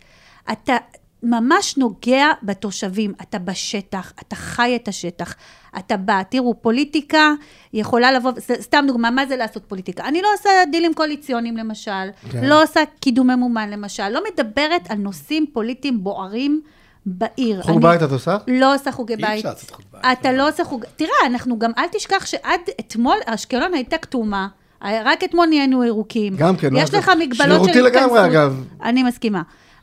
אתה 0.51 0.77
ממש 1.23 1.77
נוגע 1.77 2.27
בתושבים, 2.43 3.13
אתה 3.21 3.39
בשטח, 3.39 4.13
אתה 4.19 4.35
חי 4.35 4.75
את 4.75 4.87
השטח, 4.87 5.35
אתה 5.79 5.97
בא. 5.97 6.21
תראו, 6.29 6.61
פוליטיקה 6.61 7.33
יכולה 7.73 8.11
לבוא, 8.11 8.31
סתם 8.39 8.85
דוגמה, 8.87 9.11
מה 9.11 9.25
זה 9.25 9.35
לעשות 9.35 9.63
פוליטיקה? 9.67 10.05
אני 10.05 10.21
לא 10.21 10.27
עושה 10.37 10.49
דילים 10.71 10.93
קואליציוניים 10.93 11.57
למשל, 11.57 12.09
כן. 12.31 12.45
לא 12.45 12.63
עושה 12.63 12.79
קידום 12.99 13.29
ממומן 13.29 13.69
למשל, 13.69 14.09
לא 14.09 14.23
מדברת 14.31 14.91
על 14.91 14.97
נושאים 14.97 15.45
פוליטיים 15.53 16.03
בוערים 16.03 16.61
בעיר. 17.05 17.61
חוג 17.61 17.71
אני 17.71 17.79
בית 17.81 18.03
את 18.03 18.11
עושה? 18.11 18.37
לא 18.47 18.75
עושה 18.75 18.91
חוגי 18.91 19.13
אי 19.13 19.21
בית. 19.21 19.37
אפשר 19.37 19.49
לעשות 19.49 19.71
חוג 19.71 19.85
בית. 19.93 20.01
אתה 20.19 20.31
לא 20.31 20.49
עושה 20.49 20.63
חוג... 20.63 20.85
תראה, 20.95 21.09
אנחנו 21.25 21.59
גם, 21.59 21.71
אל 21.77 21.87
תשכח 21.91 22.25
שעד 22.25 22.59
אתמול 22.79 23.17
אשקלון 23.25 23.73
הייתה 23.73 23.97
כתומה. 23.97 24.47
רק 24.83 25.23
אתמול 25.23 25.45
נהיינו 25.47 25.83
ירוקים. 25.83 26.35
גם 26.37 26.57
כן, 26.57 26.73
לא 26.73 26.79
יש 26.79 26.89
זה- 26.89 26.97
לך 26.97 27.11
מגבלות 27.19 27.37
של 27.39 27.69
התכנסות. 27.69 27.73
שרירותי 27.73 27.97
לגמרי, 27.99 28.25
אגב. 28.25 28.63
אני 28.83 29.03
מסכימה. 29.03 29.41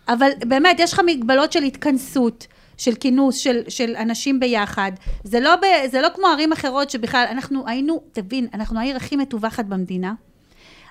אבל 0.09 0.31
באמת, 0.41 0.77
יש 0.81 0.93
לך 0.93 1.01
מגבלות 1.07 1.53
של 1.53 1.63
התכנסות, 1.63 2.47
של 2.77 2.95
כינוס, 2.95 3.37
של, 3.37 3.61
של 3.69 3.97
אנשים 3.97 4.41
ביחד. 4.41 4.93
זה 5.25 5.41
לא, 5.41 5.57
ב, 5.57 5.61
זה 5.91 6.01
לא 6.01 6.09
כמו 6.15 6.27
ערים 6.27 6.53
אחרות 6.53 6.91
שבכלל, 6.91 7.25
אנחנו 7.31 7.63
היינו, 7.67 8.01
תבין, 8.13 8.47
אנחנו 8.55 8.81
העיר 8.81 8.97
הכי 8.97 9.17
מטווחת 9.17 9.65
במדינה. 9.65 10.13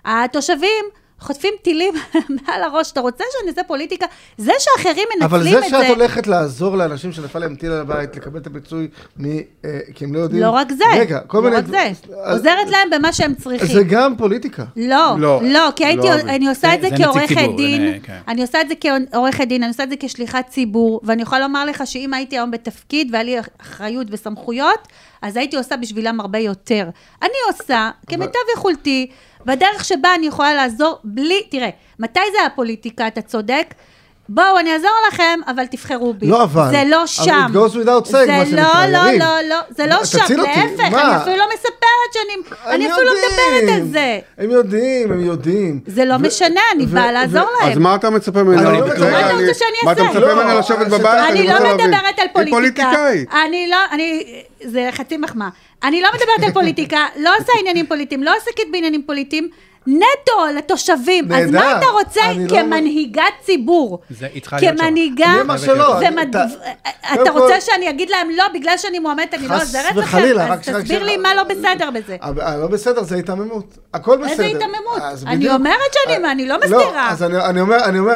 התושבים 0.05 0.85
חוטפים 1.19 1.54
טילים 1.62 1.93
מעל 2.47 2.63
הראש. 2.63 2.91
אתה 2.91 2.99
רוצה 3.01 3.23
שאני 3.32 3.49
אעשה 3.51 3.63
פוליטיקה? 3.63 4.06
זה 4.38 4.51
שאחרים 4.60 5.08
אבל 5.21 5.38
מנצלים 5.38 5.60
זה 5.60 5.65
את 5.65 5.82
זה... 5.82 5.88
שאת 5.88 5.97
הולכת 5.97 6.28
לעזור 6.28 6.75
לאנשים 6.78 7.12
שנפל 7.12 7.39
להם 7.39 7.56
טיל 7.56 7.71
על 7.71 7.82
הבית, 7.82 8.15
לקבל 8.15 8.39
את 8.39 8.47
הפיצוי, 8.47 8.88
מ- 9.19 9.25
אה, 9.65 9.80
כי 9.95 10.06
הם 10.06 10.13
לא 10.13 10.19
יודעים... 10.19 10.41
לא 10.43 10.49
רק 10.49 10.71
זה, 10.71 10.84
רגע, 10.95 11.19
כל 11.28 11.38
לא 11.38 11.43
מיני... 11.43 11.56
רק 11.56 11.65
זה. 11.67 11.91
אז- 12.23 12.38
עוזרת 12.38 12.69
להם 12.69 12.89
במה 12.89 13.13
שהם 13.13 13.36
צריכים. 13.36 13.67
זה 13.75 13.84
גם 13.84 14.15
פוליטיקה. 14.17 14.63
לא, 14.75 15.15
לא, 15.19 15.39
לא, 15.43 15.69
כי 15.75 15.86
הייתי, 15.86 16.08
לא. 16.08 16.13
אני 16.13 16.47
עושה 16.47 16.73
את 16.73 16.82
זה- 16.82 16.88
כעורכת 16.97 17.49
דין, 17.58 17.82
זה- 17.91 17.97
כן. 18.04 18.17
אני 18.28 18.41
עושה 18.41 18.62
את 18.62 18.69
זה 18.69 18.75
כעורכת 19.12 19.47
דין, 19.47 19.63
אני 19.63 19.69
עושה 19.71 19.84
את 19.84 19.89
זה 19.89 19.95
כשליחת 19.99 20.47
ציבור, 20.49 21.01
ואני 21.04 21.21
יכולה 21.21 21.41
לומר 21.41 21.65
לך 21.65 21.82
שאם 21.88 22.13
הייתי 22.13 22.36
היום 22.38 22.51
בתפקיד 22.51 23.10
והיה 23.12 23.23
לי 23.23 23.36
אחריות 23.62 24.08
וסמכויות, 24.12 24.88
אז 25.21 25.38
הייתי 25.38 25.58
עושה 25.58 25.78
בשבילם 25.78 26.19
הרבה 26.19 26.39
יותר. 26.39 26.89
אני 27.21 27.38
עושה 27.51 27.91
כמיטב 28.08 28.39
יכולתי, 28.58 29.12
בדרך 29.45 29.86
שבה 29.86 30.15
אני 30.15 30.28
יכולה 30.28 30.54
לעזור 30.54 30.99
בלי, 31.04 31.43
תראה, 31.49 31.69
מתי 31.99 32.19
זה 32.32 32.45
הפוליטיקה, 32.45 33.08
אתה 33.08 33.21
צודק? 33.21 33.73
בואו, 34.29 34.59
אני 34.59 34.73
אעזור 34.73 34.91
לכם, 35.07 35.39
אבל 35.47 35.65
תבחרו 35.65 36.13
בי. 36.13 36.27
לא, 36.27 36.43
אבל. 36.43 36.67
זה 36.71 36.83
לא 36.89 36.97
אבל 36.97 37.07
שם. 37.07 37.45
it 37.51 37.55
goes 37.55 37.73
without 37.73 38.07
saying, 38.11 38.31
מה 38.31 38.45
זה 38.45 38.51
שנקרא, 38.51 38.85
לא, 38.88 38.91
לא, 38.91 38.97
יריב. 39.07 39.21
לא, 39.23 39.41
לא, 39.49 39.55
זה 39.69 39.85
לא 39.88 40.05
שם, 40.05 40.19
תציל 40.19 40.39
אותי, 40.41 40.51
להפך, 40.51 40.91
מה? 40.91 41.01
אני 41.11 41.17
אפילו 41.21 41.35
לא 41.38 41.45
מספרת 41.53 42.13
שאני, 42.13 42.33
אני 42.75 42.93
אפילו 42.93 43.05
לא 43.07 43.11
מדברת 43.13 43.75
על. 43.81 43.88
זה. 43.91 44.19
הם 44.38 44.51
יודעים, 44.51 45.11
הם 45.11 45.25
יודעים. 45.25 45.79
זה 45.88 46.05
לא 46.05 46.13
ו- 46.13 46.17
משנה, 46.19 46.61
אני 46.75 46.85
באה 46.85 47.07
ו- 47.09 47.11
לעזור 47.11 47.49
להם. 47.61 47.71
אז 47.71 47.77
מה 47.77 47.95
אתה 47.95 48.09
מצפה 48.09 48.43
ממנו? 48.43 48.69
אני 48.69 48.79
לא. 48.79 48.88
מה 48.88 49.19
אתה 49.19 49.33
רוצה 49.33 49.53
שאני 49.53 49.77
מה 49.85 49.91
אתה 49.91 50.01
אעשה? 50.01 50.11
מצפה 50.11 50.19
לא, 50.27 50.43
ממנו 50.43 50.59
לשבת 50.59 50.88
בבית? 50.88 51.29
אני 51.29 51.47
לא. 51.47 51.53
מדברת 51.73 52.19
על 52.19 52.27
היא 52.35 52.51
פוליטיקה. 52.51 52.55
פוליטיקאית. 52.55 53.29
אני 53.45 53.67
לא, 53.71 53.77
אני, 53.91 54.23
זה 54.63 54.89
חצי 54.91 55.17
מחמאה. 55.17 55.49
אני 55.83 56.01
לא 56.01 56.09
מדברת 56.13 56.43
על 56.47 56.51
פוליטיקה, 56.53 57.05
לא 57.19 57.29
עושה 57.39 57.51
עניינים 57.59 57.85
פוליטיים, 57.85 58.23
לא 58.23 58.31
עוסקת 58.38 58.63
בעניינים 58.71 59.03
פוליטיים. 59.05 59.49
נטו 59.88 60.32
לתושבים. 60.58 61.26
אז 61.32 61.52
נהדר. 61.52 61.60
מה 61.60 61.78
אתה 61.78 61.86
רוצה 61.86 62.21
לא- 62.38 62.50
כמנהיגת 62.50 63.21
ציבור? 63.43 64.00
זה- 64.10 64.28
היא 64.34 64.41
צריכה 64.41 64.58
להיות 64.60 64.78
שם. 64.78 64.84
כמנהיגה, 64.84 65.26
אני 65.26 65.41
אמר 65.41 65.58
שלא, 65.58 66.00
אתה- 67.13 67.32
רוצה 67.32 67.62
שאני 67.62 67.89
אגיד 67.89 68.10
להם 68.10 68.30
לא, 68.30 68.43
בגלל 68.54 68.78
שאני 68.78 69.00
מועמדת 69.00 69.34
אני 69.34 69.48
לא 69.48 69.56
חס 69.56 69.62
עוזרת 69.62 69.95
לכם? 69.95 70.00
וחלילה, 70.17 70.54
אז 70.54 70.60
תסביר 70.60 71.04
לי 71.04 71.17
מה 71.17 71.36
לא 71.36 71.43
בסדר 71.43 71.89
בזה. 71.91 72.17
אה, 72.41 72.58
לא 72.58 72.67
בסדר, 72.67 73.04
זה 73.04 73.15
היתממות. 73.15 73.78
הכל 73.93 74.17
בסדר. 74.17 74.30
איזה 74.32 74.43
היתממות? 74.43 75.02
אז 75.02 75.24
אני. 75.24 75.50
אומרת 75.50 75.74
שאני- 76.04 76.26
אה, 76.26 76.32
אני 76.32 76.48
לא 76.48 76.56
מסתירה. 76.60 77.10
אז 77.12 77.24
אני 77.24 77.60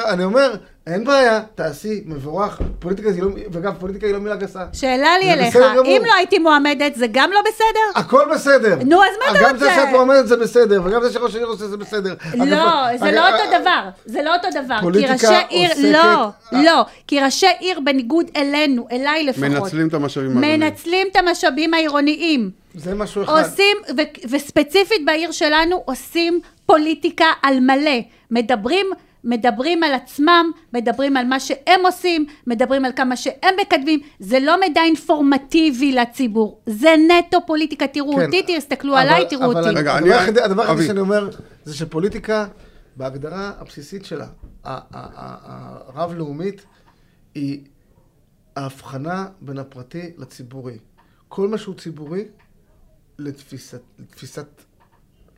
אני 0.09 0.23
אומר, 0.23 0.55
אין 0.89 1.03
בעיה, 1.03 1.39
תעשי, 1.55 2.01
מבורך. 2.05 2.59
פוליטיקה 2.79 3.09
היא 3.09 3.21
לא, 3.23 3.29
ואגב, 3.51 3.73
פוליטיקה 3.79 4.05
היא 4.05 4.13
לא 4.13 4.19
מילה 4.19 4.35
גסה. 4.35 4.59
שאלה 4.73 5.17
לי 5.23 5.33
אליך. 5.33 5.55
אם 5.85 6.01
לא 6.07 6.13
הייתי 6.17 6.39
מועמדת, 6.39 6.95
זה 6.95 7.05
גם 7.11 7.31
לא 7.33 7.39
בסדר? 7.41 7.99
הכל 8.01 8.25
בסדר. 8.33 8.75
נו, 8.85 9.03
אז 9.03 9.09
מה 9.25 9.31
אתה 9.31 9.49
גם 9.49 9.57
זה 9.57 9.65
רוצה? 9.65 9.75
שאת 9.75 9.89
מועמדת 9.91 10.27
זה 10.27 10.37
בסדר, 10.37 10.81
וגם 10.85 11.03
זה 11.03 11.13
שראש 11.13 11.35
העיר 11.35 11.47
עושה 11.47 11.67
זה 11.67 11.77
בסדר. 11.77 12.13
לא, 12.35 12.97
זה 12.97 13.11
לא 13.11 13.19
אה, 13.19 13.31
אותו 13.41 13.59
דבר, 13.61 13.83
זה 14.05 14.21
לא 14.21 14.35
אותו 14.35 14.47
דבר. 14.63 14.75
כי 14.75 14.81
פוליטיקה 14.81 15.13
ראשי 15.13 15.45
עיר, 15.49 15.69
עוסקת- 15.71 15.83
לא, 15.91 15.99
אה. 16.53 16.63
לא. 16.63 16.85
כי 17.07 17.19
ראשי 17.19 17.47
עיר, 17.59 17.79
בניגוד 17.79 18.25
אלינו, 18.35 18.87
אליי 18.91 19.23
לפחות, 19.23 19.43
מנצלים 19.49 19.87
את 19.87 19.93
המשאבים 19.93 20.27
העירוניים. 20.37 20.59
מנצלים 20.59 21.07
את 21.11 21.15
המשאבים 21.15 21.73
העירוניים. 21.73 22.49
זה 22.75 22.95
משהו 22.95 23.23
אחד. 23.23 23.43
עושים, 23.45 23.77
ו- 23.97 24.29
וספציפית 24.29 25.05
בעיר 25.05 25.31
שלנו, 25.31 25.81
עושים 25.85 26.39
פוליטיקה 26.65 27.25
על 27.43 27.59
מלא. 27.59 27.91
מדברים, 28.31 28.85
מדברים 29.23 29.83
על 29.83 29.93
עצמם, 29.93 30.51
מדברים 30.73 31.17
על 31.17 31.25
מה 31.25 31.39
שהם 31.39 31.79
עושים, 31.85 32.25
מדברים 32.47 32.85
על 32.85 32.91
כמה 32.95 33.15
שהם 33.17 33.55
מקדמים. 33.61 33.99
זה 34.19 34.39
לא 34.39 34.59
מידע 34.59 34.81
אינפורמטיבי 34.81 35.91
לציבור, 35.91 36.61
זה 36.65 36.89
נטו 37.09 37.37
פוליטיקה. 37.47 37.87
תראו 37.87 38.15
כן, 38.15 38.25
אותי, 38.25 38.43
תסתכלו 38.57 38.93
אבל- 38.93 39.01
עליי, 39.01 39.25
תראו 39.29 39.45
אבל 39.51 39.67
אותי. 39.67 39.79
רגע, 39.79 39.95
הדבר 39.95 40.17
אני- 40.19 40.41
הדבר 40.41 40.61
היחידי 40.61 40.79
אבי. 40.79 40.87
שאני 40.87 40.99
אומר, 40.99 41.29
זה 41.65 41.75
שפוליטיקה, 41.75 42.47
בהגדרה 42.95 43.51
הבסיסית 43.59 44.05
שלה, 44.05 44.27
הרב-לאומית, 44.63 46.65
היא 47.35 47.61
ההבחנה 48.55 49.27
בין 49.41 49.57
הפרטי 49.57 50.11
לציבורי. 50.17 50.77
כל 51.27 51.47
מה 51.47 51.57
שהוא 51.57 51.75
ציבורי, 51.75 52.25
לתפיסת, 53.19 53.81
לתפיסת, 53.99 54.47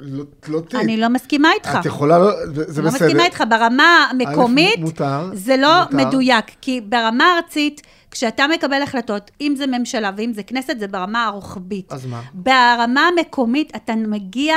לא, 0.02 0.24
לא 0.48 0.60
תיק. 0.60 0.80
אני 0.80 0.98
לא 0.98 1.08
מסכימה 1.08 1.54
איתך. 1.54 1.78
את 1.80 1.86
יכולה 1.86 2.20
לא, 2.20 2.32
זה 2.46 2.72
זה 2.72 2.82
לא 2.82 2.90
בסדר. 2.90 3.06
מסכימה 3.06 3.26
איתך, 3.26 3.44
ברמה 3.50 4.08
המקומית, 4.12 4.80
מותר, 4.80 5.30
זה 5.34 5.58
לא 5.58 5.84
מותר. 5.92 6.08
מדויק, 6.08 6.46
כי 6.62 6.82
ברמה 6.82 7.24
הארצית, 7.24 7.82
כשאתה 8.12 8.48
מקבל 8.48 8.82
החלטות, 8.82 9.32
אם 9.42 9.54
זה 9.58 9.68
ממשלה 9.68 10.12
ואם 10.18 10.34
זה 10.34 10.44
כנסת, 10.44 10.80
זה 10.80 10.88
ברמה 10.88 11.26
הרוחבית. 11.26 11.94
אז 11.94 12.06
מה? 12.06 12.22
ברמה 12.34 13.08
המקומית, 13.08 13.76
אתה 13.76 13.96
מגיע 13.96 14.56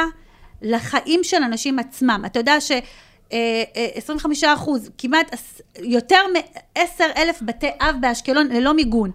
לחיים 0.62 1.20
של 1.24 1.42
אנשים 1.42 1.78
עצמם. 1.78 2.22
אתה 2.26 2.38
יודע 2.38 2.60
ש... 2.60 2.70
אה, 3.32 3.62
אה, 3.76 3.86
25 3.94 4.44
אחוז, 4.44 4.90
כמעט 4.98 5.34
יותר 5.78 6.20
מ-10 6.34 7.02
אלף 7.16 7.42
בתי 7.42 7.70
אב 7.80 7.96
באשקלון 8.00 8.48
ללא 8.48 8.74
מיגון. 8.74 9.10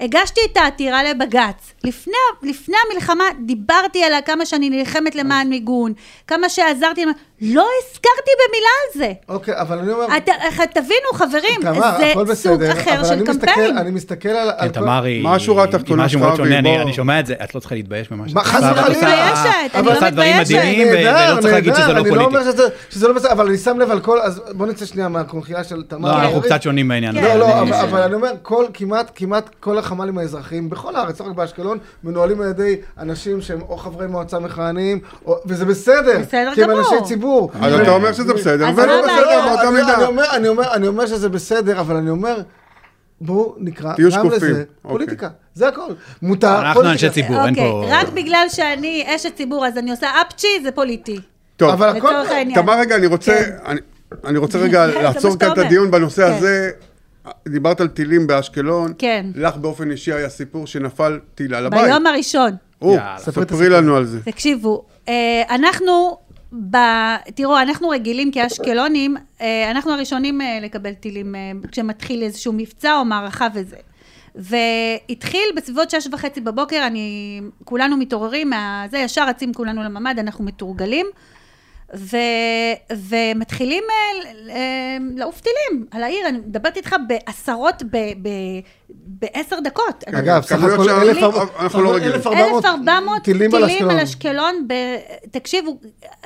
הגשתי 0.00 0.40
את 0.52 0.56
העתירה 0.56 1.02
לבג"ץ. 1.04 1.72
לפני, 1.84 2.12
לפני 2.42 2.76
המלחמה 2.90 3.24
דיברתי 3.46 4.04
על 4.04 4.12
כמה 4.26 4.46
שאני 4.46 4.70
נלחמת 4.70 5.14
למען 5.14 5.48
מיגון, 5.48 5.92
כמה 6.26 6.48
שעזרתי, 6.48 7.02
למען- 7.02 7.12
לא 7.42 7.66
הזכרתי 7.82 8.30
במילה 8.48 8.68
על 8.84 8.98
זה. 8.98 9.12
אוקיי, 9.28 9.60
אבל 9.60 9.78
אני 9.78 9.92
אומר... 9.92 10.06
את, 10.16 10.28
איך- 10.28 10.60
תבינו, 10.60 11.12
חברים, 11.14 11.60
תמר, 11.62 12.24
זה 12.26 12.34
סוג 12.34 12.54
בסדר, 12.60 12.72
אחר 12.72 12.94
אבל 12.94 13.04
של 13.04 13.12
אני 13.12 13.22
מסתכל- 13.22 13.46
קמפיין. 13.46 13.78
אני 13.78 13.90
מסתכל 13.90 14.28
על... 14.28 14.48
על 14.50 14.68
כן, 14.68 14.68
כל- 14.68 14.80
תמר 14.80 15.04
היא... 15.04 15.22
מה 15.22 15.34
השורה 15.34 15.64
התחתונה 15.64 16.08
שלך? 16.08 16.22
אני- 16.22 16.62
בוא. 16.62 16.82
אני 16.82 16.92
שומע 16.92 17.20
את 17.20 17.26
זה, 17.26 17.34
את 17.44 17.54
לא 17.54 17.60
צריכה 17.60 17.74
להתבייש 17.74 18.08
במה 18.12 18.22
מה, 18.22 18.28
שאת 18.28 18.38
חס 18.38 18.62
וחלילה. 18.62 18.86
עושה- 18.86 18.90
מתביישת, 18.94 19.74
אני 19.74 19.80
את 19.80 19.86
לא 19.86 19.92
עושה 19.96 20.10
דברים 20.10 20.36
מתביישת. 20.40 20.54
מדהימים, 20.64 20.88
ולא 20.88 21.40
צריך 21.40 21.54
להגיד 21.54 21.74
שזה 21.74 21.82
נהדר, 21.82 21.92
לא 21.94 22.00
אני 22.00 22.10
לא 22.10 22.14
פוליטי. 22.14 22.36
אומר 22.36 22.68
שזה- 22.92 23.08
לא 23.08 23.12
בסדר, 23.14 23.32
אבל 23.32 23.46
אני 23.46 23.56
שם 23.58 23.78
לב 23.78 23.90
על 23.90 24.00
כל... 24.00 24.20
אז 24.20 24.42
בוא 24.52 24.66
נצא 24.66 24.86
שנייה 24.86 25.08
מהקונכייה 25.08 25.64
של 25.64 25.82
תמר. 25.88 26.08
לא, 26.08 26.14
אנחנו 26.16 26.32
ואורית. 26.32 26.52
קצת 26.52 26.62
שונים 26.62 26.88
בעניין 26.88 27.14
כן. 27.14 27.22
לא, 27.24 27.34
לא, 27.34 27.60
אני- 27.62 27.70
אבל, 27.70 27.88
אבל 27.88 28.02
אני 28.02 28.14
אומר, 28.14 28.30
כמעט, 28.74 29.10
כמעט 29.14 29.50
כל 29.60 29.78
החמ"לים 29.78 30.18
האזרחיים 30.18 30.70
בכל 30.70 30.96
הארץ, 30.96 31.20
לא 31.20 31.26
רק 31.26 31.32
באשקלון, 31.32 31.78
מנוהלים 32.04 32.40
על 32.40 32.48
ידי 32.48 32.76
אנשים 32.98 33.40
שהם 33.42 33.60
או 33.68 33.76
חברי 33.76 34.06
מועצה 34.06 34.38
מכהנים, 34.38 34.98
וזה 35.46 35.64
בסדר. 35.64 36.18
בסדר 36.20 36.50
כי 36.54 36.62
הם 36.64 36.70
גמור. 36.70 36.82
אנשי 37.36 37.50
ציבור. 37.54 37.66
אז 37.66 37.80
אתה 37.80 37.90
אומר 37.90 38.12
שזה 38.12 38.34
בסדר, 38.34 38.66
ולא 38.76 39.02
בסדר? 39.02 39.40
באותה 39.48 39.70
מידה. 39.70 40.06
אומר- 40.06 40.36
אני 40.36 40.48
אומר- 40.48 40.72
אני 40.74 40.86
אומר 40.86 41.06
שזה 41.06 41.28
בסדר, 41.28 41.80
אבל 41.80 41.96
אני 41.96 42.10
אומר, 42.10 42.40
בואו 43.20 43.54
נקרא 43.58 43.94
תהיו 43.94 44.10
גם 44.10 44.12
שקופים. 44.12 44.36
לזה 44.36 44.48
אוקיי. 44.50 44.64
פוליטיקה. 44.82 45.28
זה 45.54 45.68
הכל. 45.68 45.80
מותר, 46.22 46.58
אנחנו 46.58 46.74
פוליטיקה. 46.74 46.92
אנשי 47.06 47.22
ציבור, 47.22 47.40
אין 47.44 47.48
אוקיי, 47.48 47.70
פה... 47.70 47.84
רק 47.90 48.08
בגלל 48.08 48.46
שאני 48.48 49.06
אשת 49.16 49.34
ציבור, 49.36 49.66
אז 49.66 49.78
אני 49.78 49.90
עושה 49.90 50.06
אפצ'י, 50.22 50.48
זה 50.62 50.70
פוליטי. 50.70 51.20
טוב, 51.56 51.70
אבל 51.70 51.96
הכל... 51.96 52.14
תמר 52.54 52.80
רגע, 52.80 52.96
אני 52.96 53.06
רוצה, 53.06 53.34
כן. 53.34 53.50
אני, 53.66 53.80
אני 54.24 54.38
רוצה 54.38 54.58
רגע 54.58 54.86
לעצור 55.02 55.38
כאן 55.38 55.52
את. 55.52 55.58
הדיון 55.58 55.90
בנושא 55.90 56.26
כן. 56.28 56.32
הזה. 56.32 56.70
דיברת 57.48 57.80
על 57.80 57.88
טילים 57.88 58.26
באשקלון. 58.26 58.92
כן. 58.98 59.26
לך 59.34 59.56
באופן 59.56 59.90
אישי 59.90 60.12
היה 60.12 60.28
סיפור 60.28 60.66
שנפל 60.66 61.18
טיל 61.34 61.54
על 61.54 61.66
הבית. 61.66 61.84
ביום 61.84 62.06
הראשון. 62.06 62.50
או, 62.82 62.90
יאללה. 62.94 63.14
ספרי 63.18 63.42
את 63.44 63.50
ספרי 63.50 63.68
לנו 63.68 63.96
על 63.96 64.04
זה. 64.04 64.18
תקשיבו, 64.24 64.84
אה, 65.08 65.14
אנחנו, 65.50 66.16
ב... 66.52 66.76
תראו, 67.34 67.58
אנחנו 67.58 67.88
רגילים 67.88 68.30
כאשקלונים, 68.30 69.16
אה, 69.40 69.70
אנחנו 69.70 69.92
הראשונים 69.92 70.40
אה, 70.40 70.58
לקבל 70.62 70.92
טילים 70.94 71.34
אה, 71.34 71.52
כשמתחיל 71.72 72.22
איזשהו 72.22 72.52
מבצע 72.52 72.96
או 72.96 73.04
מערכה 73.04 73.48
וזה. 73.54 73.76
והתחיל 74.34 75.44
בסביבות 75.56 75.90
שש 75.90 76.08
וחצי 76.12 76.40
בבוקר, 76.40 76.86
אני, 76.86 77.40
כולנו 77.64 77.96
מתעוררים, 77.96 78.50
מהזה 78.50 78.98
ישר 78.98 79.28
רצים 79.28 79.54
כולנו 79.54 79.82
לממ"ד, 79.82 80.18
אנחנו 80.18 80.44
מתורגלים. 80.44 81.06
ו, 81.96 82.16
ומתחילים 83.08 83.84
אה, 83.90 84.30
אה, 84.54 84.96
לעוף 85.16 85.40
טילים 85.40 85.86
על 85.90 86.02
העיר, 86.02 86.28
אני 86.28 86.38
מדברת 86.38 86.76
איתך 86.76 86.96
בעשרות, 87.08 87.82
ב, 87.82 87.96
ב, 88.22 88.28
בעשר 88.90 89.60
דקות. 89.60 90.04
אגב, 90.06 90.42
סך 90.42 90.56
כמויות 90.56 90.72
הכל 90.74 90.84
שה- 90.84 91.02
1,400 91.02 91.48
אנחנו 91.60 91.82
לא 91.82 91.94
רגילים. 91.94 92.14
1,400 92.26 93.22
טילים 93.22 93.54
על 93.54 93.64
אשקלון. 93.64 93.90
על 93.90 94.00
אשקלון, 94.00 94.68
ב... 94.68 94.74
תקשיבו, 95.30 95.78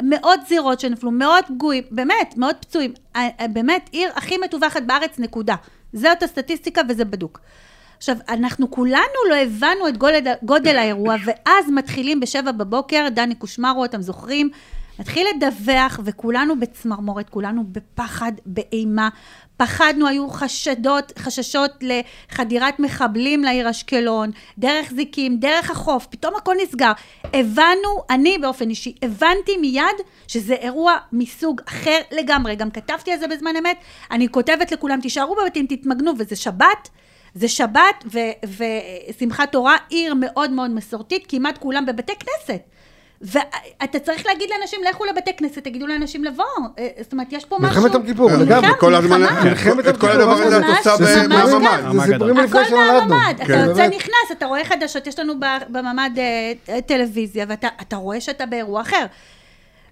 מאות 0.03 0.41
זירות 0.49 0.81
שנפלו, 0.81 1.11
מאות 1.11 1.45
פגועים, 1.49 1.83
באמת, 1.91 2.35
מאות 2.37 2.57
פצועים. 2.61 2.93
אה, 3.17 3.29
באמת, 3.53 3.89
עיר 3.93 4.11
הכי 4.15 4.39
מטווחת 4.39 4.83
בארץ, 4.83 5.19
נקודה. 5.19 5.55
זאת 5.93 6.23
הסטטיסטיקה 6.23 6.81
וזה 6.89 7.05
בדוק. 7.05 7.41
עכשיו, 7.97 8.17
אנחנו 8.29 8.71
כולנו 8.71 9.19
לא 9.31 9.35
הבנו 9.35 9.89
את 9.89 9.97
גודל, 9.97 10.33
גודל 10.43 10.77
האירוע, 10.77 11.15
ואז 11.25 11.65
מתחילים 11.75 12.21
בשבע 12.21 12.53
בבוקר, 12.53 13.07
דני 13.15 13.35
קושמרו, 13.35 13.85
אתם 13.85 14.03
זוכרים? 14.03 14.51
מתחיל 14.99 15.27
לדווח, 15.37 16.01
וכולנו 16.05 16.61
בצמרמורת, 16.61 17.29
כולנו 17.29 17.65
בפחד, 17.67 18.33
באימה. 18.47 19.09
פחדנו, 19.57 20.07
היו 20.07 20.31
חשדות, 20.31 21.13
חששות 21.19 21.71
לחדירת 21.81 22.81
מחבלים 22.81 23.45
לעיר 23.45 23.71
אשקלון, 23.71 24.31
דרך 24.59 24.93
זיקים, 24.93 25.37
דרך 25.37 25.71
החוף, 25.71 26.07
פתאום 26.07 26.35
הכל 26.37 26.55
נסגר. 26.63 26.93
הבנו, 27.25 28.03
אני 28.11 28.39
באופן 28.39 28.71
אישי, 28.71 28.95
הבנתי 29.03 29.57
מיד 29.57 29.85
שזה 30.29 30.55
אירוע 30.55 30.97
מסוג 31.13 31.61
אחר 31.69 31.99
לגמרי. 32.11 32.57
גם 32.57 32.71
כתבתי 32.71 33.13
על 33.13 33.19
זה 33.19 33.29
בזמן 33.29 33.57
אמת, 33.57 33.77
אני 34.11 34.29
כותבת 34.29 34.73
לכולם, 34.73 35.01
תישארו 35.01 35.37
בבתים, 35.43 35.67
תתמגנו, 35.67 36.13
וזה 36.19 36.37
שבת. 36.37 36.89
זה 37.35 37.49
שבת 37.49 38.05
ושמחת 39.09 39.53
תורה, 39.53 39.77
עיר 39.89 40.15
מאוד 40.15 40.51
מאוד 40.51 40.71
מסורתית, 40.71 41.25
כמעט 41.29 41.59
כולם 41.59 41.87
בבתי 41.87 42.13
כנסת. 42.19 42.63
ואתה 43.23 43.99
צריך 43.99 44.27
להגיד 44.27 44.51
לאנשים, 44.51 44.81
לכו 44.91 45.05
לבתי 45.05 45.37
כנסת, 45.37 45.65
תגידו 45.65 45.87
לאנשים 45.87 46.25
לבוא. 46.25 46.45
אה, 46.79 46.89
זאת 47.01 47.13
אומרת, 47.13 47.27
יש 47.31 47.45
פה 47.45 47.57
משהו... 47.61 47.83
מלחמת 47.83 47.95
יום 47.95 48.07
כיפור, 48.07 48.31
מלחמה, 48.31 48.45
לגמרי. 48.45 48.79
כל 48.79 48.95
הזמן. 48.95 49.23
מלחמת 49.45 49.89
את 49.89 49.97
כל 49.97 50.07
יום 50.07 50.17
כיפור, 50.17 50.33
הדבר 50.33 50.33
הזה 50.33 50.59
את 50.59 50.63
ממש, 50.63 50.87
עושה 50.87 51.05
זה 51.05 51.29
ממש 51.29 51.51
בממ"ד. 51.51 51.69
כך. 51.69 51.93
זה 51.93 52.13
סיפורים. 52.13 52.37
לפני 52.37 52.61
הכל 52.61 52.69
שנולדנו. 52.69 53.09
מהממ"ד, 53.09 53.35
כן. 53.39 53.45
אתה 53.45 53.53
יוצא. 53.53 53.89
נכנס, 53.89 54.33
אתה 54.33 54.47
רואה 54.47 54.65
חדשות, 54.65 55.07
יש 55.07 55.19
לנו 55.19 55.35
בממ"ד 55.69 56.19
אה, 56.19 56.81
טלוויזיה, 56.81 57.45
ואתה 57.49 57.69
אתה 57.83 57.97
רואה 57.97 58.21
שאתה 58.21 58.47
באירוע 58.47 58.81
אחר. 58.81 59.07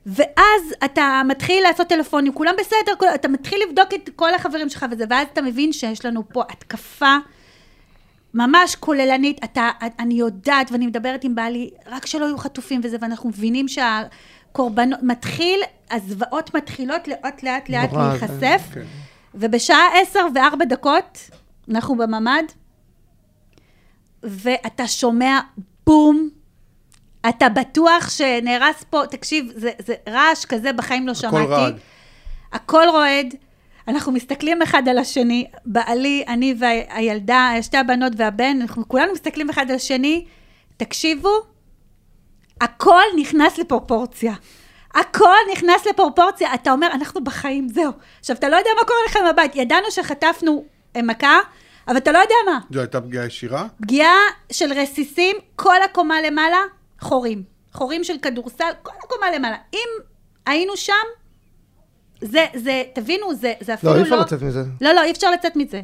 ואז 0.06 0.62
אתה 0.84 1.22
מתחיל 1.28 1.62
לעשות 1.62 1.86
טלפונים, 1.86 2.32
כולם 2.32 2.54
בסדר, 2.58 2.92
אתה 3.14 3.28
מתחיל 3.28 3.58
לבדוק 3.68 3.94
את 3.94 4.10
כל 4.16 4.34
החברים 4.34 4.68
שלך 4.68 4.86
וזה, 4.90 5.04
ואז 5.10 5.26
אתה 5.32 5.42
מבין 5.42 5.72
שיש 5.72 6.04
לנו 6.04 6.22
פה 6.32 6.42
התקפה 6.50 7.16
ממש 8.34 8.76
כוללנית. 8.76 9.44
אתה, 9.44 9.70
אני 9.98 10.14
יודעת, 10.14 10.72
ואני 10.72 10.86
מדברת 10.86 11.24
עם 11.24 11.34
בעלי, 11.34 11.70
רק 11.86 12.06
שלא 12.06 12.24
יהיו 12.24 12.38
חטופים 12.38 12.80
וזה, 12.84 12.96
ואנחנו 13.00 13.28
מבינים 13.28 13.66
שהקורבנות, 13.68 15.02
מתחיל, 15.02 15.60
הזוועות 15.90 16.54
מתחילות 16.54 17.08
לאט 17.08 17.42
לאט 17.42 17.68
לאט 17.68 17.92
נורא, 17.92 18.08
להיחשף, 18.08 18.62
כן. 18.74 18.82
ובשעה 19.34 20.00
עשר 20.02 20.26
וארבע 20.34 20.64
דקות, 20.64 21.30
אנחנו 21.70 21.96
בממ"ד, 21.96 22.44
ואתה 24.22 24.88
שומע 24.88 25.40
בום, 25.86 26.28
אתה 27.28 27.48
בטוח 27.48 28.10
שנהרס 28.10 28.84
פה, 28.90 29.02
תקשיב, 29.10 29.52
זה, 29.56 29.70
זה 29.78 29.94
רעש 30.08 30.44
כזה 30.44 30.72
בחיים 30.72 31.06
לא 31.06 31.14
שמעתי. 31.14 31.46
רעד. 31.46 31.78
הכל 32.52 32.84
רועד. 32.90 33.34
אנחנו 33.90 34.12
מסתכלים 34.12 34.62
אחד 34.62 34.88
על 34.88 34.98
השני, 34.98 35.46
בעלי, 35.66 36.24
אני 36.28 36.54
והילדה, 36.58 37.52
שתי 37.62 37.76
הבנות 37.76 38.12
והבן, 38.16 38.58
אנחנו 38.60 38.88
כולנו 38.88 39.12
מסתכלים 39.12 39.50
אחד 39.50 39.70
על 39.70 39.76
השני, 39.76 40.24
תקשיבו, 40.76 41.30
הכל 42.60 43.02
נכנס 43.16 43.58
לפרופורציה. 43.58 44.34
הכל 44.94 45.36
נכנס 45.52 45.86
לפרופורציה. 45.86 46.54
אתה 46.54 46.72
אומר, 46.72 46.86
אנחנו 46.86 47.24
בחיים, 47.24 47.68
זהו. 47.68 47.92
עכשיו, 48.20 48.36
אתה 48.36 48.48
לא 48.48 48.56
יודע 48.56 48.70
מה 48.80 48.86
קורה 48.86 48.98
לכם 49.08 49.20
בבית. 49.32 49.56
ידענו 49.56 49.90
שחטפנו 49.90 50.64
מכה, 50.96 51.38
אבל 51.88 51.96
אתה 51.96 52.12
לא 52.12 52.18
יודע 52.18 52.34
מה. 52.46 52.58
זו 52.70 52.80
הייתה 52.80 53.00
פגיעה 53.00 53.26
ישירה? 53.26 53.66
פגיעה 53.82 54.18
של 54.52 54.72
רסיסים, 54.72 55.36
כל 55.56 55.82
הקומה 55.82 56.22
למעלה, 56.22 56.58
חורים. 57.00 57.42
חורים 57.72 58.04
של 58.04 58.18
כדורסל, 58.22 58.70
כל 58.82 58.92
הקומה 59.04 59.30
למעלה. 59.30 59.56
אם 59.74 59.88
היינו 60.46 60.76
שם, 60.76 60.94
זה, 62.20 62.44
זה, 62.54 62.82
תבינו, 62.92 63.34
זה, 63.34 63.52
זה 63.60 63.74
אפילו 63.74 63.92
לא, 63.92 63.98
לא... 63.98 64.02
אי 64.02 64.08
אפשר 64.08 64.20
לצאת 64.20 64.42
מזה. 64.42 64.62
לא, 64.80 64.92
לא, 64.92 65.02
אי 65.02 65.10
אפשר 65.10 65.30
לצאת 65.30 65.56
מזה. 65.56 65.80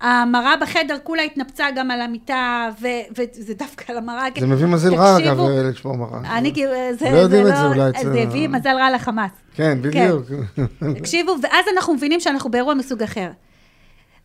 המראה 0.00 0.56
בחדר 0.56 0.96
כולה 1.02 1.22
התנפצה 1.22 1.66
גם 1.76 1.90
על 1.90 2.00
המיטה, 2.00 2.68
ו- 2.80 2.86
וזה 3.18 3.54
דווקא 3.54 3.92
על 3.92 3.98
המראה. 3.98 4.26
זה 4.40 4.46
מביא 4.46 4.66
מזל 4.66 4.94
רע, 4.94 5.16
אגב, 5.16 5.20
תקשיבו, 5.22 5.48
לשמור 5.70 5.96
מראה. 5.96 6.38
אני 6.38 6.52
כאילו, 6.54 6.72
זה, 6.98 7.10
לא 7.10 7.16
יודעים 7.16 7.44
זה 7.44 7.50
את 7.52 7.56
זה 7.56 7.62
לא, 7.62 7.68
אולי 7.68 7.90
אצל 7.90 8.12
זה 8.12 8.18
ה- 8.18 8.22
הביא 8.22 8.48
מזל 8.48 8.76
רע 8.78 8.90
לחמאס. 8.90 9.30
כן, 9.54 9.78
בדיוק. 9.82 10.22
תקשיבו, 10.98 11.36
ואז 11.42 11.64
אנחנו 11.76 11.94
מבינים 11.94 12.20
שאנחנו 12.20 12.50
באירוע 12.50 12.74
מסוג 12.74 13.02
אחר. 13.02 13.30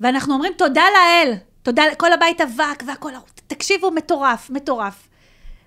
ואנחנו 0.01 0.33
אומרים, 0.33 0.53
תודה 0.57 0.83
לאל, 0.93 1.33
תודה, 1.63 1.83
כל 1.97 2.13
הבית 2.13 2.41
אבק 2.41 2.83
והכל, 2.87 3.11
תקשיבו, 3.47 3.91
מטורף, 3.91 4.49
מטורף. 4.49 5.07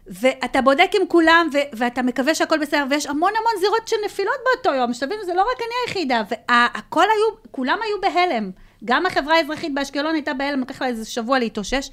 ואתה 0.08 0.62
בודק 0.62 0.90
עם 1.00 1.06
כולם, 1.08 1.48
ו- 1.52 1.76
ואתה 1.78 2.02
מקווה 2.02 2.34
שהכל 2.34 2.58
בסדר, 2.58 2.84
ויש 2.90 3.06
המון 3.06 3.32
המון 3.38 3.60
זירות 3.60 3.88
של 3.88 3.96
נפילות 4.04 4.34
באותו 4.44 4.74
יום, 4.76 4.94
שתבינו, 4.94 5.24
זה 5.24 5.34
לא 5.34 5.40
רק 5.40 5.58
אני 5.58 5.74
היחידה, 5.86 6.22
והכל 6.30 7.02
היו, 7.02 7.50
כולם 7.50 7.78
היו 7.82 8.00
בהלם. 8.00 8.50
גם 8.84 9.06
החברה 9.06 9.36
האזרחית 9.36 9.74
באשקלון 9.74 10.14
הייתה 10.14 10.34
בהלם, 10.34 10.60
לקח 10.60 10.82
לה 10.82 10.88
איזה 10.88 11.04
שבוע 11.04 11.38
להתאושש. 11.38 11.90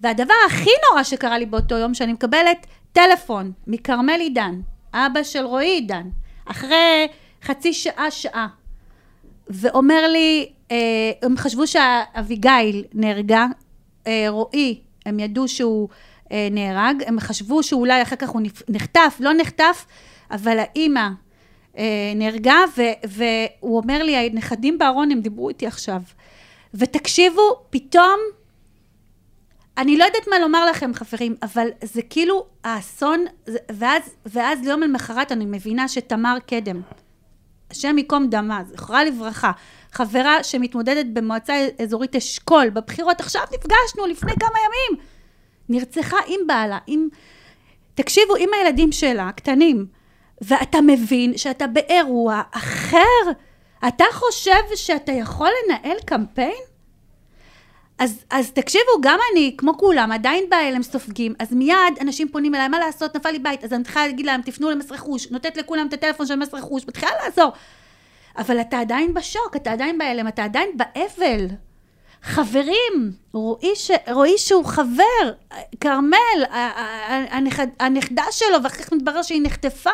והדבר 0.00 0.34
הכי 0.46 0.70
נורא 0.90 1.02
שקרה 1.02 1.38
לי 1.38 1.46
באותו 1.46 1.74
יום, 1.74 1.94
שאני 1.94 2.12
מקבלת 2.12 2.66
טלפון 2.92 3.52
מכרמל 3.66 4.20
עידן, 4.20 4.60
אבא 4.94 5.22
של 5.22 5.44
רועי 5.44 5.70
עידן, 5.70 6.08
אחרי 6.44 7.08
חצי 7.42 7.72
שעה, 7.72 8.10
שעה, 8.10 8.48
ואומר 9.48 10.08
לי, 10.08 10.52
אה, 10.70 10.76
הם 11.22 11.36
חשבו 11.36 11.66
שאביגיל 11.66 12.84
נהרגה, 12.94 13.46
אה, 14.06 14.24
רועי, 14.28 14.80
הם 15.06 15.20
ידעו 15.20 15.48
שהוא 15.48 15.88
נהרג, 16.50 17.02
הם 17.06 17.20
חשבו 17.20 17.62
שאולי 17.62 18.02
אחר 18.02 18.16
כך 18.16 18.28
הוא 18.28 18.42
נחטף, 18.68 19.16
לא 19.20 19.32
נחטף, 19.32 19.86
אבל 20.30 20.58
האימא 20.58 21.08
אה, 21.78 22.12
נהרגה, 22.16 22.58
ו- 22.76 23.08
והוא 23.08 23.76
אומר 23.76 24.02
לי, 24.02 24.16
הנכדים 24.16 24.78
בארון, 24.78 25.10
הם 25.10 25.20
דיברו 25.20 25.48
איתי 25.48 25.66
עכשיו. 25.66 26.02
ותקשיבו, 26.74 27.42
פתאום, 27.70 28.18
אני 29.78 29.96
לא 29.96 30.04
יודעת 30.04 30.28
מה 30.28 30.38
לומר 30.38 30.70
לכם, 30.70 30.94
חברים, 30.94 31.36
אבל 31.42 31.68
זה 31.84 32.02
כאילו 32.02 32.46
האסון, 32.64 33.24
ואז, 33.72 34.02
ואז 34.26 34.60
ליום 34.64 34.80
למחרת 34.80 35.32
אני 35.32 35.44
מבינה 35.46 35.88
שתמר 35.88 36.36
קדם, 36.46 36.80
השם 37.70 37.98
ייקום 37.98 38.26
דמה, 38.30 38.62
זכרה 38.64 39.04
לברכה, 39.04 39.52
חברה 39.92 40.44
שמתמודדת 40.44 41.06
במועצה 41.12 41.68
אזורית 41.82 42.16
אשכול, 42.16 42.70
בבחירות, 42.70 43.20
עכשיו 43.20 43.42
נפגשנו 43.42 44.06
לפני 44.06 44.32
כמה 44.40 44.58
ימים, 44.58 45.04
נרצחה 45.70 46.16
עם 46.26 46.40
בעלה, 46.46 46.78
עם... 46.86 47.08
תקשיבו, 47.94 48.36
עם 48.36 48.48
הילדים 48.58 48.92
שלה, 48.92 49.30
קטנים, 49.36 49.86
ואתה 50.40 50.80
מבין 50.80 51.36
שאתה 51.36 51.66
באירוע 51.66 52.42
אחר, 52.50 53.30
אתה 53.88 54.04
חושב 54.12 54.62
שאתה 54.74 55.12
יכול 55.12 55.48
לנהל 55.66 55.96
קמפיין? 56.06 56.62
אז, 57.98 58.24
אז 58.30 58.50
תקשיבו, 58.50 59.00
גם 59.00 59.18
אני, 59.32 59.54
כמו 59.58 59.78
כולם, 59.78 60.12
עדיין 60.12 60.44
בהלם 60.50 60.82
סופגים, 60.82 61.34
אז 61.38 61.52
מיד 61.52 61.98
אנשים 62.00 62.28
פונים 62.28 62.54
אליי, 62.54 62.68
מה 62.68 62.78
לעשות, 62.78 63.16
נפל 63.16 63.30
לי 63.30 63.38
בית, 63.38 63.64
אז 63.64 63.72
אני 63.72 63.80
מתחילה 63.80 64.06
להגיד 64.06 64.26
להם, 64.26 64.42
תפנו 64.42 64.70
למס 64.70 64.92
רכוש, 64.92 65.30
נותנת 65.30 65.56
לכולם 65.56 65.86
את 65.86 65.92
הטלפון 65.92 66.26
של 66.26 66.36
מס 66.36 66.54
רכוש, 66.54 66.84
מתחילה 66.88 67.12
לעזור. 67.24 67.52
אבל 68.38 68.60
אתה 68.60 68.80
עדיין 68.80 69.14
בשוק, 69.14 69.56
אתה 69.56 69.72
עדיין 69.72 69.98
בהלם, 69.98 70.28
אתה 70.28 70.44
עדיין 70.44 70.70
באבל. 70.76 71.46
חברים, 72.22 73.12
רועי, 73.32 73.76
ש... 73.76 73.90
רועי 74.12 74.38
שהוא 74.38 74.64
חבר, 74.64 75.32
כרמל. 75.80 76.44
הנכדה 77.80 78.24
שלו, 78.30 78.62
ואחר 78.62 78.82
כך 78.82 78.92
מתברר 78.92 79.22
שהיא 79.22 79.42
נחטפה, 79.42 79.90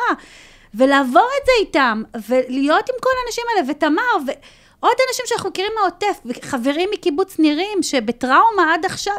ולעבור 0.74 1.28
את 1.40 1.46
זה 1.46 1.52
איתם, 1.60 2.02
ולהיות 2.28 2.88
עם 2.88 2.94
כל 3.00 3.10
האנשים 3.24 3.44
האלה, 3.50 3.70
ותמר, 3.70 4.16
ועוד 4.26 4.94
אנשים 5.08 5.24
שאנחנו 5.26 5.50
מכירים 5.50 5.72
מהעוטף, 5.78 6.20
וחברים 6.26 6.88
מקיבוץ 6.92 7.38
נירים, 7.38 7.82
שבטראומה 7.82 8.74
עד 8.74 8.84
עכשיו. 8.84 9.16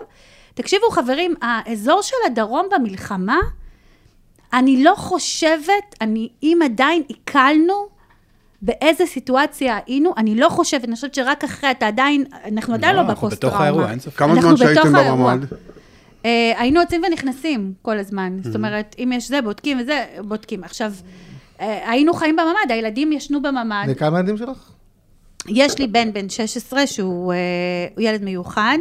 תקשיבו, 0.53 0.89
חברים, 0.91 1.35
האזור 1.41 2.01
של 2.01 2.15
הדרום 2.25 2.67
במלחמה, 2.71 3.39
אני 4.53 4.83
לא 4.83 4.95
חושבת, 4.95 5.95
אני, 6.01 6.29
אם 6.43 6.59
עדיין 6.65 7.03
עיכלנו, 7.07 7.96
באיזה 8.61 9.05
סיטואציה 9.05 9.79
היינו, 9.85 10.13
אני 10.17 10.35
לא 10.35 10.49
חושבת, 10.49 10.83
אני 10.85 10.95
חושבת 10.95 11.15
שרק 11.15 11.43
אחרי, 11.43 11.71
אתה 11.71 11.87
עדיין, 11.87 12.23
אנחנו 12.45 12.73
עדיין 12.73 12.95
לא, 12.95 13.01
אנחנו 13.01 13.13
בתוך 13.13 13.23
בפוסט-טראומה. 13.23 13.63
האירוע, 13.63 13.91
אין 13.91 13.99
ספק. 13.99 14.17
כמה 14.17 14.33
אנחנו 14.33 14.57
זמן 14.57 14.67
שהייתם. 14.73 14.93
בממ"ד? 14.93 15.45
אה, 16.25 16.53
היינו 16.57 16.81
יוצאים 16.81 17.01
ונכנסים 17.07 17.73
כל 17.81 17.97
הזמן. 17.97 18.37
Mm-hmm. 18.39 18.47
זאת 18.47 18.55
אומרת, 18.55 18.95
אם 18.99 19.11
יש 19.13 19.27
זה, 19.27 19.41
בודקים 19.41 19.77
וזה, 19.81 20.05
בודקים. 20.27 20.63
עכשיו, 20.63 20.93
אה, 21.61 21.91
היינו 21.91 22.13
חיים 22.13 22.35
בממ"ד, 22.35 22.71
הילדים 22.71 23.11
ישנו 23.11 23.41
בממ"ד. 23.41 23.85
וכמה 23.89 24.19
ילדים 24.19 24.37
שלך? 24.37 24.71
יש 25.47 25.79
לי 25.79 25.87
בן 25.87 26.13
בן 26.13 26.29
16 26.29 26.87
שהוא 26.87 27.33
אה, 27.33 27.37
ילד 27.97 28.23
מיוחד, 28.23 28.77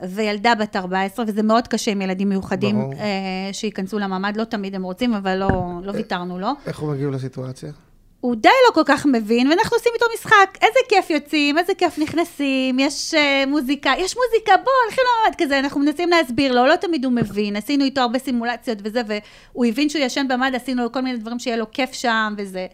וילדה 0.00 0.54
בת 0.54 0.76
14, 0.76 1.24
וזה 1.28 1.42
מאוד 1.42 1.68
קשה 1.68 1.90
עם 1.90 2.02
ילדים 2.02 2.28
מיוחדים 2.28 2.76
ברור. 2.76 2.92
אה, 2.92 3.52
שייכנסו 3.52 3.98
לממ"ד, 3.98 4.36
לא 4.36 4.44
תמיד 4.44 4.74
הם 4.74 4.82
רוצים, 4.82 5.14
אבל 5.14 5.36
לא, 5.36 5.48
לא 5.82 5.92
ויתרנו 5.92 6.38
לו. 6.38 6.48
איך 6.66 6.78
הוא 6.78 6.92
מגיב 6.92 7.10
לסיטואציה? 7.10 7.72
הוא 8.20 8.36
די 8.36 8.48
לא 8.68 8.74
כל 8.74 8.82
כך 8.84 9.06
מבין, 9.06 9.48
ואנחנו 9.48 9.76
עושים 9.76 9.92
איתו 9.94 10.06
משחק. 10.14 10.58
איזה 10.62 10.78
כיף 10.88 11.10
יוצאים, 11.10 11.58
איזה 11.58 11.74
כיף 11.74 11.98
נכנסים, 11.98 12.78
יש 12.78 13.14
uh, 13.14 13.48
מוזיקה, 13.48 13.92
יש 13.98 14.16
מוזיקה, 14.16 14.52
בוא, 14.64 14.72
הולכים 14.84 15.04
לממ"ד 15.04 15.34
כזה, 15.38 15.58
אנחנו 15.58 15.80
מנסים 15.80 16.08
להסביר 16.08 16.52
לו, 16.52 16.66
לא 16.66 16.76
תמיד 16.76 17.04
הוא 17.04 17.12
מבין, 17.12 17.56
עשינו 17.56 17.84
איתו 17.84 18.00
הרבה 18.00 18.18
סימולציות 18.18 18.78
וזה, 18.82 19.02
והוא 19.06 19.66
הבין 19.66 19.88
שהוא 19.88 20.02
ישן 20.02 20.28
בממ"ד, 20.28 20.54
עשינו 20.54 20.82
לו 20.82 20.92
כל 20.92 21.00
מיני 21.00 21.18
דברים 21.18 21.38
שיהיה 21.38 21.56
לו 21.56 21.70
כיף 21.70 21.92
שם 21.92 22.34
וזה. 22.38 22.66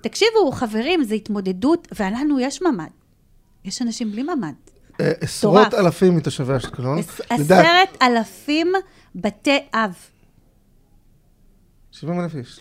תקשיבו, 0.00 0.52
חברים, 0.52 1.04
זו 1.04 1.14
התמודדות, 1.14 1.88
ולנו 2.00 2.40
יש 2.40 2.62
ממ"ד. 2.62 2.90
יש 3.64 3.82
אנשים 3.82 4.12
בלי 4.12 4.22
ממ"ד. 4.22 4.54
אה, 5.00 5.12
עשרות. 5.20 5.74
אלפים 5.74 6.16
מתושבי 6.16 6.56
אשקלון. 6.56 6.98
עשרת 7.30 8.02
אלפים 8.02 8.72
בתי 9.14 9.58
אב. 9.74 9.94
70 12.00 12.20
אלף 12.20 12.34
איש. 12.34 12.60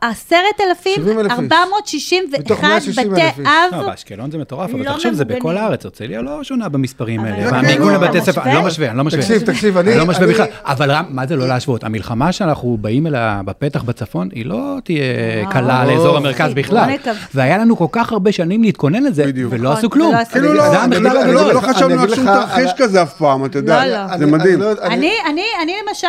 עשרת 0.00 0.60
אלפים, 0.68 0.94
70,000 0.94 1.30
איש. 1.30 1.52
461 1.52 2.40
מתוך 2.40 2.64
160,000 2.64 3.12
בתי 3.12 3.22
איש. 3.22 3.32
אב. 3.38 3.80
לא, 3.80 3.86
באשקלון 3.86 4.30
זה 4.30 4.38
מטורף, 4.38 4.70
אבל 4.70 4.84
לא 4.84 4.92
תחשוב, 4.92 5.12
זה. 5.12 5.24
בכל 5.24 5.56
הארץ, 5.56 5.84
הרצליה 5.84 6.22
לא 6.22 6.44
שונה 6.44 6.68
במספרים 6.68 7.24
האלה. 7.24 7.44
לא, 7.46 7.52
והמיגון 7.52 7.92
לא, 7.92 8.00
לבתי 8.00 8.20
ספר, 8.20 8.42
אני 8.42 8.54
לא 8.54 8.62
משווה? 8.62 8.88
אני 8.90 8.98
לא 8.98 9.04
משווה. 9.04 9.22
תקשיב, 9.22 9.42
תקשיב, 9.42 9.76
אני... 9.76 9.90
אני 9.90 9.98
לא 9.98 10.06
משווה 10.06 10.26
בכלל, 10.26 10.46
אבל 10.64 10.90
מה 11.08 11.26
זה 11.26 11.36
לא 11.36 11.48
להשוות? 11.48 11.84
המלחמה 11.84 12.32
שאנחנו 12.32 12.78
באים 12.80 13.06
אליה 13.06 13.40
בפתח 13.44 13.82
בצפון, 13.82 14.28
היא 14.32 14.46
לא 14.46 14.76
תהיה. 14.84 15.02
קלה 15.50 15.84
לאזור 15.86 16.16
המרכז 16.16 16.54
בוא 16.54 16.62
בכלל. 16.62 16.90
והיה 17.34 17.58
לנו 17.58 17.76
כל 17.76 17.86
כך 17.92 18.12
הרבה 18.12 18.32
שנים 18.32 18.62
להתכונן 18.62 19.02
לזה. 19.02 19.24
ולא 19.50 19.70
נכון, 19.70 19.78
עשו 19.78 19.90
כלום. 19.90 20.08
ולא 20.08 20.18
עשו 20.18 20.32
כאילו 20.32 20.54
לא, 20.54 20.86
לא-. 21.00 21.32
לא- 21.32 21.52
לא 21.54 21.60
חשבנו 21.60 22.02
על 22.02 22.14
שום 22.14 22.24
תרחיש 22.26 22.70
כזה 22.76 23.02
אף 23.02 23.14
פעם, 23.14 23.44
אתה 23.44 23.58
יודע. 23.58 23.86
לא, 23.86 23.92
לא. 23.92 24.18
זה 24.18 24.26
מדהים. 24.26 24.60
לא 24.60 24.72
אני 24.82 25.72
למשל, 25.88 26.08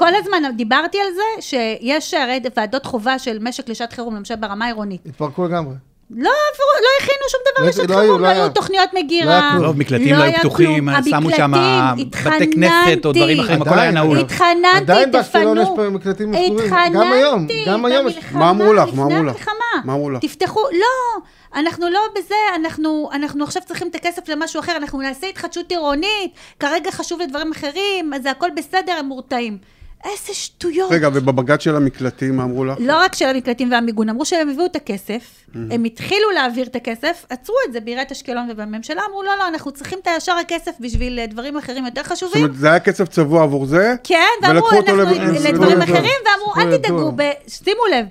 כל 0.00 0.14
הזמן 0.14 0.42
דיברתי 0.56 0.98
על 1.00 1.14
זה 1.14 1.42
שיש 1.42 2.14
הרי 2.14 2.40
ועדות 2.56 2.86
חובה 2.86 3.18
של 3.18 3.38
משק 3.40 3.68
לשעת 3.68 3.92
חירום, 3.92 4.16
למשל 4.16 4.36
ברמה 4.36 4.64
העירונית. 4.64 5.00
התפרקו 5.06 5.44
לגמרי. 5.44 5.74
לא 6.10 6.30
עברו, 6.30 6.66
לא 6.82 6.88
הכינו 7.00 7.28
שום 7.30 7.40
דבר 7.54 7.64
לא- 7.64 7.68
לשעת 7.70 7.90
לא 7.90 7.94
היו, 7.94 8.02
חירום, 8.02 8.20
לא 8.22 8.28
לא. 8.28 8.32
היו 8.32 8.48
תוכניות 8.48 8.88
לא 8.92 8.98
היה 8.98 9.04
מגירה. 9.04 9.50
כלום. 9.52 9.66
רוב 9.66 9.76
מקלטים 9.78 10.08
לא 10.16 10.22
היו 10.22 10.22
היה 10.22 10.38
פתוחים, 10.38 10.88
כלום. 10.90 11.02
שמו 11.10 11.30
שם 11.30 11.54
המקלטים, 11.54 12.10
בתי 12.32 12.52
כנסת 12.52 13.04
או 13.06 13.12
דברים 13.12 13.40
אחרים, 13.40 13.62
הכל 13.62 13.78
היה 13.78 13.90
נעול. 13.90 14.18
התחננתי, 14.18 14.76
עדיין 14.76 15.12
באשקלון 15.12 15.58
יש 15.58 15.68
מקלטים 15.90 16.32
סגורים. 16.46 16.70
גם 16.92 17.12
היום, 17.12 17.44
התחננתי 17.44 17.64
גם 17.66 17.84
היום 17.84 18.08
יש- 18.08 18.18
מה 18.32 18.50
אמרו 18.50 18.72
לך? 18.72 18.80
מה 18.80 18.86
לפני 18.86 19.02
אמרו 19.02 19.22
לך? 19.22 19.34
המלחמה. 19.34 19.54
מה 19.84 19.92
אמרו 19.92 20.10
לך? 20.10 20.20
תפתחו, 20.22 20.60
לא, 20.72 21.22
אנחנו 21.60 21.88
לא 21.90 22.00
בזה, 22.18 22.34
אנחנו, 22.56 23.10
אנחנו 23.12 23.44
עכשיו 23.44 23.62
צריכים 23.66 23.88
את 23.88 23.94
הכסף 23.94 24.28
למשהו 24.28 24.60
אחר, 24.60 24.76
אנחנו 24.76 25.00
נעשה 25.00 25.26
התחדשות 25.26 25.70
עירונית, 25.70 26.30
כרגע 26.60 26.90
חשוב 26.90 27.20
לדברים 27.20 27.52
אחרים, 27.52 28.14
אז 28.14 28.22
זה 28.22 28.30
הכל 28.30 28.48
בסדר, 28.56 28.92
הם 28.98 29.06
מורתעים. 29.06 29.58
איזה 30.04 30.34
שטויות. 30.34 30.92
רגע, 30.92 31.08
ובבג"ץ 31.12 31.60
של 31.62 31.76
המקלטים, 31.76 32.36
מה 32.36 32.44
אמרו 32.44 32.64
לך? 32.64 32.76
לא 32.80 32.96
רק 32.96 33.14
של 33.14 33.24
המקלטים 33.24 33.72
והמיגון, 33.72 34.08
אמרו 34.08 34.24
שהם 34.24 34.48
הביאו 34.48 34.66
את 34.66 34.76
הכסף, 34.76 35.44
הם 35.70 35.84
התחילו 35.84 36.30
להעביר 36.34 36.66
את 36.66 36.76
הכסף, 36.76 37.24
עצרו 37.30 37.54
את 37.68 37.72
זה 37.72 37.80
בעיריית 37.80 38.12
אשקלון 38.12 38.48
ובממשלה, 38.50 39.02
אמרו 39.08 39.22
לא, 39.22 39.32
לא, 39.38 39.48
אנחנו 39.48 39.70
צריכים 39.72 39.98
את 40.02 40.06
הישר 40.06 40.32
הכסף 40.32 40.72
בשביל 40.80 41.18
אה, 41.18 41.26
דברים 41.26 41.56
אחרים 41.56 41.84
יותר 41.84 42.02
זאת 42.02 42.12
חשובים. 42.12 42.44
אומרת, 42.44 42.56
זה 42.56 42.70
היה 42.70 42.80
כסף 42.80 43.08
צבוע 43.08 43.42
עבור 43.42 43.66
זה? 43.66 43.94
כן, 44.04 44.16
ואמרו, 44.42 44.70
אנחנו 44.70 44.96
לדברים 45.44 45.82
אחרים, 45.82 46.20
ואמרו, 46.24 46.54
אל 46.56 46.78
תדאגו, 46.78 47.12
שימו 47.46 47.82
לב, 47.90 48.06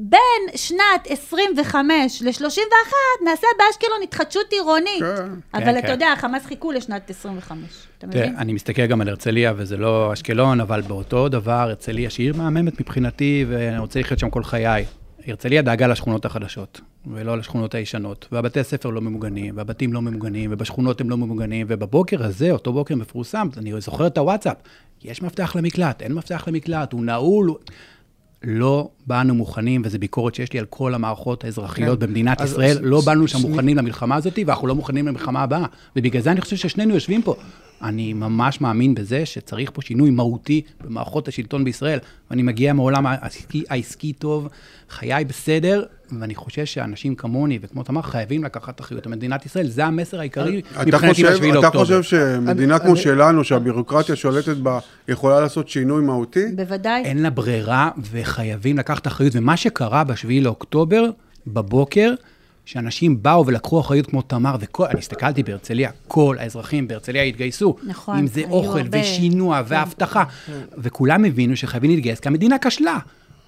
בין 0.00 0.56
שנת 0.56 1.06
25 1.08 2.22
ל-31 2.22 2.92
נעשה 3.24 3.46
באשקלון 3.58 4.02
התחדשות 4.02 4.52
עירונית. 4.52 5.00
כן. 5.00 5.28
אבל 5.54 5.64
כן, 5.64 5.78
אתה 5.78 5.86
כן. 5.86 5.92
יודע, 5.92 6.12
החמאס 6.12 6.46
חיכו 6.46 6.72
לשנת 6.72 7.10
25, 7.10 7.64
אתה 7.98 8.06
תראה, 8.06 8.26
מבין? 8.26 8.36
אני 8.38 8.52
מסתכל 8.52 8.86
גם 8.86 9.00
על 9.00 9.08
הרצליה, 9.08 9.52
וזה 9.56 9.76
לא 9.76 10.12
אשקלון, 10.12 10.60
אבל 10.60 10.80
באותו 10.80 11.28
דבר, 11.28 11.52
הרצליה, 11.52 12.10
שהיא 12.10 12.26
עיר 12.26 12.36
מהממת 12.36 12.80
מבחינתי, 12.80 13.44
ואני 13.48 13.78
רוצה 13.78 14.00
לחיות 14.00 14.18
שם 14.18 14.30
כל 14.30 14.44
חיי. 14.44 14.84
הרצליה 15.26 15.62
דאגה 15.62 15.86
לשכונות 15.86 16.24
החדשות, 16.24 16.80
ולא 17.06 17.38
לשכונות 17.38 17.74
הישנות, 17.74 18.28
והבתי 18.32 18.60
הספר 18.60 18.90
לא 18.90 19.00
ממוגנים, 19.00 19.56
והבתים 19.56 19.92
לא 19.92 20.02
ממוגנים, 20.02 20.52
ובשכונות 20.52 21.00
הם 21.00 21.10
לא 21.10 21.16
ממוגנים, 21.16 21.66
ובבוקר 21.70 22.24
הזה, 22.24 22.50
אותו 22.50 22.72
בוקר 22.72 22.94
מפורסם, 22.94 23.48
אני 23.56 23.80
זוכר 23.80 24.06
את 24.06 24.18
הוואטסאפ, 24.18 24.56
יש 25.04 25.22
מפתח 25.22 25.56
למקלט, 25.56 26.02
אין 26.02 26.12
מפתח 26.12 26.44
למקלט, 26.48 26.92
הוא 26.92 27.04
נעול, 27.04 27.46
הוא... 27.46 27.58
לא 28.44 28.88
באנו 29.06 29.34
מוכנים, 29.34 29.82
וזו 29.84 29.98
ביקורת 29.98 30.34
שיש 30.34 30.52
לי 30.52 30.58
על 30.58 30.64
כל 30.64 30.94
המערכות 30.94 31.44
האזרחיות 31.44 32.00
כן. 32.00 32.06
במדינת 32.06 32.40
ישראל, 32.40 32.76
ש- 32.76 32.80
לא 32.82 33.00
ש- 33.02 33.04
באנו 33.04 33.28
שם 33.28 33.38
שני- 33.38 33.50
מוכנים 33.50 33.76
למלחמה 33.76 34.16
הזאת, 34.16 34.38
ואנחנו 34.46 34.66
לא 34.66 34.74
מוכנים 34.74 35.06
למלחמה 35.08 35.42
הבאה. 35.42 35.64
ובגלל 35.96 36.22
זה 36.22 36.30
אני 36.32 36.40
חושב 36.40 36.56
ששנינו 36.56 36.94
יושבים 36.94 37.22
פה. 37.22 37.34
אני 37.82 38.12
ממש 38.12 38.60
מאמין 38.60 38.94
בזה 38.94 39.26
שצריך 39.26 39.70
פה 39.74 39.82
שינוי 39.82 40.10
מהותי 40.10 40.62
במערכות 40.84 41.28
השלטון 41.28 41.64
בישראל. 41.64 41.98
ואני 42.30 42.42
מגיע 42.42 42.72
מעולם 42.72 43.06
העסקי, 43.06 43.64
העסקי 43.70 44.12
טוב, 44.12 44.48
חיי 44.90 45.24
בסדר, 45.24 45.82
ואני 46.20 46.34
חושב 46.34 46.64
שאנשים 46.64 47.14
כמוני 47.14 47.58
וכמו 47.62 47.82
תמר 47.82 48.02
חייבים 48.02 48.44
לקחת 48.44 48.80
אחריות 48.80 49.06
על 49.06 49.12
מדינת 49.12 49.46
ישראל. 49.46 49.66
זה 49.68 49.84
המסר 49.84 50.20
העיקרי 50.20 50.60
אתה 50.72 50.86
מבחינתי 50.86 51.14
חושב, 51.14 51.26
ב-7 51.32 51.36
אתה 51.38 51.46
לאוקטובר. 51.54 51.84
חושב 51.84 52.02
שמדינה 52.02 52.74
אני- 52.76 52.82
כמו 52.84 52.92
אני- 52.92 53.00
שלנו, 53.00 53.44
שהבירוקרטיה 53.44 54.16
שולטת 54.16 54.56
בה, 54.56 54.78
יכולה 55.08 55.40
לעשות 55.40 55.68
שינוי 55.68 56.02
מהותי? 56.02 56.44
בוודאי. 56.56 57.04
אין 57.04 57.22
לה 57.22 57.30
ברירה 57.30 57.90
וחייבים 58.10 58.78
לקחת 58.78 59.06
אחריות. 59.06 59.32
ומה 59.36 59.56
שקרה 59.56 60.04
ב-7 60.04 60.14
לאוקטובר, 60.42 61.04
בבוקר, 61.46 62.14
שאנשים 62.64 63.22
באו 63.22 63.46
ולקחו 63.46 63.80
אחריות 63.80 64.06
כמו 64.06 64.22
תמר, 64.22 64.56
וכל, 64.60 64.86
אני 64.86 64.98
הסתכלתי 64.98 65.42
בהרצליה, 65.42 65.90
כל 66.08 66.36
האזרחים 66.38 66.88
בהרצליה 66.88 67.22
התגייסו. 67.22 67.76
נכון, 67.86 68.18
אם 68.18 68.26
זה 68.26 68.42
אוכל 68.50 68.78
הרבה. 68.78 69.00
ושינוע 69.00 69.62
ואבטחה, 69.66 70.24
וכולם 70.78 71.24
הבינו 71.24 71.56
שחייבים 71.56 71.90
להתגייס, 71.90 72.20
כי 72.20 72.28
המדינה 72.28 72.56
כשלה. 72.58 72.98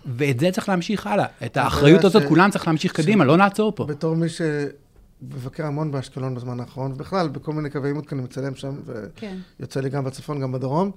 ואת 0.07 0.41
זה 0.41 0.49
צריך 0.53 0.69
להמשיך 0.69 1.07
הלאה. 1.07 1.27
את 1.47 1.57
האחריות 1.57 2.05
הזאת, 2.05 2.23
ש- 2.23 2.27
כולם 2.27 2.51
צריך 2.51 2.67
להמשיך 2.67 2.93
קדימה, 2.93 3.25
לא 3.25 3.37
נעצור 3.37 3.73
פה. 3.77 3.87
בתור 3.87 4.17
מי 4.17 4.27
שמבקר 4.29 5.67
המון 5.67 5.91
באשקלון 5.93 6.35
בזמן 6.35 6.61
האחרון, 6.61 6.93
ובכלל, 6.93 7.29
בכל 7.29 7.53
מיני 7.53 7.71
קווי 7.71 7.89
עימות, 7.89 8.09
כי 8.09 8.15
אני 8.15 8.23
מצלם 8.23 8.55
שם, 8.55 8.75
כן. 9.17 9.37
ויוצא 9.61 9.81
לי 9.81 9.91
גם 9.91 10.05
בצפון, 10.05 10.41
גם 10.41 10.53
בדרום. 10.53 10.91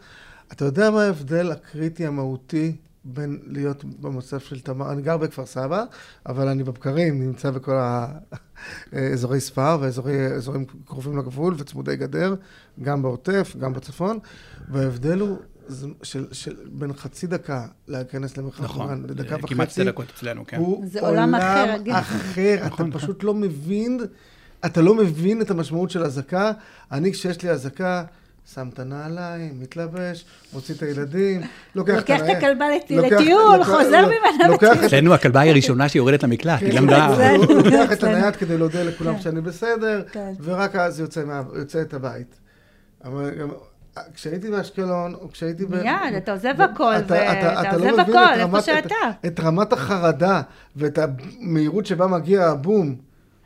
אתה 0.51 0.65
יודע 0.65 0.89
מה 0.89 1.03
ההבדל 1.03 1.51
הקריטי 1.51 2.05
המהותי 2.05 2.75
בין 3.05 3.39
להיות 3.47 3.83
במוסף 4.01 4.43
של 4.45 4.59
תמר? 4.59 4.91
אני 4.91 5.01
גר 5.01 5.17
בכפר 5.17 5.45
סבא, 5.45 5.83
אבל 6.25 6.47
אני 6.47 6.63
בבקרים, 6.63 7.23
נמצא 7.27 7.51
בכל 7.51 7.75
האזורי 8.91 9.39
ספר 9.39 9.77
ואזורים 9.81 10.65
קרובים 10.85 11.17
לגבול 11.17 11.55
וצמודי 11.57 11.95
גדר, 11.95 12.35
גם 12.81 13.01
בעוטף, 13.01 13.55
גם 13.59 13.73
בצפון, 13.73 14.19
וההבדל 14.71 15.19
הוא... 15.19 15.37
זה- 15.67 15.87
של, 16.03 16.25
של 16.31 16.55
בין 16.65 16.93
חצי 16.93 17.27
דקה 17.27 17.65
להיכנס 17.87 18.37
למרחב 18.37 18.63
נכון, 18.63 18.81
מוגן 18.89 19.03
לדקה 19.09 19.35
וחצי, 19.35 19.53
כמעט 19.53 19.69
שתי 19.69 19.83
דקות 19.83 20.05
אצלנו, 20.15 20.43
כן. 20.47 20.57
הוא 20.57 20.85
זה 20.87 20.99
עולם 21.01 21.35
אחר, 21.35 21.75
כן. 21.85 21.91
אחר, 21.91 22.55
נכון, 22.55 22.67
אתה 22.67 22.83
נכון. 22.83 22.91
פשוט 22.91 23.23
לא 23.23 23.33
מבין, 23.33 23.99
אתה 24.65 24.81
לא 24.81 24.95
מבין 24.95 25.41
את 25.41 25.51
המשמעות 25.51 25.91
של 25.91 26.03
אזעקה. 26.03 26.51
אני, 26.91 27.11
כשיש 27.11 27.41
לי 27.43 27.49
אזעקה, 27.49 28.03
שם 28.53 28.69
את 28.73 28.79
הנעליים, 28.79 29.59
מתלבש, 29.59 30.25
מוציא 30.53 30.75
את 30.75 30.81
הילדים, 30.81 31.41
לוקח 31.75 31.93
לוקח 31.93 32.19
את 32.21 32.37
הכלבה 32.37 32.65
לטיול, 32.89 33.63
חוזר 33.63 34.05
ממנה 34.05 34.55
את- 34.55 34.63
אצלנו 34.85 35.13
הכלבה 35.13 35.39
היא 35.39 35.51
הראשונה 35.51 35.89
שיורדת 35.89 36.23
למקלט, 36.23 36.61
היא 36.61 36.71
כן, 36.71 36.77
למדה... 36.77 37.13
זה- 37.17 37.29
הוא 37.29 37.45
לוקח 37.45 37.91
את. 37.93 38.03
הנייד 38.03 38.35
כדי 38.35 38.57
להודיע 38.57 38.83
לכולם 38.83 39.15
כן. 39.15 39.21
שאני 39.21 39.41
בסדר, 39.41 40.03
כן. 40.11 40.33
ורק 40.41 40.75
אז 40.75 40.99
יוצא 40.99 41.81
את 41.81 41.93
הבית. 41.93 42.35
אבל 43.05 43.31
גם- 43.39 43.49
כשהייתי 44.13 44.49
באשקלון, 44.51 45.13
או 45.13 45.31
כשהייתי... 45.31 45.65
ב- 45.65 45.75
מיד, 45.75 46.13
אתה 46.17 46.31
עוזב 46.31 46.61
הכל, 46.61 46.93
אתה- 46.97 47.13
ואתה 47.13 47.31
אתה- 47.61 47.61
אתה 47.69 47.77
לא 47.77 47.83
עוזב 47.91 48.01
מבין 48.01 48.15
הכל, 48.15 48.33
את 48.35 48.39
איפה 48.39 48.61
שאתה. 48.61 48.95
את- 49.09 49.25
את 49.25 49.39
רמת 49.39 49.73
החרדה 49.73 50.41
ואת 50.75 50.99
המהירות 50.99 51.85
שבה 51.85 52.07
מגיע 52.07 52.45
הבום. 52.45 52.95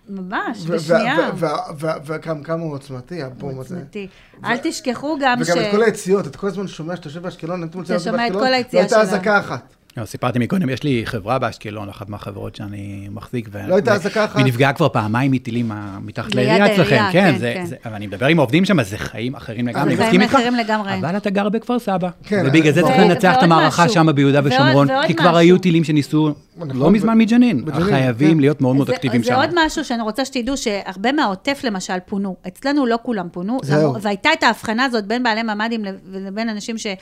ממש, 0.09 0.57
ו- 0.67 0.73
בשנייה. 0.73 1.15
ו- 1.35 1.45
ו- 1.45 1.47
ו- 1.79 1.87
וכמה 2.05 2.43
כמה 2.43 2.63
הוא 2.63 2.73
עוצמתי, 2.73 3.23
הבום 3.23 3.59
הזה. 3.59 3.75
עוצמתי. 3.75 4.07
אל 4.45 4.57
תשכחו 4.63 5.17
גם 5.21 5.43
ש... 5.43 5.49
וגם 5.49 5.57
את 5.59 5.71
כל 5.71 5.83
היציאות, 5.83 6.27
אתה 6.27 6.37
כל 6.37 6.47
הזמן 6.47 6.67
שומע 6.67 6.95
שאתה 6.95 7.07
יושב 7.07 7.21
באשקלון, 7.23 7.63
אתמול 7.63 7.83
אתה 7.85 7.99
שומע 7.99 8.27
את 8.27 8.33
כל 8.33 8.53
היציאה 8.53 8.81
לא 8.81 8.87
הייתה. 8.87 9.01
אזעקה 9.01 9.39
אחת. 9.39 9.73
לא, 9.97 10.05
סיפרתי 10.05 10.39
מקודם, 10.39 10.69
יש 10.69 10.83
לי 10.83 11.01
חברה 11.05 11.39
באשקלון, 11.39 11.89
אחת 11.89 12.09
מהחברות 12.09 12.55
שאני 12.55 13.07
מחזיק. 13.11 13.49
ו- 13.51 13.67
לא 13.67 13.75
הייתה 13.75 13.93
אזעקה 13.93 14.25
אחת? 14.25 14.35
והיא 14.35 14.45
נפגעה 14.45 14.73
כבר 14.73 14.89
פעמיים 14.89 15.31
מטילים 15.31 15.71
מתחת 16.01 16.35
לעירייה 16.35 16.73
אצלכם. 16.73 16.97
כן, 17.11 17.31
כן, 17.31 17.37
זה- 17.39 17.51
כן. 17.55 17.65
זה- 17.65 17.75
אבל 17.85 17.93
אני 17.93 18.07
מדבר 18.07 18.25
עם 18.25 18.39
העובדים 18.39 18.65
שם, 18.65 18.79
אז 18.79 18.89
זה 18.89 18.97
חיים 18.97 19.35
אחרים 19.35 19.67
לגמרי. 19.67 19.95
אני 19.95 20.09
חיים 20.09 20.21
אחרים 20.21 20.55
לגמרי. 20.55 20.93
אבל 20.99 21.17
אתה 21.17 21.29
גר 21.29 21.49
בכפר 21.49 21.79
סבא. 21.79 22.09
כן, 22.23 22.43
ובגלל 22.47 22.73
זה 22.73 22.81
צריך 22.81 22.99
לנצח 22.99 23.35
את 23.37 23.43
המערכה. 23.43 23.89
שם 23.89 24.07
ביהודה 24.15 24.41
ושומרון, 24.43 24.87
כי 25.07 25.13
כבר. 25.13 25.37
היו 25.37 25.57
טילים 25.57 25.83
שניסו 25.83 26.33
נכון, 26.57 26.77
לא 26.77 26.91
מזמן 26.91 27.13
ו- 27.13 27.15
מג'נין. 27.15 27.65
חייבים 27.81 28.33
כן. 28.33 28.39
להיות 28.39 28.61
מאוד 28.61 28.75
מאוד 28.75 28.87
זה- 28.87 28.93
אקטיביים 28.93 29.23
זה 29.23 29.27
שם. 29.29 29.35
עוד 29.35 29.49
משהו 29.55 29.85
שאני 29.85 30.01
רוצה 30.01 30.25
שתדעו, 30.25 30.57
שהרבה 30.57 31.11
מהעוטף 31.11 31.59
למשל 31.63 31.93
פונו. 32.05 32.35
אצלנו 32.47 32.85
לא 32.85 32.99
כולם 33.03 33.27
פונו. 33.31 33.57
והייתה 34.01 34.29
את 34.37 34.43
ההבחנה 34.43 34.85
הזאת 34.85 35.05
בין 35.05 35.23
בעלי 35.23 35.43
ממ"דים 35.43 35.85
לב- 35.85 35.95
לבין 36.13 36.49
אנשים 36.49 36.77
שאין 36.77 36.97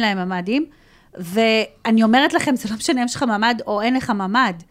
להם 0.00 0.28
ממ"דים. 0.28 0.66
ואני 1.18 2.02
אומרת 2.02 2.32
לכם, 2.34 2.56
זה 2.56 2.68
לא 2.70 2.76
משנה 2.76 3.00
אם 3.00 3.06
יש 3.06 3.16
לך 3.16 3.22
ממ"ד 3.22 3.62
או 3.66 3.82
אין 3.82 3.94
לך 3.94 4.10
ממ"ד. 4.10 4.62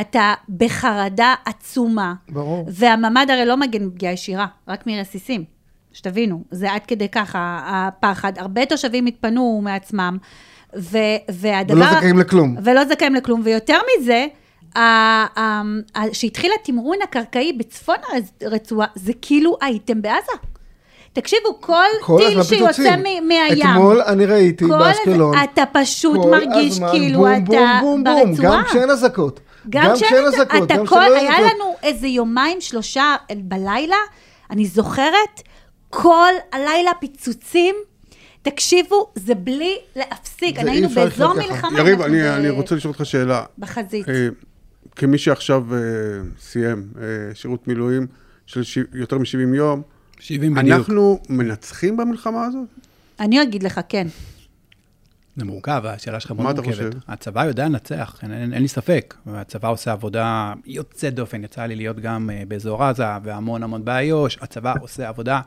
אתה 0.00 0.34
בחרדה 0.48 1.34
עצומה. 1.44 2.14
ברור. 2.28 2.66
והממ"ד 2.72 3.26
הרי 3.30 3.44
לא 3.44 3.56
מגן 3.56 3.90
פגיעה 3.90 4.12
ישירה, 4.12 4.46
רק 4.68 4.86
מרסיסים. 4.86 5.44
שתבינו, 5.92 6.42
זה 6.50 6.72
עד 6.72 6.80
כדי 6.86 7.08
ככה 7.08 7.60
הפחד. 7.66 8.32
הרבה 8.38 8.66
תושבים 8.66 9.06
התפנו 9.06 9.60
מעצמם, 9.64 10.18
ו- 10.76 10.98
והדבר... 11.28 11.76
ולא 11.76 11.90
זכאים 11.90 12.18
לכלום. 12.18 12.56
ולא 12.64 12.84
זכאים 12.84 13.14
לכלום, 13.14 13.40
ויותר 13.44 13.78
מזה, 14.00 14.26
ה- 14.76 14.80
ה- 14.80 15.62
ה- 15.94 16.14
שהתחיל 16.14 16.50
התמרון 16.60 16.96
הקרקעי 17.02 17.52
בצפון 17.52 17.96
הרצועה, 18.42 18.86
זה 18.94 19.12
כאילו 19.22 19.56
הייתם 19.60 20.02
בעזה. 20.02 20.32
תקשיבו, 21.20 21.60
כל, 21.60 21.84
כל 22.00 22.18
טיל 22.28 22.42
שיוצא. 22.42 22.96
מ- 22.96 23.28
מהים, 23.28 23.58
אתמול 23.62 24.00
אני 24.02 24.26
ראיתי 24.26 24.64
כל 24.64 24.78
באשקלון. 24.78 25.34
אתה 25.44 25.62
פשוט 25.72 26.22
כל 26.22 26.30
מרגיש 26.30 26.72
הזמן 26.72 26.88
כאילו 26.90 27.18
בום, 27.18 27.28
אתה 27.44 27.78
בום, 27.80 28.04
בום, 28.04 28.04
בום, 28.04 28.30
ברצועה. 28.34 28.56
גם 28.58 28.64
כשאין 28.64 28.90
אזעקות. 28.90 29.40
גם 29.70 29.94
כשאין 29.94 30.24
אזעקות, 30.24 30.62
אתה 30.62 30.76
גם 30.76 30.86
כל, 30.86 30.96
כשלא 31.04 31.16
היה 31.16 31.30
אזעקות. 31.38 31.52
לנו 31.54 31.76
איזה 31.82 32.06
יומיים, 32.06 32.60
שלושה 32.60 33.16
בלילה, 33.36 33.96
אני 34.50 34.66
זוכרת, 34.66 35.42
כל 35.90 36.32
הלילה 36.52 36.90
פיצוצים. 37.00 37.74
תקשיבו, 38.42 39.06
זה 39.14 39.34
בלי 39.34 39.76
להפסיק. 39.96 40.60
זה 40.62 40.70
היינו 40.70 40.86
אפשר 40.86 41.04
באזור. 41.04 41.34
מלחמה. 41.34 41.78
יריב, 41.78 42.00
אני, 42.02 42.22
ב- 42.22 42.24
אני 42.24 42.48
רוצה 42.50 42.74
לשאול 42.74 42.92
אותך 42.92 43.06
שאלה. 43.06 43.44
בחזית. 43.58 44.08
אה, 44.08 44.28
כמי 44.96 45.18
שעכשיו 45.18 45.62
אה, 45.74 45.78
סיים 46.40 46.86
אה, 47.00 47.04
שירות 47.34 47.68
מילואים 47.68 48.06
של 48.46 48.62
ש... 48.62 48.78
יותר 48.94 49.18
מ-70 49.18 49.56
יום, 49.56 49.82
70 50.20 50.54
בדיוק. 50.54 50.76
אנחנו 50.76 51.20
מנצחים 51.28 51.96
במלחמה 51.96 52.44
הזאת? 52.44 52.68
אני 53.20 53.42
אגיד 53.42 53.62
לך, 53.62 53.80
כן. 53.88 54.06
זה 55.36 55.44
מורכב, 55.44 55.82
השאלה 55.86 56.20
שלך 56.20 56.30
מה 56.30 56.42
מאוד 56.42 56.58
אתה 56.58 56.68
מורכבת. 56.68 56.94
חושב? 56.94 57.00
הצבא 57.08 57.44
יודע 57.44 57.64
לנצח, 57.64 58.18
אין, 58.22 58.32
אין, 58.32 58.52
אין 58.52 58.62
לי 58.62 58.68
ספק. 58.68 59.14
הצבא 59.26 59.68
עושה 59.68 59.92
עבודה 59.92 60.52
יוצאת 60.66 61.14
דופן, 61.14 61.44
יצא 61.44 61.66
לי 61.66 61.76
להיות 61.76 62.00
גם 62.00 62.30
אה, 62.30 62.42
באזור 62.48 62.84
עזה 62.84 63.04
והמון 63.22 63.62
המון 63.62 63.84
באיו"ש. 63.84 64.38
הצבא 64.40 64.74
עושה 64.80 65.08
עבודה 65.08 65.40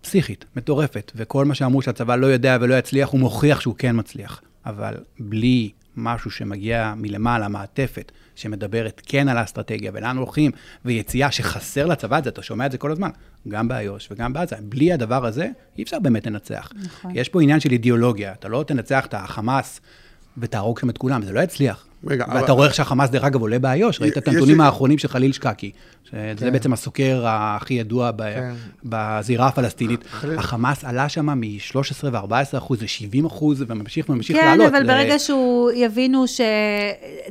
פסיכית, 0.00 0.44
מטורפת, 0.56 1.12
וכל 1.16 1.44
מה 1.44 1.54
שאמרו 1.54 1.82
שהצבא 1.82 2.16
לא 2.16 2.26
יודע 2.26 2.58
ולא 2.60 2.74
יצליח, 2.74 3.08
הוא 3.08 3.20
מוכיח 3.20 3.60
שהוא 3.60 3.74
כן 3.78 3.98
מצליח. 3.98 4.40
אבל 4.66 4.94
בלי 5.20 5.70
משהו 5.96 6.30
שמגיע 6.30 6.94
מלמעלה, 6.96 7.48
מעטפת, 7.48 8.12
שמדברת 8.34 9.02
כן 9.06 9.28
על 9.28 9.38
האסטרטגיה 9.38 9.90
ולאן 9.94 10.16
הולכים, 10.16 10.50
ויציאה 10.84 11.30
שחסר 11.30 11.86
לצבא 11.86 12.18
את 12.18 12.24
זה, 12.24 12.30
אתה 12.30 12.42
שומע 12.42 12.66
את 12.66 12.72
זה 12.72 12.78
כל 12.78 12.92
הזמן, 12.92 13.10
גם 13.48 13.68
באיו"ש 13.68 14.08
וגם 14.10 14.32
בעזה. 14.32 14.56
בלי 14.62 14.92
הדבר 14.92 15.26
הזה, 15.26 15.48
אי 15.78 15.82
אפשר 15.82 15.98
באמת 15.98 16.26
לנצח. 16.26 16.72
נכון. 16.84 17.10
יש 17.14 17.28
פה 17.28 17.42
עניין 17.42 17.60
של 17.60 17.70
אידיאולוגיה, 17.72 18.32
אתה 18.32 18.48
לא 18.48 18.64
תנצח 18.66 19.06
את 19.06 19.14
החמאס 19.14 19.80
ותהרוג 20.38 20.78
שם 20.78 20.90
את 20.90 20.98
כולם, 20.98 21.22
זה 21.22 21.32
לא 21.32 21.40
יצליח. 21.40 21.86
רגע, 22.06 22.24
ואתה 22.28 22.40
אבל- 22.40 22.50
רואה 22.50 22.66
איך 22.66 22.74
שהחמאס, 22.74 23.10
דרך 23.10 23.24
אגב, 23.24 23.40
עולה 23.40 23.58
באיו"ש, 23.58 24.00
ראית 24.00 24.18
את 24.18 24.28
יש 24.28 24.34
הנתונים 24.34 24.60
לי- 24.60 24.66
האחרונים 24.66 24.98
של 24.98 25.08
חליל 25.08 25.32
שקקי, 25.32 25.70
שזה 26.04 26.16
כן. 26.38 26.52
בעצם 26.52 26.72
הסוקר 26.72 27.24
הכי 27.26 27.74
ידוע 27.74 28.10
ב- 28.10 28.22
כן. 28.22 28.52
בזירה 28.84 29.46
הפלסטינית. 29.46 30.04
חליל- 30.10 30.38
החמאס 30.38 30.84
עלה 30.84 31.08
שם 31.08 31.26
מ-13 31.40 31.74
ו-14 32.12 32.58
אחוז 32.58 32.82
ל-70 32.82 33.26
אחוז, 33.26 33.64
וממשיך 33.68 34.08
וממשיך 34.08 34.36
כן, 34.36 34.44
לעלות. 34.46 34.72
אבל 34.74 34.82
ל- 34.82 34.86
ברגע 34.86 35.18
שהוא 35.18 35.70
יבינו 35.74 36.28
ש... 36.28 36.40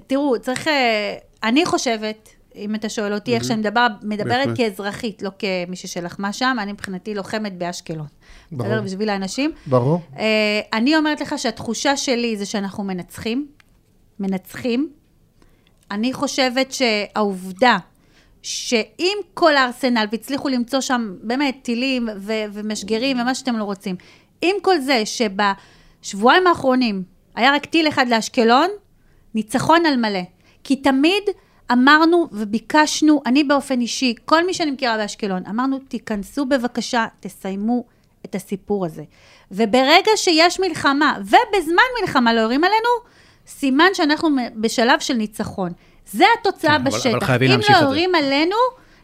תראו, 0.08 0.40
צריך... 0.40 0.68
אה, 0.68 1.16
אני 1.44 1.66
חושבת, 1.66 2.30
אם 2.56 2.76
אתה 2.76 2.90
שואל 2.90 3.14
אותי 3.14 3.36
איך 3.36 3.44
שאני 3.44 3.60
מדבר, 3.60 3.88
מדברת 4.02 4.48
בהחלט. 4.48 4.58
כאזרחית, 4.58 5.22
לא 5.22 5.30
כמישהי 5.40 5.90
שלחמה 5.90 6.34
שם, 6.34 6.58
אני 6.60 6.72
מבחינתי 6.72 7.14
לוחמת 7.14 7.58
באשקלון. 7.58 8.08
ברור. 8.52 8.70
בסדר? 8.70 8.82
בשביל 8.82 9.10
האנשים. 9.10 9.52
ברור. 9.66 10.02
אה, 10.18 10.62
אני 10.74 10.98
אומרת 10.98 11.22
לך 11.22 11.36
שהתחושה 11.38 11.98
שלי 11.98 12.38
זה 12.38 12.46
שאנחנו 12.46 12.84
מנצחים, 12.84 13.48
מנצחים. 14.20 14.90
אני 15.92 16.14
חושבת 16.14 16.72
שהעובדה 16.72 17.78
שעם 18.42 19.18
כל 19.34 19.56
הארסנל, 19.56 20.06
והצליחו 20.12 20.50
למצוא 20.50 20.82
שם 20.82 21.16
באמת 21.24 21.58
טילים 21.62 22.10
ו- 22.18 22.44
ומשגרים 22.54 23.20
ומה 23.20 23.36
שאתם 23.36 23.58
לא 23.58 23.64
רוצים, 23.64 23.96
עם 24.42 24.56
כל 24.62 24.80
זה 24.80 25.04
שבשבועיים 25.06 26.48
האחרונים 26.48 27.04
היה 27.36 27.56
רק 27.56 27.66
טיל 27.66 27.88
אחד 27.88 28.08
לאשקלון, 28.10 28.68
ניצחון 29.36 29.86
על 29.86 29.98
מלא. 29.98 30.22
כי 30.64 30.76
תמיד 30.76 31.24
אמרנו 31.72 32.28
וביקשנו, 32.32 33.22
אני 33.26 33.44
באופן 33.44 33.82
אישי, 33.82 34.16
כל 34.26 34.46
מי 34.46 34.54
שאני 34.54 34.72
מכירה 34.72 34.98
באשקלון, 34.98 35.44
אמרנו, 35.50 35.80
תיכנסו 35.88 36.46
בבקשה, 36.46 37.06
תסיימו 37.20 37.84
את 38.26 38.36
הסיפור 38.36 38.86
הזה. 38.86 39.04
וברגע 39.52 40.12
שיש 40.16 40.60
מלחמה, 40.60 41.18
ובזמן 41.22 41.84
מלחמה 42.02 42.34
לא 42.34 42.40
יורים 42.40 42.64
עלינו, 42.64 42.90
סימן 43.48 43.90
שאנחנו 43.94 44.30
בשלב 44.56 45.00
של 45.00 45.14
ניצחון. 45.14 45.72
זה 46.12 46.26
התוצאה 46.40 46.72
כן, 46.72 46.82
אבל- 46.82 46.92
בשטח. 46.92 47.10
אבל 47.10 47.26
חייבים 47.26 47.48
אם 47.48 47.52
להמשיך 47.54 47.72
את 47.72 47.76
לא 47.76 47.80
זה. 47.80 47.86
יורים 47.86 48.16
עלינו, 48.16 48.56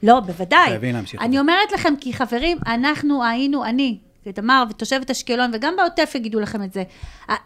לא, 0.03 0.19
בוודאי. 0.19 0.65
חייבים 0.69 0.95
להמשיך 0.95 1.21
אני. 1.21 1.39
אומרת 1.39 1.71
לכם, 1.71 1.93
כי 1.99 2.13
חברים, 2.13 2.57
אנחנו 2.67 3.23
היינו, 3.23 3.65
אני, 3.65 3.97
תמר 4.33 4.63
ותושבת 4.69 5.11
אשקלון, 5.11 5.51
וגם 5.53 5.75
בעוטף 5.75 6.11
יגידו 6.15 6.39
לכם 6.39 6.63
את 6.63 6.73
זה, 6.73 6.83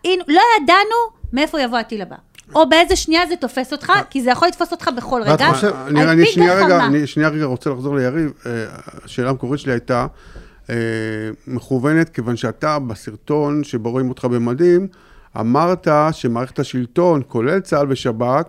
היינו, 0.03 0.23
לא 0.27 0.41
ידענו 0.61 0.95
מאיפה 1.33 1.61
יבוא 1.61 1.77
הטיל 1.77 2.01
הבא. 2.01 2.15
או 2.55 2.69
באיזה 2.69 2.95
שנייה 2.95 3.27
זה 3.27 3.35
תופס 3.35 3.71
אותך, 3.71 3.93
כי 4.09 4.21
זה 4.21 4.29
יכול 4.29 4.47
לתפוס 4.47 4.71
אותך 4.71 4.89
בכל 4.97 5.21
רגע. 5.25 5.51
על 5.97 6.15
פי 6.15 6.25
שנייה 6.25 6.53
רגע, 6.53 6.67
גחמה. 6.67 6.85
אני 6.85 7.07
שנייה 7.07 7.29
רגע 7.29 7.45
רוצה 7.45 7.69
לחזור 7.69 7.95
ליריב. 7.95 8.33
אה, 8.45 8.65
השאלה 9.05 9.29
המקורית 9.29 9.59
שלי 9.59 9.71
הייתה 9.71 10.07
אה, 10.69 10.75
מכוונת, 11.47 12.09
כיוון 12.09 12.35
שאתה 12.35 12.79
בסרטון 12.79 13.63
שבו 13.63 13.91
רואים 13.91 14.09
אותך 14.09 14.25
במדים, 14.25 14.87
אמרת 15.39 15.87
שמערכת 16.11 16.59
השלטון, 16.59 17.21
כולל 17.27 17.59
צה"ל 17.59 17.85
ושב"כ, 17.89 18.47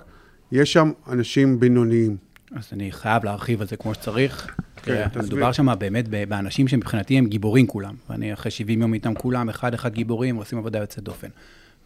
יש 0.52 0.72
שם 0.72 0.90
אנשים 1.08 1.60
בינוניים. 1.60 2.16
אז 2.56 2.68
אני 2.72 2.92
חייב 2.92 3.24
להרחיב 3.24 3.60
על 3.60 3.66
זה 3.66 3.76
כמו 3.76 3.94
שצריך. 3.94 4.56
תראה, 4.74 5.08
תסביר. 5.08 5.22
מדובר 5.22 5.52
שם 5.52 5.78
באמת 5.78 6.08
באנשים 6.28 6.68
שמבחינתי 6.68 7.18
הם 7.18 7.26
גיבורים 7.26 7.66
כולם. 7.66 7.94
ואני 8.10 8.32
אחרי 8.32 8.50
70 8.50 8.82
יום 8.82 8.94
איתם 8.94 9.14
כולם, 9.14 9.48
אחד-אחד 9.48 9.94
גיבורים, 9.94 10.36
עושים 10.36 10.58
עבודה 10.58 10.78
יוצאת 10.78 11.04
דופן. 11.04 11.28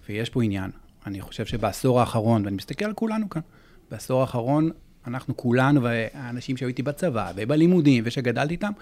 ויש 0.08 0.30
פה 0.30 0.42
עניין. 0.42 0.70
אני 1.06 1.20
חושב 1.20 1.46
שבעשור 1.46 2.00
האחרון, 2.00 2.44
ואני 2.44 2.56
מסתכל 2.56 2.84
על 2.84 2.92
כולנו 2.92 3.30
כאן, 3.30 3.42
בעשור 3.90 4.20
האחרון, 4.20 4.70
אנחנו 5.06 5.36
כולנו, 5.36 5.82
והאנשים 5.82 6.56
שהיו 6.56 6.68
איתי 6.68 6.82
בצבא, 6.82 7.32
ובלימודים, 7.36 8.04
ושגדלתי 8.06 8.54
איתם, 8.54 8.72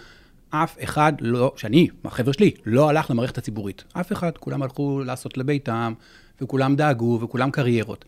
אף 0.51 0.77
אחד 0.85 1.13
לא, 1.21 1.53
שאני, 1.57 1.89
החבר'ה 2.05 2.33
שלי, 2.33 2.51
לא 2.67 2.89
הלך 2.89 3.11
למערכת 3.11 3.39
הציבורית. 3.39 3.85
אף 3.93 4.13
אחד, 4.13 4.39
כולם 4.39 4.63
הלכו 4.63 5.03
לעשות 5.07 5.39
לביתם, 5.39 5.93
וכולם 6.41 6.77
דאגו, 6.77 7.19
וכולם 7.23 7.51
קריירות. 7.51 8.05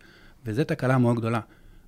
וזו 0.46 0.64
תקלה 0.64 0.98
מאוד 0.98 1.16
גדולה. 1.16 1.40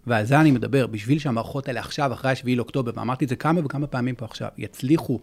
ועל 0.07 0.24
זה 0.24 0.41
אני 0.41 0.51
מדבר, 0.51 0.87
בשביל 0.87 1.18
שהמערכות 1.18 1.68
האלה 1.68 1.81
עכשיו, 1.81 2.12
אחרי 2.12 2.37
7 2.37 2.55
לאוקטובר, 2.55 2.93
ואמרתי 2.95 3.24
את 3.24 3.29
זה 3.29 3.37
כמה 3.37 3.61
וכמה 3.64 3.87
פעמים 3.87 4.14
פה 4.14 4.24
עכשיו, 4.24 4.49
יצליחו 4.59 5.20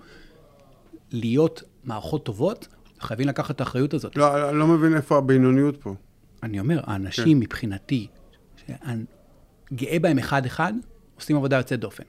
להיות 1.11 1.63
מערכות 1.83 2.25
טובות, 2.25 2.67
חייבים 2.99 3.27
לקחת 3.27 3.55
את 3.55 3.61
האחריות 3.61 3.93
הזאת. 3.93 4.17
לא, 4.17 4.49
אני 4.49 4.59
לא 4.59 4.67
מבין 4.67 4.95
איפה 4.95 5.17
הבינוניות 5.17 5.77
פה. 5.77 5.95
אני 6.45 6.59
אומר, 6.59 6.79
האנשים 6.83 7.39
מבחינתי, 7.39 8.07
שאני 8.67 9.03
גאה 9.73 9.99
בהם 9.99 10.17
אחד-אחד, 10.17 10.73
עושים 11.15 11.35
עבודה 11.35 11.57
יוצאת 11.57 11.79
דופן. 11.79 12.03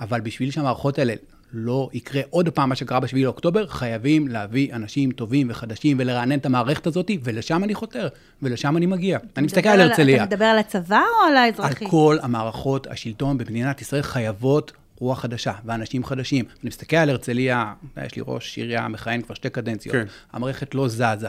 אבל 0.00 0.20
בשביל 0.20 0.50
שהמערכות 0.50 0.98
האלה 0.98 1.14
לא 1.52 1.88
יקרה 1.92 2.22
עוד 2.30 2.48
פעם 2.48 2.68
מה 2.68 2.76
שקרה 2.76 3.00
ב-7 3.00 3.16
לאוקטובר, 3.16 3.66
חייבים 3.66 4.28
להביא 4.28 4.74
אנשים 4.74 5.12
טובים 5.12 5.46
וחדשים 5.50 5.96
ולרענן 6.00 6.38
את 6.38 6.46
המערכת 6.46 6.86
הזאת, 6.86 7.10
ולשם 7.22 7.64
אני 7.64 7.74
חותר, 7.74 8.08
ולשם 8.42 8.76
אני 8.76 8.86
מגיע. 8.86 9.18
אני 9.36 9.46
מסתכל 9.46 9.68
על 9.68 9.80
הרצליה. 9.80 10.24
אתה 10.24 10.34
מדבר 10.34 10.44
על 10.44 10.58
הצבא 10.58 11.02
או 11.20 11.26
על 11.26 11.36
על 11.36 11.36
האזרחי? 11.36 11.84
כל 11.88 12.18
המערכות 12.22 12.86
השלטון 12.86 13.38
במדינת 13.38 13.80
ישראל 13.80 14.02
חייבות 14.02 14.72
רוח 14.96 15.20
חדשה 15.20 15.52
ואנשים 15.64 16.04
חדשים. 16.04 16.44
אני 16.44 16.68
מסתכל 16.68 16.96
על 16.96 17.10
הרצליה, 17.10 17.72
יש 18.06 18.16
לי 18.16 18.22
ראש 18.26 18.58
עירייה 18.58 18.88
מכהן 18.88 19.22
כבר 19.22 19.34
שתי 19.34 19.50
קדנציות, 19.50 19.96
כן. 19.96 20.04
המערכת 20.32 20.74
לא 20.74 20.88
זזה, 20.88 21.28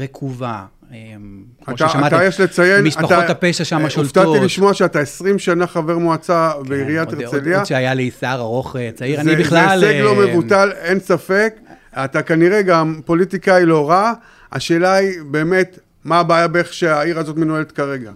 רקובה, 0.00 0.64
אמ, 0.92 1.42
כמו 1.64 1.74
אתה, 1.74 2.06
אתה 2.06 2.24
יש 2.24 2.40
לציין, 2.40 2.84
משפחות 2.84 3.12
אתה, 3.12 3.32
הפשע 3.32 3.64
שם 3.64 3.84
אה, 3.84 3.90
שולטות. 3.90 4.24
הופתעתי 4.24 4.44
לשמוע 4.44 4.74
שאתה 4.74 5.00
20 5.00 5.38
שנה 5.38 5.66
חבר 5.66 5.98
מועצה 5.98 6.52
כן, 6.62 6.68
בעיריית 6.68 7.08
עוד- 7.12 7.20
הרצליה. 7.22 7.56
עוד 7.58 7.66
שהיה 7.66 7.94
לי 7.94 8.10
שיער 8.10 8.40
ארוך 8.40 8.76
אה, 8.76 8.90
צעיר, 8.94 9.16
זה, 9.16 9.20
אני 9.22 9.36
בכלל... 9.36 9.78
זה 9.80 9.88
הישג 9.88 10.04
לא 10.04 10.22
אה, 10.22 10.26
מבוטל, 10.26 10.70
אין 10.76 11.00
ספק. 11.00 11.54
אתה 11.92 12.22
כנראה 12.22 12.62
גם 12.62 13.00
פוליטיקאי 13.04 13.66
לא 13.66 13.90
רע. 13.90 14.12
השאלה 14.52 14.94
היא 14.94 15.10
באמת, 15.30 15.78
מה 16.04 16.18
הבעיה 16.18 16.48
באיך 16.48 16.72
שהעיר 16.74 17.18
הזאת 17.18 17.36
מנוהלת 17.36 17.72
כרגע? 17.72 18.12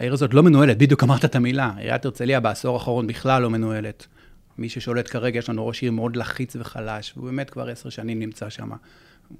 העיר 0.00 0.12
הזאת 0.12 0.34
לא 0.34 0.42
מנוהלת, 0.42 0.78
בדיוק 0.78 1.02
אמרת 1.02 1.24
את 1.24 1.34
המילה. 1.36 1.70
עיריית 1.78 2.04
הרצליה 2.04 2.40
בעשור 2.40 2.74
האחרון 2.74 3.06
בכלל 3.06 3.42
לא 3.42 3.50
מנוהלת. 3.50 4.06
מי 4.58 4.68
ששולט 4.68 5.10
כרגע, 5.10 5.38
יש 5.38 5.48
לנו 5.48 5.66
ראש 5.66 5.82
עיר 5.82 5.92
מאוד 5.92 6.16
לחיץ 6.16 6.56
וחלש, 6.56 7.12
והוא 7.16 7.26
באמת 7.26 7.50
כבר 7.50 7.68
עשר 7.68 7.88
שנים 7.90 8.18
נמצא 8.18 8.50
שם. 8.50 8.70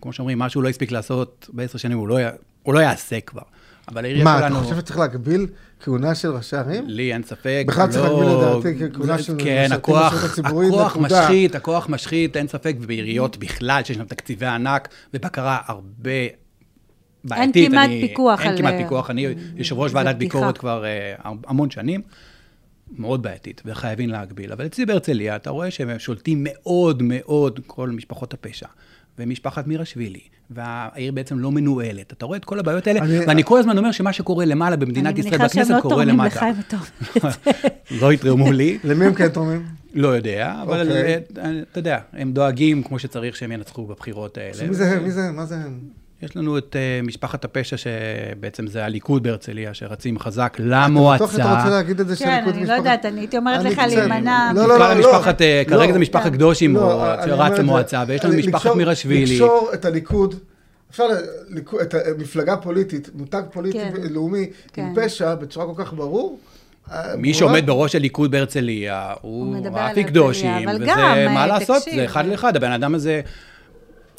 כמו 0.01 0.12
שאומרים, 0.12 0.38
מה 0.38 0.49
שהוא 0.49 0.62
לא 0.62 0.68
הספיק 0.68 0.90
לעשות 0.93 1.49
בעשר 1.53 1.78
שנים, 1.78 1.99
הוא 1.99 2.09
לא, 2.09 2.20
י- 2.20 2.24
הוא 2.62 2.74
לא 2.74 2.78
יעשה 2.80 3.20
כבר. 3.20 3.43
אבל 3.88 4.05
העירייה 4.05 4.24
מה, 4.24 4.38
שלנו... 4.38 4.57
אתה 4.57 4.64
חושב 4.64 4.76
שצריך 4.78 4.99
להגביל 4.99 5.47
כהונה 5.80 6.14
של 6.14 6.28
ראשי 6.30 6.57
ערים? 6.57 6.84
לי 6.88 7.12
אין 7.12 7.22
ספק. 7.22 7.64
בכלל 7.68 7.88
צריך 7.88 8.05
לא- 8.05 8.24
להגביל 8.53 8.72
לדעתי 8.72 8.95
כהונה 8.97 9.18
של 9.22 9.34
כן, 9.38 9.68
הכוח, 9.72 10.38
הכוח. 10.45 10.97
משחית, 10.97 11.55
הכוח 11.55 11.88
משחית, 11.88 12.36
אין 12.36 12.49
ספק, 12.49 12.74
ובעיריות 12.80 13.36
בכלל, 13.36 13.82
שיש 13.84 13.97
שם 13.97 14.05
תקציבי 14.05 14.47
ענק, 14.47 14.88
ובקרה 15.14 15.59
הרבה 15.66 16.11
בעייתית. 17.24 17.70
כמעט 17.70 17.88
אני- 17.88 18.09
פיקוח 18.09 18.40
אין 18.40 18.57
כמעט 18.57 18.74
אה, 18.74 18.78
פיקוח, 18.78 19.11
אני 19.11 19.26
יושב 19.57 19.78
ראש 19.78 19.93
ועדת. 19.95 20.16
ביקורת 20.16 20.59
כבר 20.59 20.84
אה, 20.84 21.14
המון 21.47 21.70
שנים. 21.70 22.01
מאוד 22.99 23.22
בעייתית, 23.22 23.62
וחייבים 23.64 24.09
להגביל. 24.11 24.53
אבל 24.53 24.66
אצלי 24.66 24.86
בהרצליה, 24.86 25.36
אתה 25.36 25.51
רואה 25.51 25.70
שהם 25.70 25.99
שולטים 25.99 26.38
מאוד 26.49 27.03
מאוד 27.03 27.61
כל 27.66 27.90
משפחות 27.90 28.34
הפשע. 28.34 28.66
ומשפחת 29.18 29.66
מירשווילי, 29.66 30.20
והעיר 30.50 31.12
בעצם 31.12 31.38
לא 31.38 31.52
מנוהלת. 31.52 32.12
אתה 32.12 32.26
רואה 32.26 32.38
את 32.38 32.44
כל 32.44 32.58
הבעיות 32.58 32.86
האלה, 32.86 33.00
אני- 33.00 33.18
ואני 33.26 33.42
כל 33.44 33.58
הזמן 33.58 33.78
אומר 33.78 33.92
שמה 33.92 34.12
שקורה 34.12 34.44
למעלה 34.44 34.76
במדינת 34.76 35.18
ישראל, 35.18 35.34
אני 35.34 35.42
מניחה 35.42 35.48
בכנסת, 35.48 35.68
שהם 35.68 35.76
לא 35.76 35.82
קורה 35.82 35.94
תורמים 35.94 36.08
למטה. 36.14 36.50
לך 36.50 37.24
אם. 37.24 38.00
לא 38.00 38.12
יתרמו 38.12 38.52
לי, 38.52 38.78
למי 38.84 39.04
הם 39.06 39.14
כן 39.14 39.28
תורמים? 39.28 39.66
לא 39.94 40.08
יודע, 40.08 40.54
אבל 40.62 40.80
אוקיי. 40.88 41.14
אה, 41.38 41.60
אתה 41.70 41.78
יודע, 41.78 41.98
הם 42.12 42.32
דואגים 42.32 42.82
כמו 42.82 42.98
שצריך 42.98 43.36
שהם 43.36 43.52
ינצחו 43.52 43.86
בבחירות 43.86 44.38
האלה. 44.38 44.68
מי 44.68 44.74
זה 44.74 44.90
הם? 44.92 45.02
מי 45.04 45.10
זה 45.10 45.24
הם? 45.24 45.36
מה 45.36 45.44
זה 45.46 45.54
הם? 45.56 45.78
יש 46.22 46.36
לנו 46.36 46.58
את 46.58 46.76
אה, 46.76 47.00
משפחת 47.02 47.44
הפשע, 47.44 47.76
שבעצם 47.76 48.66
זה 48.66 48.84
הליכוד 48.84 49.22
בהרצליה, 49.22 49.74
שרצים 49.74 50.18
חזק 50.18 50.52
בטוח 50.60 50.66
שאתה 50.66 50.84
למועצה. 50.88 51.24
רוצה 51.56 51.70
להגיד 51.70 52.00
את 52.00 52.08
זה 52.08 52.16
כן, 52.16 52.24
שהליכוד 52.24 52.54
אני 52.54 52.58
לא 52.58 52.62
משפחת- 52.62 52.78
יודעת, 52.78 53.04
אני 53.06 53.20
הייתי 53.20 53.36
אומרת 53.36 53.64
לך 53.64 53.78
להימנע. 53.88 54.52
לא, 54.54 54.68
לא, 54.68 54.74
בכלל 54.74 54.98
לא, 54.98 55.06
המשפחת, 55.08 55.42
אה, 55.42 55.62
לא. 55.66 55.70
כרגע 55.70 55.92
זה 55.92 55.98
משפחת 55.98 56.24
כן. 56.24 56.30
קדושים, 56.34 56.76
לא, 56.76 57.14
שרץ 57.24 57.58
למועצה, 57.58 58.04
ויש 58.06 58.24
לנו 58.24 58.34
משפחת 58.36 58.74
מירשווילי. 58.76 59.32
לקשור 59.34 59.70
את 59.74 59.84
הליכוד, 59.84 60.34
אפשר 60.90 61.04
את 61.82 61.94
המפלגה 62.16 62.56
פוליטית, 62.56 63.08
מותג 63.14 63.42
פוליטי 63.52 63.78
כן. 63.78 63.92
לאומי 64.10 64.38
עם 64.38 64.46
כן. 64.72 64.92
פשע 64.96 65.34
בצורה 65.34 65.74
כל 65.74 65.84
כך 65.84 65.92
ברור. 65.92 66.38
אה, 66.92 67.16
מי. 67.16 67.34
שעומד 67.34 67.66
בראש 67.66 67.94
הליכוד 67.94 68.30
בהרצליה, 68.30 69.12
הוא 69.20 69.56
רפי 69.72 70.04
קדושים, 70.04 70.68
וזה, 70.68 70.84
מה 71.34 71.46
לעשות. 71.46 71.82
זה 71.94 72.04
אחד 72.04 72.26
לאחד, 72.26 72.56
הבן 72.56 72.72
אדם 72.72 72.94
הזה 72.94 73.20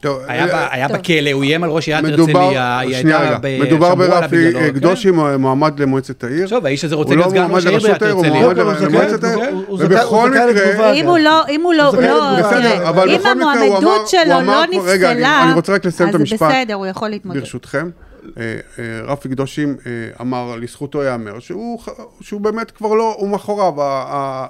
טוב, 0.03 0.19
היה 0.27 0.45
אה, 0.53 0.67
היה 0.71 0.87
טוב. 0.87 0.97
בכלא, 0.97 1.31
הוא 1.31 1.43
איים 1.43 1.63
על 1.63 1.69
ראש 1.69 1.87
עיריית 1.89 2.19
הרצליה, 2.19 2.79
היא 2.79 2.95
הייתה 2.95 3.37
ב... 3.41 3.61
מדובר 3.61 3.95
ברפי 3.95 4.53
כן? 4.53 4.71
קדושי, 4.73 5.11
מועמד 5.11 5.79
למועצת 5.79 6.23
העיר. 6.23 6.43
עכשיו, 6.43 6.65
האיש 6.67 6.85
הזה 6.85 6.95
רוצה 6.95 7.09
הוא 7.13 7.15
להיות 7.15 7.25
לא 7.25 7.31
סגן 7.31 7.41
מועמד 7.41 7.55
ראש 7.55 7.65
העיר 7.65 7.77
לראשות 7.79 8.01
העיר, 8.01 8.13
הוא. 8.13 8.25
מועמד 8.27 8.57
לא, 8.57 8.63
למועצת 8.73 9.21
זכאי- 9.21 9.29
העיר. 9.41 9.53
הוא- 9.55 9.63
הוא 9.67 9.77
זכאי- 9.77 9.87
הוא 9.97 10.03
ובכל 10.03 10.29
מקרה. 10.29 10.93
אם 10.93 11.05
הוא 11.05 11.17
לא, 11.17 11.41
אם 11.49 11.61
הוא 11.63 11.73
לא, 11.73 11.83
לא, 11.83 11.91
בסדר, 12.39 12.59
תראה, 12.61 12.89
אבל 12.89 13.09
אם 13.09 13.17
בכל 13.19 13.33
מקרה 13.35 13.51
הוא 13.51 13.53
אמר- 13.53 13.65
המועמדות 13.65 14.07
שלו 14.07 14.21
לא 14.29 14.41
כבר- 14.43 14.83
רגע, 14.85 15.11
אני- 15.11 15.19
נפסלה, 15.21 15.43
אני 15.43 15.53
רוצה 15.53 15.73
רק 15.73 15.85
לסיים 15.85 16.09
את 16.09 16.15
אז 16.15 16.21
המשפט. 16.21 16.41
בסדר, 16.51 16.73
הוא 16.73 16.85
יכול 16.87 17.09
להתמודד. 17.09 17.39
ברשותכם, 17.39 17.89
אה, 18.37 18.43
אה, 18.79 18.83
רפי 19.07 19.29
קדושים 19.29 19.75
אמר, 20.21 20.55
לזכותו 20.61 21.03
ייאמר, 21.03 21.39
שהוא 21.39 21.79
שהוא 22.21 22.41
באמת 22.41 22.71
כבר 22.71 22.93
לא, 22.93 23.15
הוא 23.17 23.29
מאחוריו, 23.29 23.73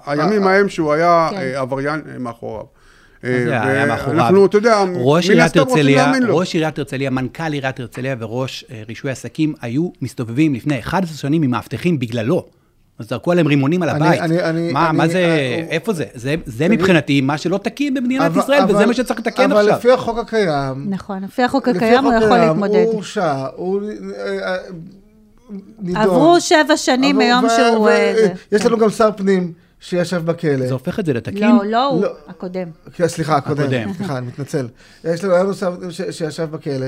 הימים 0.06 0.48
ההם 0.48 0.70
שהוא 0.70 0.94
היה 0.94 1.28
כן. 1.32 1.38
עבריין 1.56 2.02
מאחוריו. 2.20 2.83
אה? 3.24 3.86
ואנחנו, 4.08 4.46
אתה 4.46 4.58
יודע, 4.58 4.84
ראש 4.96 5.30
מן 5.30 5.40
הסתם 5.40 5.60
רוצים 5.60 5.76
הרצליה, 5.78 6.04
להאמין 6.06 6.24
לו. 6.24 6.38
ראש 6.38 6.54
עיריית 6.54 6.78
הרצליה, 6.80 7.10
מנכ"ל 7.10 7.54
עיריית 7.54 7.80
הרצליה 7.80 8.16
וראש 8.20 8.66
אה, 8.72 8.84
רישוי 8.88 9.12
עסקים 9.12 9.54
היו 9.62 9.90
מסתובבים 10.02 10.54
לפני 10.54 10.80
11 10.80 11.18
שנים 11.18 11.44
עם 11.44 11.52
מאבטחים 11.52 12.00
בגללו. 12.00 12.46
אז 13.00 13.10
זרקו 13.10 13.32
עליהם 13.32 13.48
רימונים 13.48 13.84
על 13.84 13.90
אני- 13.90 14.08
הבית. 14.08 14.22
אני- 14.22 14.44
אני- 14.44 14.72
מה, 14.72 14.90
אני- 14.90 14.98
מה 14.98 15.08
זה, 15.08 15.18
אה, 15.20 15.64
איפה 15.70 15.94
זה? 15.94 16.06
זה, 16.14 16.36
זה 16.46 16.70
מבחינתי 16.70 17.22
מה 17.22 17.38
שלא 17.38 17.58
תקין 17.58 17.94
במדינת 17.94 18.26
אבל- 18.32 18.40
ישראל, 18.42 18.64
וזה 18.66 18.78
אבל- 18.78 18.86
מה 18.86 18.94
שצריך 18.94 19.20
לתקן 19.20 19.52
אבל 19.52 19.62
עכשיו. 19.62 19.78
לפי 19.78 19.92
החוק 19.92 20.18
הקיים, 20.20 20.86
נכון, 20.90 21.24
לפי 21.24 21.44
החוק 21.44 21.68
הקיים 21.68 22.04
הוא 22.06 22.14
החוק 22.14 22.24
יכול 22.26 22.38
הקיים, 22.38 22.50
להתמודד. 22.50 22.74
הוא 22.84 22.94
הורשע, 22.94 23.46
הוא 23.56 23.82
נידון. 25.80 26.02
עברו 26.02 26.42
שבע 26.42 26.78
שנים 26.78 27.16
אבל- 27.16 27.26
מיום 27.26 27.46
ו- 27.46 27.50
שהוא... 27.50 27.86
ו- 27.90 28.14
זה. 28.16 28.28
יש 28.52 28.66
לנו 28.66 28.78
גם 28.78 28.90
שר 28.90 29.10
פנים 29.18 29.54
שישב 29.84 30.26
בכלא. 30.26 30.68
זה 30.68 30.74
הופך 30.74 31.00
את 31.00 31.06
זה 31.06 31.14
לתקין? 31.14 31.56
לא, 31.56 31.66
לא 31.66 31.86
הוא, 31.88 32.02
לא. 32.04 32.10
הקודם. 32.28 32.68
כן, 32.94 33.08
סליחה, 33.08 33.36
הקודם. 33.38 33.64
הקודם. 33.64 33.94
סליחה, 33.94 34.18
אני 34.18 34.28
מתנצל. 34.28 34.68
יש 35.04 35.24
לנו, 35.24 35.34
היה 35.34 35.44
ש- 35.92 36.02
שישב 36.18 36.52
בכלא, 36.52 36.86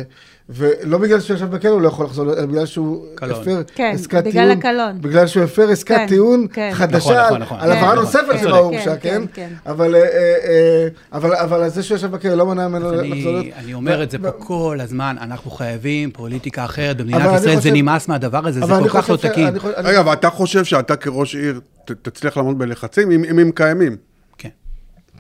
ולא 0.50 0.98
בגלל 0.98 1.20
שהוא 1.20 1.36
ישב 1.38 1.46
בכלא 1.52 1.70
הוא 1.70 1.82
לא 1.82 1.88
יכול 1.88 2.06
לחזור, 2.06 2.34
אלא 2.34 2.46
בגלל 2.46 2.66
שהוא 2.66 3.06
קלון. 3.16 3.42
הפר 3.42 3.62
כן, 3.76 3.92
עסקת 3.96 4.24
בגלל 4.24 4.32
טיעון. 4.32 4.52
הקלון. 4.58 5.02
בגלל 5.02 5.28
שהוא 5.28 5.44
הפר 5.44 5.70
עסקת 5.70 5.96
כן, 5.96 6.08
טיעון 6.08 6.48
כן. 6.54 6.70
נכון, 6.72 6.88
חדשה 6.88 7.26
נכון, 7.26 7.42
נכון. 7.42 7.58
על 7.60 7.72
כן, 7.72 7.78
עברה 7.78 7.92
נכון. 7.94 8.04
נוספת 8.06 8.22
כן, 8.32 8.38
שבה 8.38 8.48
כן, 8.48 8.50
הוא 8.50 8.58
הורשע, 8.58 8.96
כן, 8.96 9.00
כן? 9.02 9.22
כן. 9.34 9.50
אבל, 9.66 9.96
אה, 9.96 10.02
אה, 10.02 10.08
אה, 10.48 10.88
אבל- 11.14 11.36
אבל 11.36 11.70
זה 11.70 11.84
שהוא 11.84 11.96
ישב 11.96 12.12
בכלא 12.12 12.34
לא 12.34 12.46
מנע 12.46 12.68
ממנו 12.68 12.92
לחזור. 12.92 13.40
אני, 13.40 13.52
אני 13.58 13.74
אומר 13.74 14.04
את 14.04 14.12
זה 14.12 14.18
פה 14.20 14.32
כל 14.32 14.78
הזמן, 14.82 15.16
אנחנו 15.22 15.52
חייבים 15.52 16.12
פוליטיקה 16.12 16.66
אחרת 16.66 16.96
אבל 17.02 17.12
במדינת 17.12 17.36
ישראל, 17.42 17.56
זה 17.56 17.62
חושב- 17.62 17.74
נמאס 17.74 18.08
מהדבר 18.08 18.48
הזה, 18.48 18.60
זה 18.60 18.66
אבל 18.66 18.84
כל 18.84 18.90
כך 18.90 19.10
לא 19.10 19.16
חושב 19.16 19.28
ש- 19.28 19.32
תקין. 19.32 19.48
רגע, 19.78 20.02
ואתה 20.06 20.30
חושב 20.30 20.64
שאתה 20.66 20.96
כראש 20.96 21.36
עיר 21.36 21.60
תצליח 22.02 22.38
לעמוד 22.38 22.58
בלחצים, 22.60 23.12
אם 23.12 23.40
הם 23.40 23.52
קיימים? 23.52 23.96
כן. 24.38 24.50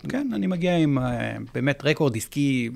כן, 0.09 0.27
אני 0.35 0.47
מגיע 0.47 0.75
עם 0.77 0.97
באמת 1.55 1.81
רקורד 1.85 2.15
עסקי 2.17 2.69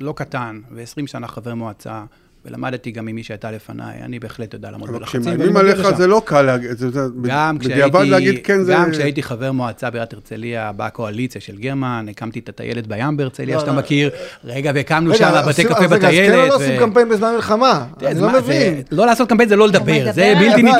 לא 0.00 0.12
קטן, 0.16 0.60
ו-20 0.70 1.06
שנה 1.06 1.28
חבר 1.28 1.54
מועצה, 1.54 2.04
ולמדתי 2.46 2.90
גם 2.90 3.06
ממי 3.06 3.22
שהייתה 3.22 3.50
לפניי, 3.50 3.96
אני 4.04 4.18
בהחלט 4.18 4.54
יודע 4.54 4.70
לעמוד 4.70 4.88
אבל 4.88 4.98
בלחצים. 4.98 5.20
כשמאיימים 5.20 5.56
ואני 5.56 5.68
מגיע 5.68 5.84
עליך. 5.84 5.96
זה 5.96 6.06
לא 6.06 6.22
קל 6.24 6.42
להגיד, 6.42 6.70
זה- 6.70 6.90
זה- 6.90 7.00
גם 7.22 7.58
בדיעבד 7.58 8.06
להגיד 8.06 8.40
כן 8.44 8.62
זה... 8.62 8.72
גם 8.72 8.90
כשהייתי 8.90 9.22
חבר 9.22 9.52
מועצה 9.52 9.90
בעיריית 9.90 10.12
הרצליה, 10.12 10.70
בקואליציה 10.76 11.40
של 11.40 11.56
גרמן, 11.56 12.06
הקמתי 12.10 12.38
את 12.38 12.48
הטיילת 12.48 12.86
בים 12.86 13.16
בהרצליה, 13.16 13.54
לא, 13.54 13.60
שאתה 13.60 13.72
לא. 13.72 13.78
מכיר, 13.78 14.10
רגע, 14.44 14.72
והקמנו 14.74 15.10
רגע, 15.10 15.18
שם 15.18 15.48
בתי 15.48 15.64
קפה 15.64 15.74
רגע, 15.74 15.84
אז 15.86 15.90
כן 15.92 16.06
בטיילת. 16.06 16.48
לא 16.48 16.54
עושים 16.54 16.78
קמפיין 16.78 17.08
בזמן 17.08 17.34
מלחמה? 17.34 17.84
אני 18.06 18.20
לא 18.20 18.30
מבין. 18.32 18.82
לא 18.90 19.06
לעשות 19.06 19.28
קמפיין 19.28 19.48
זה 19.48 19.56
לא 19.56 19.68
לדבר, 19.68 20.12
זה 20.12 20.34
בלתי 20.40 20.62
ניתן. 20.62 20.78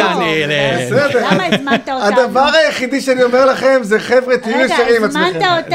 בסדר. 0.86 1.26
למה 1.32 1.44
הזמנת 1.46 1.88
אותנו? 1.88 2.22
הדבר 2.22 2.50
היחידי 2.64 3.00
שאני 3.00 3.22
אומר 3.22 3.46
לכם 3.46 3.78
זה 3.82 4.00
חבר'ה, 4.00 4.36
תהיו 4.36 4.54
רגע, 4.56 4.64
ישרים 4.64 4.96
עם 4.96 5.04
הזמנת 5.04 5.36
עצמכם. 5.36 5.74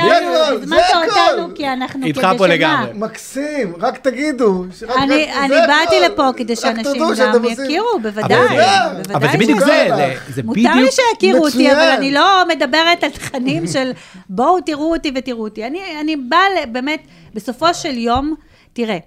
הזמנת. 0.61 0.81
אותנו 0.93 1.55
כי 1.55 1.67
אנחנו 1.67 2.05
איתך 2.05 2.19
כדי 2.21 2.37
פה 2.37 2.45
שמה? 2.45 2.47
לגמרי. 2.55 2.89
מקסים, 2.93 3.73
רק 3.79 3.97
תגידו. 3.97 4.65
אני, 4.97 5.27
זה 5.47 5.55
באתי. 5.85 5.99
לפה 5.99 6.29
כדי 6.37 6.55
שאנשים 6.55 7.01
גם 7.33 7.45
יכירו, 7.45 7.87
בוודאי. 8.01 8.57
אבל 9.13 9.27
זה- 9.31 9.37
בדיוק 9.37 9.59
זה. 9.59 9.65
זה- 9.95 10.15
זה 10.33 10.43
מותר 10.43 10.59
לי 10.61 10.69
בדיוק... 10.69 10.89
שיכירו 10.91 11.45
אותי. 11.45 11.71
אבל 11.71 11.79
אני 11.97 12.11
לא 12.11 12.43
מדברת 12.47 13.03
על 13.03 13.09
תכנים 13.09 13.67
של 13.73 13.91
בואו 14.29 14.61
תראו 14.61 14.93
אותי 14.93 15.11
ותראו 15.15 15.43
אותי. 15.43 15.65
אני, 15.67 15.79
אני 16.01 16.15
באה 16.15 16.39
באמת, 16.71 16.99
בסופו 17.33 17.73
של 17.73 17.97
יום, 17.97 18.35
תראה, 18.73 18.97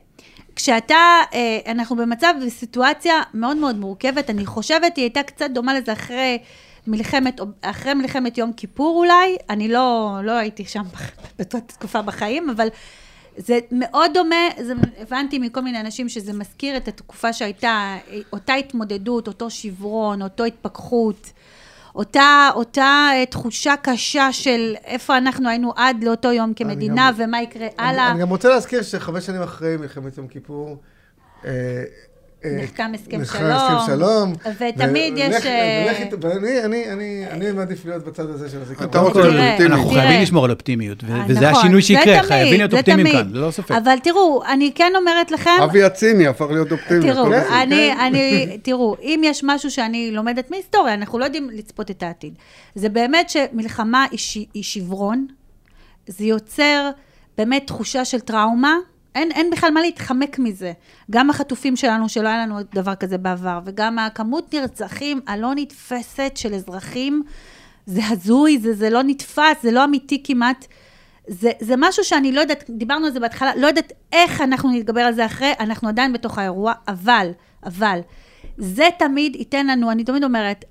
כשאתה, 0.57 0.95
אה, 1.35 1.59
אנחנו 1.73 1.97
במצב, 1.97 2.35
בסיטואציה 2.47 3.14
מאוד 3.35 3.57
מאוד 3.57 3.77
מורכבת, 3.79 4.31
אני 4.31 4.47
חושבת, 4.47 4.97
היא 4.97 5.03
הייתה 5.03 5.23
קצת 5.23 5.51
דומה 5.51 5.75
לזה 5.75 5.93
אחרי 5.93 6.39
מלחמת, 6.87 7.41
אחרי 7.62 7.95
מלחמת 7.95 8.39
יום 8.39 8.53
כיפור 8.53 8.99
אולי, 8.99 9.37
אני 9.51 9.68
לא, 9.68 10.18
לא 10.23 10.33
הייתי 10.33 10.64
שם 10.64 10.83
באותה 11.39 11.61
תקופה 11.61 12.03
בחיים, 12.03 12.51
אבל 12.51 12.68
זה 13.37 13.59
מאוד 13.72 14.11
דומה, 14.14 14.37
זה, 14.61 14.72
הבנתי 14.99 15.39
מכל 15.39 15.61
מיני 15.61 15.80
אנשים 15.80 16.09
שזה 16.09 16.33
מזכיר 16.33 16.76
את 16.76 16.89
התקופה 16.89 17.33
שהייתה, 17.33 17.97
אותה 18.33 18.55
התמודדות, 18.55 19.28
אותו 19.28 19.51
שברון, 19.51 20.22
אותו 20.22 20.45
התפכחות. 20.45 21.33
אותה, 21.95 22.51
אותה 22.55 23.09
אה, 23.12 23.26
תחושה 23.26 23.74
קשה 23.83 24.33
של 24.33 24.74
איפה 24.85 25.18
אנחנו 25.18 25.49
היינו 25.49 25.72
עד 25.76 26.05
לאותו 26.05 26.33
יום 26.33 26.55
כמדינה 26.55 27.11
גם- 27.11 27.14
ומה 27.28 27.43
יקרה 27.43 27.66
אני 27.78 27.89
הלאה. 27.89 28.11
אני 28.11 28.20
גם 28.20 28.28
רוצה 28.28 28.49
להזכיר 28.49 28.83
שחמש 28.83 29.26
שנים 29.26 29.43
אחרי 29.43 29.76
מלחמת 29.76 30.18
יום 30.18 30.28
כיפור, 30.28 30.76
אה, 31.45 31.51
נחתם 32.45 32.93
הסכם 32.95 33.20
נחתם 33.20 33.38
שלום. 33.38 33.53
הסכם 33.53 33.93
שלום. 33.93 34.32
ותמיד 34.68 35.14
יש, 35.16 35.47
אה, 35.47 35.93
אני- 36.64 36.93
אני- 36.93 37.24
אני 37.30 37.53
מעדיף 37.53 37.84
להיות 37.86 38.05
בצד 38.05 38.30
הזה 38.30 38.49
של 38.49 38.62
הזיכרון. 38.62 38.90
אתה 38.90 38.99
רוצה 39.01 39.20
להיות 39.20 39.34
אופטימי. 39.51 39.74
אנחנו. 39.74 39.90
חייבים 39.90 40.22
לשמור 40.22 40.45
על 40.45 40.51
אופטימיות, 40.51 41.05
אה, 41.05 41.24
וזה 41.28 41.40
נכון, 41.51 41.61
השינוי 41.61 41.82
שיקרה, 41.82 42.22
חייבים 42.22 42.59
להיות 42.59 42.72
אופטימיים. 42.74 43.16
כאן, 43.24 43.30
ללא 43.32 43.51
ספק. 43.51 43.70
אבל 43.70 43.99
תראו, 44.03 44.43
אני 44.49 44.72
כן 44.74 44.93
אומרת 44.97 45.30
לכם, 45.30 45.51
אבי 45.64 45.82
הציני 45.82 46.26
הפך 46.26 46.47
להיות 46.51 46.72
אופטימי. 46.72 47.01
תראו, 47.12 47.26
בסדר. 47.26 47.62
אני, 47.62 47.93
אני, 48.07 48.59
תראו, 48.62 48.97
אם 49.03 49.20
יש 49.24 49.40
משהו 49.45 49.70
שאני 49.70 50.11
לומדת 50.12 50.51
מהיסטוריה, 50.51 50.95
אנחנו 50.95 51.18
לא 51.18 51.24
יודעים 51.24 51.51
לצפות 51.53 51.90
את 51.90 52.03
העתיד. 52.03 52.34
זה 52.74 52.88
באמת 52.88 53.30
שמלחמה 53.30 54.07
היא 54.55 54.62
שברון, 54.62 55.26
זה 56.07 56.24
יוצר 56.24 56.90
באמת 57.38 57.66
תחושה 57.66 58.05
של 58.05 58.20
טראומה, 58.20 58.76
אין, 59.15 59.33
אין 59.33 59.51
בכלל 59.51 59.71
מה 59.71 59.81
להתחמק 59.81 60.39
מזה. 60.39 60.73
גם 61.11 61.31
החטופים 61.31 61.77
שלנו, 61.77 62.09
שלא 62.09 62.29
היה 62.29 62.39
לנו 62.39 62.59
דבר 62.75 62.95
כזה 62.95 63.19
בעבר, 63.19 63.61
וגם 63.65 63.99
הכמות 63.99 64.55
נרצחים 64.55 65.21
הלא 65.27 65.55
נתפסת 65.55 66.33
של 66.35 66.55
אזרחים, 66.55 67.23
זה 67.87 68.01
הזוי, 68.09 68.59
זה, 68.59 68.75
זה 68.75 68.91
לא 68.91 69.03
נתפס, 69.03 69.63
זה 69.63 69.71
לא 69.71 69.85
אמיתי 69.85 70.23
כמעט. 70.25 70.67
זה, 71.27 71.51
זה 71.61 71.75
משהו 71.79 72.05
שאני 72.05 72.33
לא 72.33 72.41
יודעת, 72.41 72.71
דיברנו 72.71 73.07
על 73.07 73.13
זה 73.13 73.21
בהתחלה, 73.21 73.57
לא 73.57 73.67
יודעת 73.67 73.93
איך 74.13 74.41
אנחנו 74.41 74.71
נתגבר 74.71 75.01
על 75.01 75.15
זה 75.15 75.27
אחרי, 75.27 75.53
אנחנו 75.61 75.89
עדיין 75.89 76.13
בתוך 76.13 76.39
האירוע, 76.39 76.73
אבל, 76.89 77.31
אבל, 77.67 78.01
זה 78.59 78.89
תמיד 78.99 79.37
ייתן 79.37 79.67
לנו, 79.67 79.91
אני 79.91 80.05
תמיד 80.05 80.25
אומרת, 80.25 80.65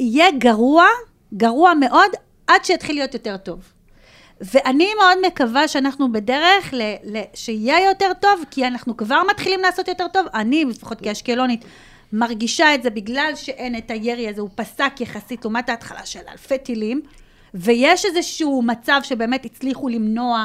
יהיה 0.00 0.30
גרוע, 0.38 0.86
גרוע 1.34 1.74
מאוד, 1.74 2.10
עד 2.46 2.64
שיתחיל 2.64 2.96
להיות 2.96 3.14
יותר 3.14 3.36
טוב. 3.36 3.72
ואני 4.40 4.88
מאוד 4.98 5.18
מקווה 5.26 5.68
שאנחנו 5.68 6.12
בדרך 6.12 6.70
ל, 6.74 6.82
ל, 7.04 7.20
שיהיה 7.34 7.88
יותר 7.88 8.10
טוב, 8.20 8.44
כי 8.50 8.66
אנחנו 8.66 8.96
כבר 8.96 9.20
מתחילים 9.30 9.60
לעשות 9.60 9.88
יותר 9.88 10.08
טוב. 10.12 10.26
אני, 10.34 10.64
לפחות 10.64 11.00
כאשקלונית, 11.00 11.64
מרגישה 12.12 12.74
את 12.74 12.82
זה 12.82 12.90
בגלל 12.90 13.32
שאין 13.34 13.76
את 13.78 13.90
הירי 13.90 14.28
הזה, 14.28 14.40
הוא 14.40 14.48
פסק 14.54 14.92
יחסית 15.00 15.44
לעומת 15.44 15.68
ההתחלה 15.68 16.06
של 16.06 16.20
אלפי 16.32 16.58
טילים, 16.58 17.00
ויש 17.54 18.04
איזשהו 18.04 18.62
מצב 18.62 19.00
שבאמת 19.02 19.44
הצליחו 19.44 19.88
למנוע 19.88 20.44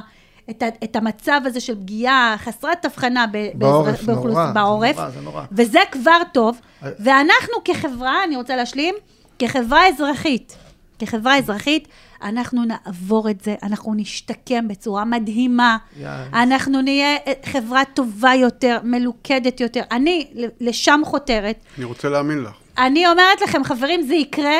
את, 0.49 0.63
ה, 0.63 0.67
את 0.83 0.95
המצב 0.95 1.41
הזה 1.45 1.59
של 1.59 1.75
פגיעה 1.75 2.35
חסרת 2.37 2.85
הבחנה 2.85 3.25
בעורף, 3.55 4.01
באוכלוס- 4.03 4.35
נורא, 4.35 4.47
זה 4.47 4.53
בעורף, 4.53 4.95
נורא, 4.97 5.09
זה 5.09 5.21
נורא. 5.21 5.43
וזה 5.51 5.79
כבר 5.91 6.17
טוב, 6.33 6.59
אה. 6.83 6.89
ואנחנו 6.99 7.53
כחברה, 7.65 8.23
אני 8.23 8.35
רוצה 8.35 8.55
להשלים, 8.55 8.95
כחברה 9.39 9.87
אזרחית, 9.87 10.55
כחברה 10.99 11.37
אזרחית, 11.37 11.87
אנחנו 12.25 12.63
נעבור 12.65 13.29
את 13.29 13.41
זה, 13.41 13.55
אנחנו 13.63 13.93
נשתקם 13.93 14.67
בצורה 14.67 15.05
מדהימה, 15.05 15.77
יאללה. 15.99 16.25
אנחנו 16.33 16.81
נהיה 16.81 17.15
אה, 17.27 17.33
חברה 17.45 17.81
טובה 17.93 18.33
יותר, 18.33 18.77
מלוכדת 18.83 19.59
יותר. 19.59 19.81
אני 19.91 20.27
לשם 20.59 21.01
חותרת. 21.05 21.55
אני 21.77 21.85
רוצה 21.85 22.09
להאמין 22.09 22.43
לך. 22.43 22.51
אני 22.77 23.07
אומרת 23.07 23.41
לכם, 23.41 23.63
חברים, 23.63 24.01
זה 24.01 24.15
יקרה, 24.15 24.59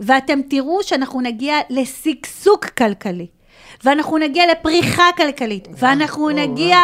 ואתם 0.00 0.40
תראו 0.50 0.82
שאנחנו 0.82 1.20
נגיע 1.20 1.56
לשגשוג 1.70 2.64
כלכלי. 2.64 3.26
ואנחנו 3.84 4.18
נגיע 4.18 4.44
לפריחה 4.52 5.04
כלכלית, 5.16 5.68
ואנחנו 5.78 6.30
נגיע 6.30 6.78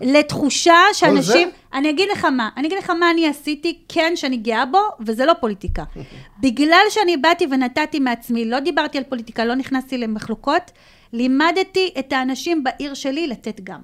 לתחושה 0.00 0.76
שאנשים... 0.92 1.48
אני 1.74 1.90
אגיד 1.90 2.08
לך 2.12 2.24
מה, 2.24 2.48
אני 2.56 2.66
אגיד 2.66 2.78
לך 2.78 2.90
מה 2.90 3.10
אני 3.10 3.28
עשיתי, 3.28 3.78
כן, 3.88 4.12
שאני 4.16 4.36
גאה 4.36 4.66
בו, 4.66 4.78
וזה 5.00 5.26
לא 5.26 5.32
פוליטיקה. 5.40 5.84
בגלל 6.42 6.84
שאני 6.90 7.16
באתי 7.16 7.46
ונתתי 7.50 8.00
מעצמי, 8.00 8.44
לא 8.44 8.60
דיברתי 8.60 8.98
על 8.98 9.04
פוליטיקה, 9.04 9.44
לא 9.44 9.54
נכנסתי 9.54 9.98
למחלוקות, 9.98 10.70
לימדתי 11.12 11.94
את 11.98 12.12
האנשים 12.12 12.64
בעיר 12.64 12.94
שלי 12.94 13.26
לתת 13.26 13.60
גם. 13.64 13.80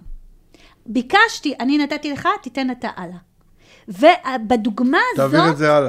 ביקשתי, 0.87 1.55
אני 1.61 1.79
נתתי 1.79 2.13
לך, 2.13 2.29
תיתן 2.43 2.71
אתה 2.71 2.89
הלאה. 2.97 3.17
ובדוגמה 3.89 4.99
הזאת. 5.15 5.35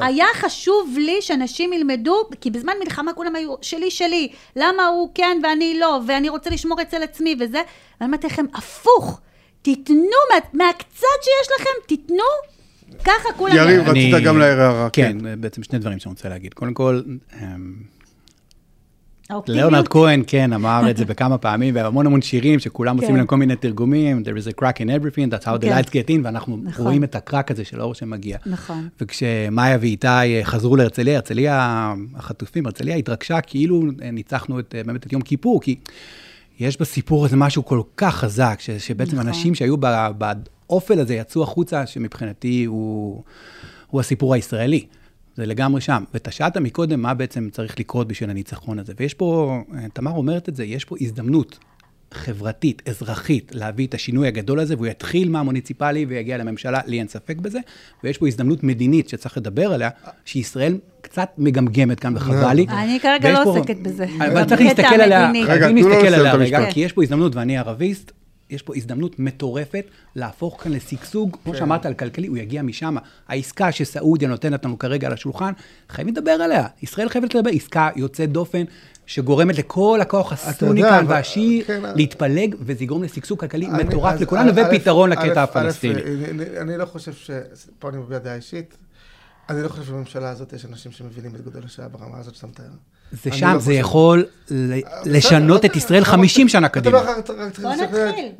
היה 0.02 0.26
חשוב 0.34 0.98
לי 0.98 1.22
שאנשים 1.22 1.74
ילמדו, 1.74 2.16
כי 2.42 2.52
בזמן 2.52 2.74
מלחמה 2.84 3.14
כולם 3.14 3.36
היו 3.36 3.56
שלי, 3.62 3.92
שלי, 3.92 4.30
למה 4.56 4.88
הוא 4.88 5.10
כן 5.16 5.38
ואני 5.44 5.80
לא, 5.80 6.00
ואני 6.08 6.30
רוצה 6.30 6.50
לשמור 6.50 6.82
אצל 6.82 7.04
עצמי 7.04 7.36
וזה, 7.40 7.62
ואני 8.02 8.08
אומרת 8.08 8.24
לכם, 8.24 8.46
הפוך, 8.54 9.22
תיתנו 9.62 9.96
מה, 10.34 10.66
מהקצת 10.66 11.22
שיש 11.22 11.52
לכם, 11.60 11.88
תיתנו, 11.88 12.24
ככה 13.04 13.34
כולם... 13.38 13.56
יריב, 13.56 13.90
אני- 13.90 14.14
רצית 14.14 14.28
גם 14.28 14.38
להעיר 14.40 14.62
הערה, 14.62 14.90
כן, 14.90 15.18
בעצם 15.42 15.64
שני 15.64 15.80
דברים 15.80 16.00
שאני 16.00 16.12
רוצה 16.12 16.30
להגיד. 16.30 16.54
קודם 16.54 16.74
כל, 16.74 17.02
אמ. 17.42 17.74
ליאונרד 19.48 19.88
כהן, 19.88 20.24
כן, 20.28 20.54
אמר 20.54 20.90
את 20.90 20.98
זה 20.98 21.06
בכמה 21.06 21.38
פעמים, 21.38 21.76
והמון 21.76 22.06
המון 22.06 22.22
שירים 22.22 22.60
שכולם 22.60 22.96
עושים 22.96 23.10
כן. 23.10 23.16
להם 23.16 23.26
כל 23.26 23.38
מיני 23.38 23.56
תרגומים, 23.56 24.24
there 24.26 24.46
is 24.46 24.54
a 24.54 24.62
crack 24.62 24.78
in 24.78 24.88
everything, 24.90 25.34
that's 25.34 25.46
how 25.46 25.58
the 25.58 25.62
כן. 25.62 25.80
lights 25.80 25.90
get 25.90 26.10
in, 26.10 26.20
ואנחנו 26.24 26.58
נכון. 26.64 26.86
רואים 26.86 27.04
את 27.04 27.16
הקרק 27.16 27.52
הזה 27.52 27.66
של 27.66 27.80
האור 27.80 27.96
שמגיע. 27.96 28.38
נכון. 28.46 28.88
וכשמאיה 29.02 29.78
ואיתי 29.82 30.08
אה, 30.08 30.40
חזרו 30.44 30.76
להרצליה, 30.76 31.16
הרצליה, 31.16 31.94
החטופים, 32.16 32.66
הרצליה 32.66 32.96
התרגשה 32.96 33.42
כאילו 33.42 33.84
אה, 34.02 34.12
ניצחנו 34.12 34.60
את, 34.60 34.76
אה, 34.78 34.84
באמת 34.84 35.08
את 35.08 35.14
יום 35.14 35.22
כיפור, 35.22 35.62
כי 35.62 35.76
יש 36.62 36.82
בסיפור 36.82 37.26
הזה 37.26 37.38
משהו 37.38 37.66
כל 37.66 37.82
כך 37.98 38.16
חזק, 38.16 38.58
ש, 38.60 38.70
שבעצם 38.70 39.16
נכון. 39.16 39.28
אנשים 39.28 39.56
שהיו 39.56 39.76
באופל 39.78 41.00
הזה 41.00 41.16
יצאו 41.16 41.44
החוצה, 41.44 41.86
שמבחינתי 41.88 42.66
הוא, 42.66 43.24
הוא 43.88 44.00
הסיפור 44.00 44.34
הישראלי. 44.34 44.86
זה 45.36 45.46
לגמרי 45.46 45.82
שם. 45.82 46.04
ואתה 46.14 46.32
שאלת 46.32 46.58
מקודם 46.58 47.02
מה 47.02 47.14
בעצם 47.14 47.50
צריך 47.52 47.80
לקרות 47.80 48.08
בשביל 48.08 48.30
הניצחון 48.30 48.80
הזה. 48.80 48.94
ויש 49.00 49.14
פה, 49.14 49.60
אה, 49.76 49.86
תמר 49.94 50.12
אומרת 50.12 50.50
את 50.50 50.56
זה, 50.56 50.64
יש 50.64 50.86
פה 50.86 50.96
הזדמנות 51.02 51.60
חברתית, 52.14 52.82
אזרחית, 52.90 53.52
להביא 53.56 53.88
את 53.88 53.94
השינוי 53.94 54.28
הגדול 54.28 54.60
הזה, 54.60 54.76
והוא 54.76 54.88
יתחיל 54.88 55.30
מהמוניציפלי 55.30 56.06
ויגיע 56.06 56.38
לממשלה, 56.38 56.80
לי 56.86 57.00
אין 57.00 57.08
ספק 57.08 57.38
בזה. 57.38 57.60
ויש 58.04 58.18
פה 58.18 58.28
הזדמנות 58.28 58.64
מדינית 58.64 59.10
שצריך 59.10 59.38
לדבר 59.38 59.74
עליה, 59.74 59.90
שישראל 60.26 60.78
קצת 61.02 61.30
מגמגמת 61.38 62.00
כאן 62.00 62.18
וחבל 62.18 62.54
לי. 62.54 62.66
אני 62.70 63.00
כרגע 63.00 63.32
לא 63.32 63.44
עוסקת 63.44 63.78
בזה. 63.78 64.06
אבל 64.18 64.44
צריך 64.44 64.62
להסתכל 64.62 65.02
עליה. 65.02 65.32
רגע, 65.48 65.68
תנו 65.68 65.82
לו 65.82 65.90
לסיים 65.90 66.28
את 66.28 66.34
המשפט. 66.34 66.74
כי 66.74 66.80
יש 66.80 66.94
פה 66.94 67.04
הזדמנות, 67.04 67.36
ואני 67.36 67.58
ערביסט, 67.58 68.12
יש 68.52 68.62
פה 68.62 68.74
הזדמנות 68.76 69.20
מטורפת 69.20 69.86
להפוך 70.16 70.64
כאן 70.64 70.72
לשגשוג, 70.72 71.38
כמו 71.44 71.56
שאמרת 71.56 71.86
על 71.86 71.94
כלכלי, 71.94 72.28
הוא 72.28 72.38
יגיע 72.38 72.62
משם. 72.62 72.96
העסקה 73.28 73.72
שסעודיה 73.72 74.28
נותנת 74.28 74.66
לנו 74.66 74.80
כרגע 74.80 75.08
על 75.08 75.14
השולחן, 75.14 75.52
חייבים 75.90 76.14
לדבר 76.14 76.32
עליה. 76.32 76.68
ישראל 76.82 77.10
חייבת 77.10 77.36
לדבר, 77.36 77.50
עסקה 77.54 77.90
יוצאת 77.96 78.32
דופן, 78.32 78.64
שגורמת 79.06 79.58
לכל 79.58 80.00
הכוח 80.02 80.32
הסוני 80.34 80.82
כאן 80.82 81.06
והשיעי 81.08 81.64
כן, 81.68 81.82
להתפלג, 81.96 82.56
וזה 82.60 82.84
יגרום 82.84 83.04
לשגשוג 83.04 83.40
כלכלי 83.40 83.68
אני- 83.68 83.84
מטורף 83.84 84.14
אז 84.14 84.22
לכולנו, 84.22 84.52
ופתרון 84.56 85.10
לקטע 85.10 85.44
הפלסטיני. 85.44 86.02
אני- 86.62 86.78
לא 86.78 86.86
חושב 86.86 87.14
ש... 87.14 87.32
פה 87.80 87.90
אני 87.90 87.98
מביע 87.98 88.18
דעה 88.20 88.36
אישית. 88.36 88.78
אני 89.50 89.64
לא 89.64 89.68
חושב 89.68 89.84
שבממשלה 89.84 90.30
הזאת 90.30 90.54
יש 90.54 90.66
אנשים 90.66 90.92
שמבינים 90.92 91.36
את 91.36 91.42
גודל 91.42 91.60
השעה 91.66 91.88
ברמה 91.88 92.18
הזאת 92.18 92.36
שאתה 92.36 92.48
מתאר. 92.48 92.66
זה 93.12 93.32
שם, 93.32 93.54
לא 93.54 93.60
זה. 93.60 93.74
יכול 93.74 94.26
ל- 94.52 94.80
בסדר, 94.80 94.90
לשנות 95.06 95.64
לא 95.64 95.70
את 95.70 95.76
ישראל 95.76 96.02
אתה 96.02 96.10
50 96.12 96.42
אומר- 96.44 96.52
שנה 96.52 96.68
אתה 96.68 96.80
קדימה. 96.80 97.00
אומר, 97.00 97.12
רק 97.12 97.26
צריך 97.26 97.40
נתחיל. 97.40 97.66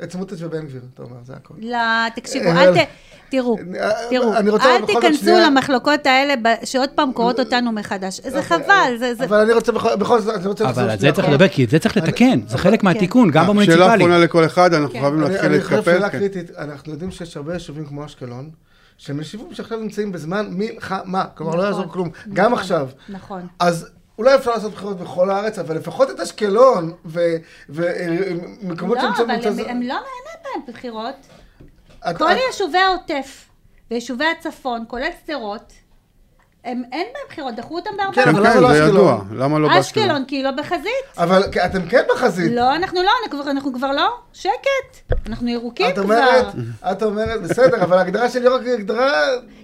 את 0.02 0.12
סמוטריץ' 0.12 0.40
ובן 0.42 0.66
גביר, 0.66 0.80
אתה 0.94 1.02
אומר, 1.02 1.16
זה 1.24 1.32
הכול. 1.36 1.56
לא, 1.60 1.78
תקשיבו, 2.14 2.48
אה, 2.48 2.64
אל 2.64 2.74
ת... 2.74 2.88
תראו, 3.30 3.56
אה, 3.80 3.90
תראו, 4.10 4.36
אני 4.36 4.50
רוצה 4.50 4.76
אל 4.76 4.86
תיכנסו 4.86 5.30
למחלוקות 5.46 6.06
האלה 6.06 6.34
שעוד 6.64 6.88
פעם 6.94 7.12
קורות 7.12 7.40
אותנו 7.40 7.72
מחדש. 7.72 8.20
זה 8.20 8.42
חבל, 8.42 8.94
זה... 8.98 9.14
זה- 9.14 9.24
אבל 9.24 9.36
אני 9.40 9.52
רוצה 9.52 9.72
בכל- 9.72 10.20
זאת, 10.20 10.34
אני 10.36 10.46
רוצה 10.46 10.68
אבל 10.70 10.90
על 10.90 10.98
זה 10.98 11.12
צריך. 11.12 11.28
לדבר, 11.28 11.48
כי 11.48 11.64
את 11.64 11.70
זה 11.70 11.78
צריך 11.78 11.96
לתקן, 11.96 12.40
זה 12.48 12.58
חלק 12.58 12.80
כן. 12.80 12.86
מהתיקון, 12.86 13.30
גם 13.30 13.42
שאלה 13.44 13.48
במוניציפלי. 13.52 13.94
אחרונה 13.96 14.18
לכל 14.18 14.44
אחד, 14.44 14.74
אנחנו 14.74 14.92
כן. 14.94 15.00
חייבים 15.00 15.20
להתחיל 15.20 15.50
אני 15.52 15.60
חושב 15.62 15.74
להתקפל. 15.76 15.92
שאלה 15.92 16.10
כן. 16.10 16.18
קריטית, 16.18 16.50
אנחנו 16.58 16.92
יודעים 16.92 17.10
שיש 17.10 17.36
הרבה 17.36 17.54
יישובים 17.54 17.86
כמו 17.86 18.04
אשקלון, 18.04 18.50
שהם 18.98 19.18
יישובים 19.18 19.54
שעכשיו 19.54 19.78
נמצאים 19.78 20.12
בזמן 20.12 20.46
מלחמה, 20.50 21.24
כלומר 21.34 21.54
לא 21.54 21.62
נכון, 21.62 21.72
יעזור 21.72 21.92
כלום, 21.92 22.08
נכון, 22.08 22.32
גם 22.34 22.54
עכשיו. 22.54 22.88
נכון. 23.08 23.46
אז 23.60 23.86
אולי 24.18 24.34
אפשר 24.34 24.50
לעשות 24.50 24.72
בחירות 24.72 24.96
בכל 24.96 25.30
הארץ, 25.30 25.58
אבל 25.58 25.76
לפחות 25.76 26.10
את 26.10 26.20
אשקלון 26.20 26.92
ומקומות 27.04 28.98
לא, 28.98 29.02
שנמצאים... 29.16 29.52
אבל 29.52 29.70
הם- 29.70 29.82
לא 29.82 29.94
נהנים 29.94 30.04
בהם 30.44 30.74
בחירות. 30.74 31.14
את- 32.10 32.16
כל 32.18 32.32
את- 32.32 32.36
יישובי 32.46 32.78
העוטף 32.78 33.48
ויישובי 33.90 34.24
הצפון, 34.24 34.84
כולל 34.88 35.08
שדרות, 35.24 35.72
הם- 36.64 36.82
אין 36.92 37.06
בהם 37.14 37.22
בחירות, 37.28 37.54
דחו 37.54 37.76
אותם 37.76 37.90
בארבעה. 37.96 38.14
כן, 38.14 38.22
כן, 38.24 38.28
אבל 38.28 38.40
למה 38.40 38.52
כן, 38.54 38.60
לא 38.62 38.68
זה 38.68 38.74
אשקלון? 38.84 38.90
ידוע. 38.96 39.20
למה 39.34 39.58
לא 39.58 39.68
באשקלון? 39.68 40.04
אשקלון, 40.06 40.24
כי 40.28 40.36
היא 40.36 40.44
לא 40.44 40.50
בחזית. 40.50 41.18
אבל 41.18 41.42
אתם 41.64 41.88
כן 41.88 42.02
בחזית. 42.14 42.52
לא, 42.54 42.74
אנחנו 42.76 43.02
לא, 43.02 43.10
אנחנו 43.22 43.40
כבר- 43.40 43.50
אנחנו 43.50 43.72
כבר 43.72 43.92
לא. 43.92 44.08
שקט. 44.32 45.12
אנחנו 45.26 45.48
ירוקים 45.48 45.86
את 45.88 45.94
כבר. 45.94 46.02
אומרת, 46.02 46.46
את 46.92 47.02
אומרת, 47.02 47.42
בסדר, 47.42 47.82
אבל 47.84 47.98
ההגדרה 47.98 48.28
שלי 48.30 48.48
רק 48.48 48.60
הגדרה... 48.66 49.10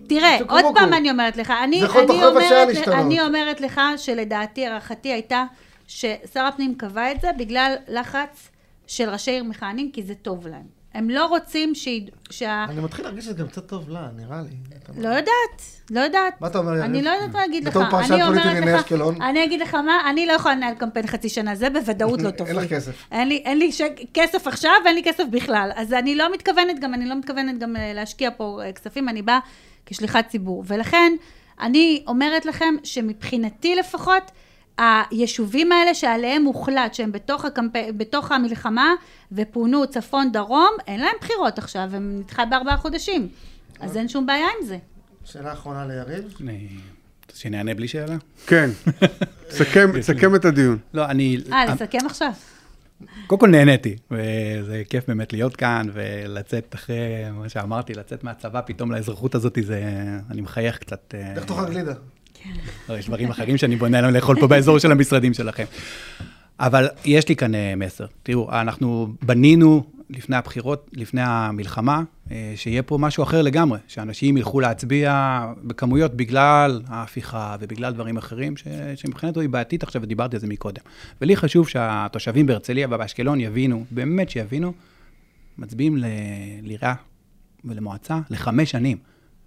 תראה, 0.08 0.38
עוד. 0.48 0.64
פעם 0.74 0.92
אני 0.92 1.10
אומרת 1.10 1.36
לך, 1.36 1.50
אני, 1.64 1.82
אני, 1.82 2.24
אומרת. 2.24 2.88
אני 2.88 3.20
אומרת 3.20 3.60
לך 3.60 3.80
שלדעתי, 3.96 4.66
הערכתי 4.66 5.12
הייתה 5.12 5.44
ששר 5.86 6.40
הפנים 6.40 6.74
קבע 6.74 7.12
את 7.12 7.20
זה 7.20 7.28
בגלל 7.38 7.74
לחץ 7.88 8.48
של 8.86 9.10
ראשי 9.10 9.30
עיר 9.30 9.44
מכהנים, 9.44 9.90
כי 9.92 10.02
זה 10.02 10.14
טוב 10.14 10.46
להם. 10.46 10.77
הם 10.94 11.10
לא 11.10 11.26
רוצים 11.26 11.74
שיד... 11.74 12.10
שה... 12.30 12.64
אני 12.68 12.80
מתחיל 12.80 13.04
להרגיש 13.04 13.24
שזה 13.24 13.34
גם 13.34 13.48
קצת 13.48 13.66
טוב 13.66 13.88
לה, 13.88 14.08
נראה 14.16 14.42
לי. 14.42 14.48
לא 14.96 15.08
יודעת, 15.08 15.62
לא 15.90 16.00
יודעת. 16.00 16.40
מה 16.40 16.46
אתה 16.46 16.58
אומר? 16.58 16.84
אני 16.84 17.02
לא 17.02 17.10
יודעת 17.10 17.32
מה 17.32 17.40
להגיד 17.40 17.64
לך. 17.64 17.76
בתור 17.76 17.90
פרשן 17.90 18.12
אני 18.12 18.22
פוליטי 18.22 18.28
אומרת 18.28 18.44
לענייני 18.44 18.80
אשקלון. 18.80 19.22
אני 19.22 19.44
אגיד 19.44 19.60
לך 19.60 19.74
מה, 19.74 20.10
אני 20.10 20.26
לא 20.26 20.32
יכולה 20.32 20.54
לנהל 20.54 20.74
קמפיין 20.74 21.06
חצי 21.06 21.28
שנה, 21.28 21.54
זה 21.54 21.70
בוודאות 21.70 22.22
לא 22.22 22.30
טוב 22.38 22.46
אין. 22.46 22.56
לך 22.56 22.70
כסף. 22.70 22.92
אין 23.12 23.28
לי, 23.28 23.42
אין 23.44 23.72
ש... 23.72 23.82
כסף 24.14 24.46
עכשיו 24.46 24.72
ואין 24.84 24.94
לי 24.94 25.02
כסף 25.04 25.24
בכלל. 25.30 25.70
אז 25.76 25.92
אני 25.92 26.14
לא 26.14 26.32
מתכוונת 26.32 26.80
גם, 26.80 26.94
אני 26.94 27.06
לא 27.06 27.14
מתכוונת 27.14 27.58
גם 27.58 27.76
אה, 27.76 27.92
להשקיע 27.94 28.30
פה 28.36 28.60
אה, 28.64 28.72
כספים, 28.72 29.08
אני 29.08 29.22
באה 29.22 29.38
כשליחת 29.86 30.28
ציבור. 30.28 30.64
ולכן, 30.66 31.12
אני 31.60 32.04
אומרת 32.06 32.46
לכם 32.46 32.74
שמבחינתי 32.84 33.76
לפחות, 33.76 34.30
היישובים 34.78 35.72
האלה 35.72 35.94
שעליהם 35.94 36.44
הוחלט 36.44 36.94
שהם 36.94 37.12
בתוך, 37.12 37.44
הקמפ... 37.44 37.72
בתוך 37.96 38.32
המלחמה 38.32 38.94
ופונו 39.32 39.86
צפון 39.86 40.32
דרום, 40.32 40.70
אין 40.86 41.00
להם 41.00 41.14
בחירות 41.20 41.58
עכשיו, 41.58 41.88
הם 41.92 42.18
נדחה 42.20 42.44
בארבעה 42.44 42.76
חודשים. 42.76 43.28
אז 43.80 43.96
אין 43.96 44.08
שום 44.08 44.26
בעיה 44.26 44.46
עם 44.60 44.66
זה. 44.66 44.78
שאלה 45.24 45.52
אחרונה 45.52 45.86
ליריב. 45.86 46.34
אני- 46.40 46.68
שנענה 47.34 47.74
בלי 47.74 47.88
שאלה? 47.88 48.16
כן. 48.46 48.70
סכם- 49.50 50.00
סכם 50.00 50.34
את 50.34 50.44
הדיון. 50.44 50.78
לא, 50.94 51.04
אני... 51.04 51.38
אה, 51.52 51.64
לסכם 51.66 52.06
עכשיו. 52.06 52.30
קודם 53.26 53.40
כל 53.40 53.48
נהניתי, 53.48 53.96
וזה 54.10 54.82
כיף 54.90 55.04
באמת 55.08 55.32
להיות 55.32 55.56
כאן 55.56 55.86
ולצאת 55.92 56.74
אחרי 56.74 56.96
מה 57.32 57.48
שאמרתי, 57.48 57.94
לצאת 57.94 58.24
מהצבא 58.24 58.60
פתאום 58.66 58.92
לאזרחות 58.92 59.34
הזאת, 59.34 59.58
זה... 59.62 59.82
אני 60.30 60.40
מחייך 60.40 60.78
קצת. 60.78 61.14
אה, 61.18 61.34
לך 61.36 61.44
תאכל 61.44 61.64
גלידה. 61.70 61.92
לא, 62.88 62.98
יש 62.98 63.06
דברים 63.06 63.30
אחרים 63.30 63.56
שאני 63.56 63.76
בונה 63.76 64.00
להם 64.00 64.14
לאכול 64.14 64.40
פה 64.40 64.46
באזור 64.46 64.78
של 64.78 64.92
המשרדים 64.92 65.34
שלכם. 65.34 65.64
אבל 66.60 66.88
יש 67.04 67.28
לי 67.28 67.36
כאן 67.36 67.54
אה, 67.54 67.74
מסר. 67.76 68.06
תראו, 68.22 68.52
אנחנו 68.52 69.12
בנינו 69.22 69.84
לפני 70.10 70.36
הבחירות, 70.36 70.90
לפני 70.92 71.20
המלחמה, 71.24 72.02
אה, 72.30 72.52
שיהיה 72.56 72.82
פה 72.82 72.98
משהו 72.98 73.22
אחר 73.22 73.42
לגמרי, 73.42 73.78
שאנשים 73.88 74.36
ילכו 74.36 74.60
להצביע 74.60 75.40
בכמויות 75.64 76.14
בגלל 76.14 76.82
ההפיכה 76.86 77.56
ובגלל 77.60 77.92
דברים 77.92 78.16
אחרים, 78.16 78.56
ש- 78.56 78.64
שמבחינתו 78.96 79.40
היא 79.40 79.48
בעייתית 79.48 79.82
עכשיו, 79.82 80.02
ודיברתי 80.02 80.36
על 80.36 80.40
זה 80.40 80.46
מקודם. 80.46 80.82
ולי 81.20 81.36
חשוב 81.36 81.68
שהתושבים 81.68 82.46
בהרצליה 82.46 82.86
ובאשקלון 82.90 83.40
יבינו, 83.40 83.84
באמת 83.90 84.30
שיבינו, 84.30 84.72
מצביעים 85.58 85.96
לעירייה 85.96 86.94
ולמועצה 87.64 88.18
לחמש 88.30 88.70
שנים. 88.70 88.98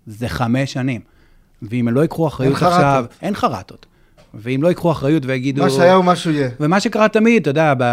זה 0.06 0.30
חמש 0.30 0.74
שנים. 0.74 1.02
ואם 1.62 1.88
הם 1.88 1.94
לא 1.94 2.02
ייקחו 2.02 2.28
אחריות 2.28 2.56
חרטות. 2.56 2.74
עכשיו, 2.74 3.06
אין 3.22 3.36
חרטות. 3.36 3.86
ואם 4.34 4.64
לא 4.64 4.68
ייקחו 4.68 4.92
אחריות 4.92 5.24
ויגידו... 5.26 5.64
מה 5.64 5.70
שהיה 5.70 5.94
הוא 5.94 6.06
מה 6.06 6.16
שהוא 6.16 6.34
יהיה. 6.34 6.50
ומה 6.60 6.80
שקרה 6.80 7.08
תמיד, 7.08 7.42
אתה 7.42 7.50
יודע, 7.50 7.74
ב... 7.78 7.84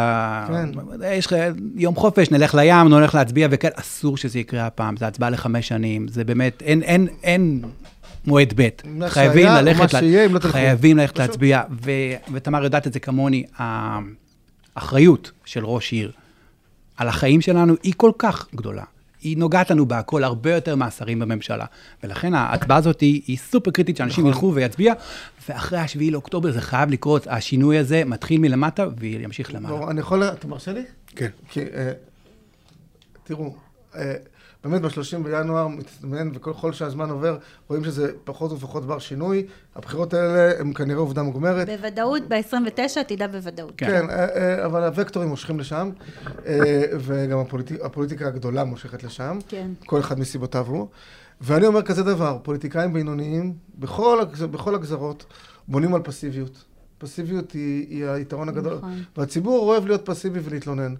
כן. 0.48 0.68
יש 1.04 1.26
לך 1.26 1.34
יום 1.74 1.94
חופש, 1.94 2.30
נלך 2.30 2.54
לים, 2.54 2.88
נלך 2.88 3.14
להצביע, 3.14 3.48
וכן, 3.50 3.68
אסור 3.74 4.16
שזה 4.16 4.38
יקרה 4.38 4.66
הפעם, 4.66 4.96
זה 4.96 5.06
הצבעה 5.06 5.30
לחמש 5.30 5.68
שנים, 5.68 6.08
זה 6.08 6.24
באמת, 6.24 6.62
אין, 6.62 6.82
אין, 6.82 7.06
אין 7.22 7.62
מועד 8.26 8.52
ב'. 8.56 8.68
מה 8.84 9.08
חייבים 9.08 9.46
שהיה, 9.46 9.62
ללכת, 9.62 9.80
מה 9.80 9.88
שיהיה, 9.88 10.26
אם 10.26 10.34
לא 10.34 10.38
תלכו. 10.38 10.52
חייבים 10.52 10.96
ללכת 10.96 11.14
פשוט. 11.14 11.28
להצביע, 11.28 11.62
ו... 11.84 11.90
ותמר 12.32 12.64
יודעת 12.64 12.86
את 12.86 12.92
זה 12.92 13.00
כמוני, 13.00 13.44
האחריות 14.76 15.30
של 15.44 15.64
ראש 15.64 15.92
עיר 15.92 16.12
על 16.96 17.08
החיים 17.08 17.40
שלנו 17.40 17.74
היא 17.82 17.92
כל 17.96 18.12
כך 18.18 18.46
גדולה. 18.54 18.84
היא 19.22 19.36
נוגעת 19.36 19.70
לנו 19.70 19.86
בהכל 19.86 20.24
הרבה 20.24 20.54
יותר 20.54 20.76
מהשרים 20.76 21.18
בממשלה. 21.18 21.64
ולכן 22.02 22.34
ההצבעה 22.34 22.78
הזאת 22.78 23.00
היא, 23.00 23.22
היא 23.26 23.36
סופר 23.36 23.70
קריטית, 23.70 23.96
שאנשים 23.96 24.24
נכון. 24.24 24.34
ילכו 24.34 24.54
ויצביע, 24.54 24.94
ואחרי 25.48 25.78
השביעי 25.78 26.10
לאוקטובר 26.10 26.52
זה 26.52 26.60
חייב 26.60 26.90
לקרות. 26.90 27.26
השינוי 27.26 27.78
הזה 27.78 28.02
מתחיל 28.04 28.40
מלמטה 28.40 28.86
וימשיך 28.98 29.54
למעלה. 29.54 29.90
אני 29.90 30.00
יכול... 30.00 30.22
אתה 30.22 30.46
מרשה 30.46 30.72
לי? 30.72 30.82
כן. 31.06 31.28
כי, 31.50 31.60
אה, 31.60 31.92
תראו, 33.24 33.54
אה, 33.96 34.14
באמת 34.64 34.82
ב-30 34.82 35.18
בינואר 35.22 35.68
מתזמן, 35.68 36.30
וכל 36.34 36.72
שהזמן 36.72 37.10
עובר, 37.10 37.38
רואים 37.68 37.84
שזה 37.84 38.12
פחות 38.24 38.52
ופחות 38.52 38.86
בר 38.86 38.98
שינוי. 38.98 39.46
הבחירות 39.76 40.14
האלה 40.14 40.60
הן 40.60 40.72
כנראה 40.72 40.98
עובדה 40.98 41.22
מוגמרת. 41.22 41.68
בוודאות, 41.68 42.22
ב-29 42.28 43.02
תדע 43.06 43.26
בוודאות. 43.26 43.72
כן. 43.76 43.86
כן, 43.86 44.10
אה, 44.10 44.26
אה, 44.36 44.66
אבל 44.66 44.82
הוקטורים 44.84 45.28
מושכים 45.28 45.60
לשם, 45.60 45.90
אה, 46.46 46.82
וגם 46.98 47.38
הפוליטיק, 47.38 47.80
הפוליטיקה 47.80 48.26
הגדולה 48.26 48.64
מושכת 48.64 49.02
לשם, 49.02 49.38
כן. 49.48 49.70
כל 49.86 50.00
אחד 50.00 50.18
מסיבותיו 50.18 50.66
הוא. 50.66 50.88
ואני 51.40 51.66
אומר 51.66 51.82
כזה 51.82 52.02
דבר, 52.02 52.38
פוליטיקאים 52.42 52.92
בינוניים, 52.92 53.54
בכל, 53.78 54.20
בכל 54.50 54.74
הגזרות, 54.74 55.24
בונים 55.68 55.94
על 55.94 56.02
פסיביות. 56.02 56.64
פסיביות 56.98 57.52
היא, 57.52 57.86
היא 57.88 58.06
היתרון 58.06 58.48
הגדול, 58.48 58.74
נכון. 58.74 59.02
והציבור 59.16 59.58
אוהב 59.58 59.86
להיות 59.86 60.06
פסיבי 60.06 60.40
ולהתלונן. 60.42 60.94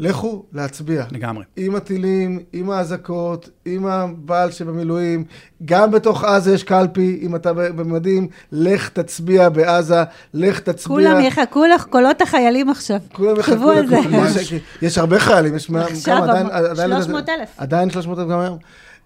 לכו 0.00 0.44
להצביע. 0.52 1.04
לגמרי. 1.10 1.44
עם 1.56 1.74
הטילים, 1.76 2.40
עם 2.52 2.70
האזעקות, 2.70 3.48
עם 3.64 3.86
הבעל 3.86 4.50
שבמילואים, 4.50 5.24
גם 5.64 5.90
בתוך 5.90 6.24
עזה 6.24 6.54
יש 6.54 6.62
קלפי, 6.62 7.18
אם 7.22 7.36
אתה 7.36 7.52
במדים, 7.52 8.28
לך 8.52 8.88
תצביע 8.88 9.48
בעזה, 9.48 10.02
לך 10.34 10.60
תצביע. 10.60 10.96
כולם 10.96 11.20
יחכו 11.20 11.64
לך 11.74 11.84
קולות 11.84 12.22
החיילים 12.22 12.70
עכשיו. 12.70 13.00
כולם 13.12 13.36
יחכו. 13.40 13.54
לכולם. 13.72 14.24
יש- 14.40 14.52
יש 14.82 14.98
הרבה 14.98 15.18
חיילים, 15.20 15.56
יש 15.56 15.70
מה- 15.70 15.84
עכשיו, 15.84 16.16
כמה, 16.16 16.30
עדיין... 16.30 16.46
אבל 16.46 16.66
עדיין- 16.70 16.90
300,000. 17.02 17.48
עדיין 17.56 17.90
300,000 17.90 18.28
גם 18.28 18.38
היום. 18.38 18.58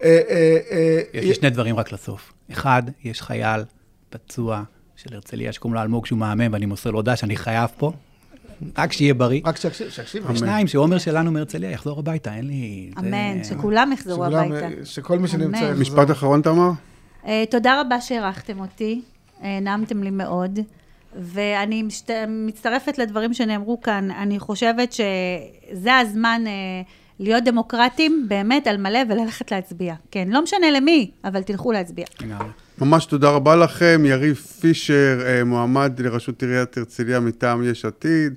אה, 0.03 0.19
אה, 0.29 0.57
אה, 0.71 1.01
יש 1.13 1.25
לי 1.25 1.33
שני 1.33 1.49
דברים 1.49 1.75
רק 1.75 1.91
לסוף. 1.91 2.33
אחד, 2.51 2.83
יש 3.03 3.21
חייל 3.21 3.63
פצוע 4.09 4.63
של 4.95 5.13
הרצליה 5.15 5.51
שקוראים 5.53 5.75
לו 5.75 5.81
אלמוג, 5.81 6.05
שהוא 6.05 6.19
מהמם, 6.19 6.53
ואני 6.53 6.65
מוסר 6.65 6.91
לו 6.91 6.97
הודעה 6.99 7.15
שאני 7.15 7.35
חייב 7.35 7.69
פה. 7.77 7.91
רק 8.77 8.91
שיהיה 8.91 9.13
בריא. 9.13 9.41
רק 9.45 9.57
שיקשיב, 9.57 9.89
שיקשיב. 9.89 10.29
ושניים, 10.29 10.67
שעומר 10.67 10.97
שלנו 10.97 11.31
מהרצליה 11.31 11.71
יחזור 11.71 11.99
הביתה, 11.99 12.35
אין 12.35 12.47
לי... 12.47 12.91
אמן, 12.99 13.43
שכולם 13.43 13.91
יחזרו 13.91 14.25
הביתה. 14.25 14.65
אה, 14.65 14.69
שכל 14.83 15.19
מי 15.19 15.27
שנמצא 15.27 15.45
אמן. 15.45 15.55
יחזור. 15.55 15.81
משפט 15.81 16.11
אחרון, 16.11 16.41
תמר? 16.41 16.71
אה, 17.27 17.43
תודה 17.49 17.81
רבה 17.81 18.01
שהערכתם 18.01 18.59
אותי, 18.59 19.01
נעמתם 19.43 20.03
לי 20.03 20.09
מאוד, 20.09 20.59
ואני 21.15 21.83
משת... 21.83 22.09
מצטרפת 22.27 22.97
לדברים 22.97 23.33
שנאמרו 23.33 23.81
כאן. 23.81 24.11
אני 24.11 24.39
חושבת 24.39 24.93
שזה 24.93 25.97
הזמן 25.97 26.41
אה, 26.47 26.51
להיות 27.19 27.43
דמוקרטים 27.43 28.25
באמת 28.27 28.67
על 28.67 28.77
מלא 28.77 28.99
וללכת 29.09 29.51
להצביע. 29.51 29.95
כן, 30.11 30.27
לא 30.31 30.43
משנה 30.43 30.71
למי, 30.71 31.11
אבל 31.23 31.43
תלכו 31.43 31.71
להצביע. 31.71 32.05
לגמרי. 32.21 32.47
ממש 32.81 33.05
תודה 33.05 33.29
רבה 33.29 33.55
לכם. 33.55 34.01
יריב 34.05 34.35
פישר, 34.59 34.93
אה, 35.25 35.43
מועמד 35.43 35.93
לראשות 35.99 36.41
עיריית 36.43 36.77
הרצליה 36.77 37.19
מטעם 37.19 37.63
יש 37.63 37.85
עתיד, 37.85 38.33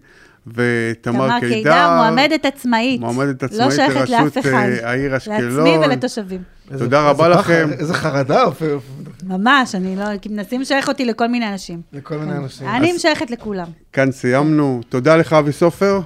ותמר 0.47 0.93
תמר 1.01 1.41
קידר. 1.41 1.55
קידר, 1.55 1.95
מועמדת 1.97 2.45
עצמאית. 2.45 3.01
מועמדת 3.01 3.43
לא 3.43 3.47
עצמאית 3.47 3.73
שייכת 3.73 4.09
לראשות. 4.11 4.37
אה, 4.47 4.91
העיר 4.91 5.17
אשקלון. 5.17 5.67
לעצמי 5.67 5.87
ולתושבים. 5.87 6.43
איזה- 6.71 6.85
תודה 6.85 7.03
רבה 7.11 7.27
איזה 7.27 7.39
פחד, 7.39 7.51
לכם. 7.53 7.69
איזה 7.79 7.95
חרדה 7.95 8.45
אופיר, 8.45 8.79
ממש, 9.27 9.75
אני 9.75 9.97
לא... 9.97 10.05
כי 10.23 10.29
מנסים 10.29 10.61
לשייך 10.61 10.89
אותי 10.89 11.05
לכל 11.05 11.29
מיני 11.29 11.53
אנשים. 11.53 11.81
לכל 11.93 12.17
מיני 12.19 12.37
אנשים. 12.37 12.69
אני 12.69 12.93
משייכת 12.93 13.31
לכולם. 13.31 13.67
כאן 13.93 14.13
סיימנו. 14.13 14.81
תודה 14.89 15.17
לך, 15.17 15.33
אבי 15.33 15.53
סופר. 15.53 16.01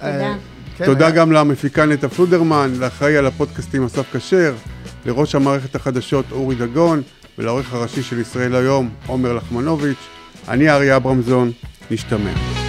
תודה. 0.00 0.10
אה, 0.20 0.34
כן, 0.78 0.84
תודה 0.86 1.06
היה- 1.06 1.14
גם 1.16 1.32
למפיקה 1.32 1.86
נטע 1.86 2.08
פלודרמן, 2.08 2.70
לאחראי 2.78 3.16
על 3.16 3.26
הפודקאסטים 3.26 3.84
אסף 3.84 4.16
כשר, 4.16 4.54
לראש 5.06 5.34
המערכת 5.34 5.74
החדשות 5.74 6.24
אורי 6.32 6.54
דגון, 6.54 7.02
ולעורך 7.38 7.74
הראשי 7.74 8.02
של 8.02 8.20
ישראל 8.20 8.54
היום, 8.54 8.90
עומר 9.06 9.32
לחמנוביץ'. 9.32 10.08
אני 10.48 10.70
אריה 10.70 10.96
אברמזון, 10.96 11.52
נשתמע. 11.90 12.63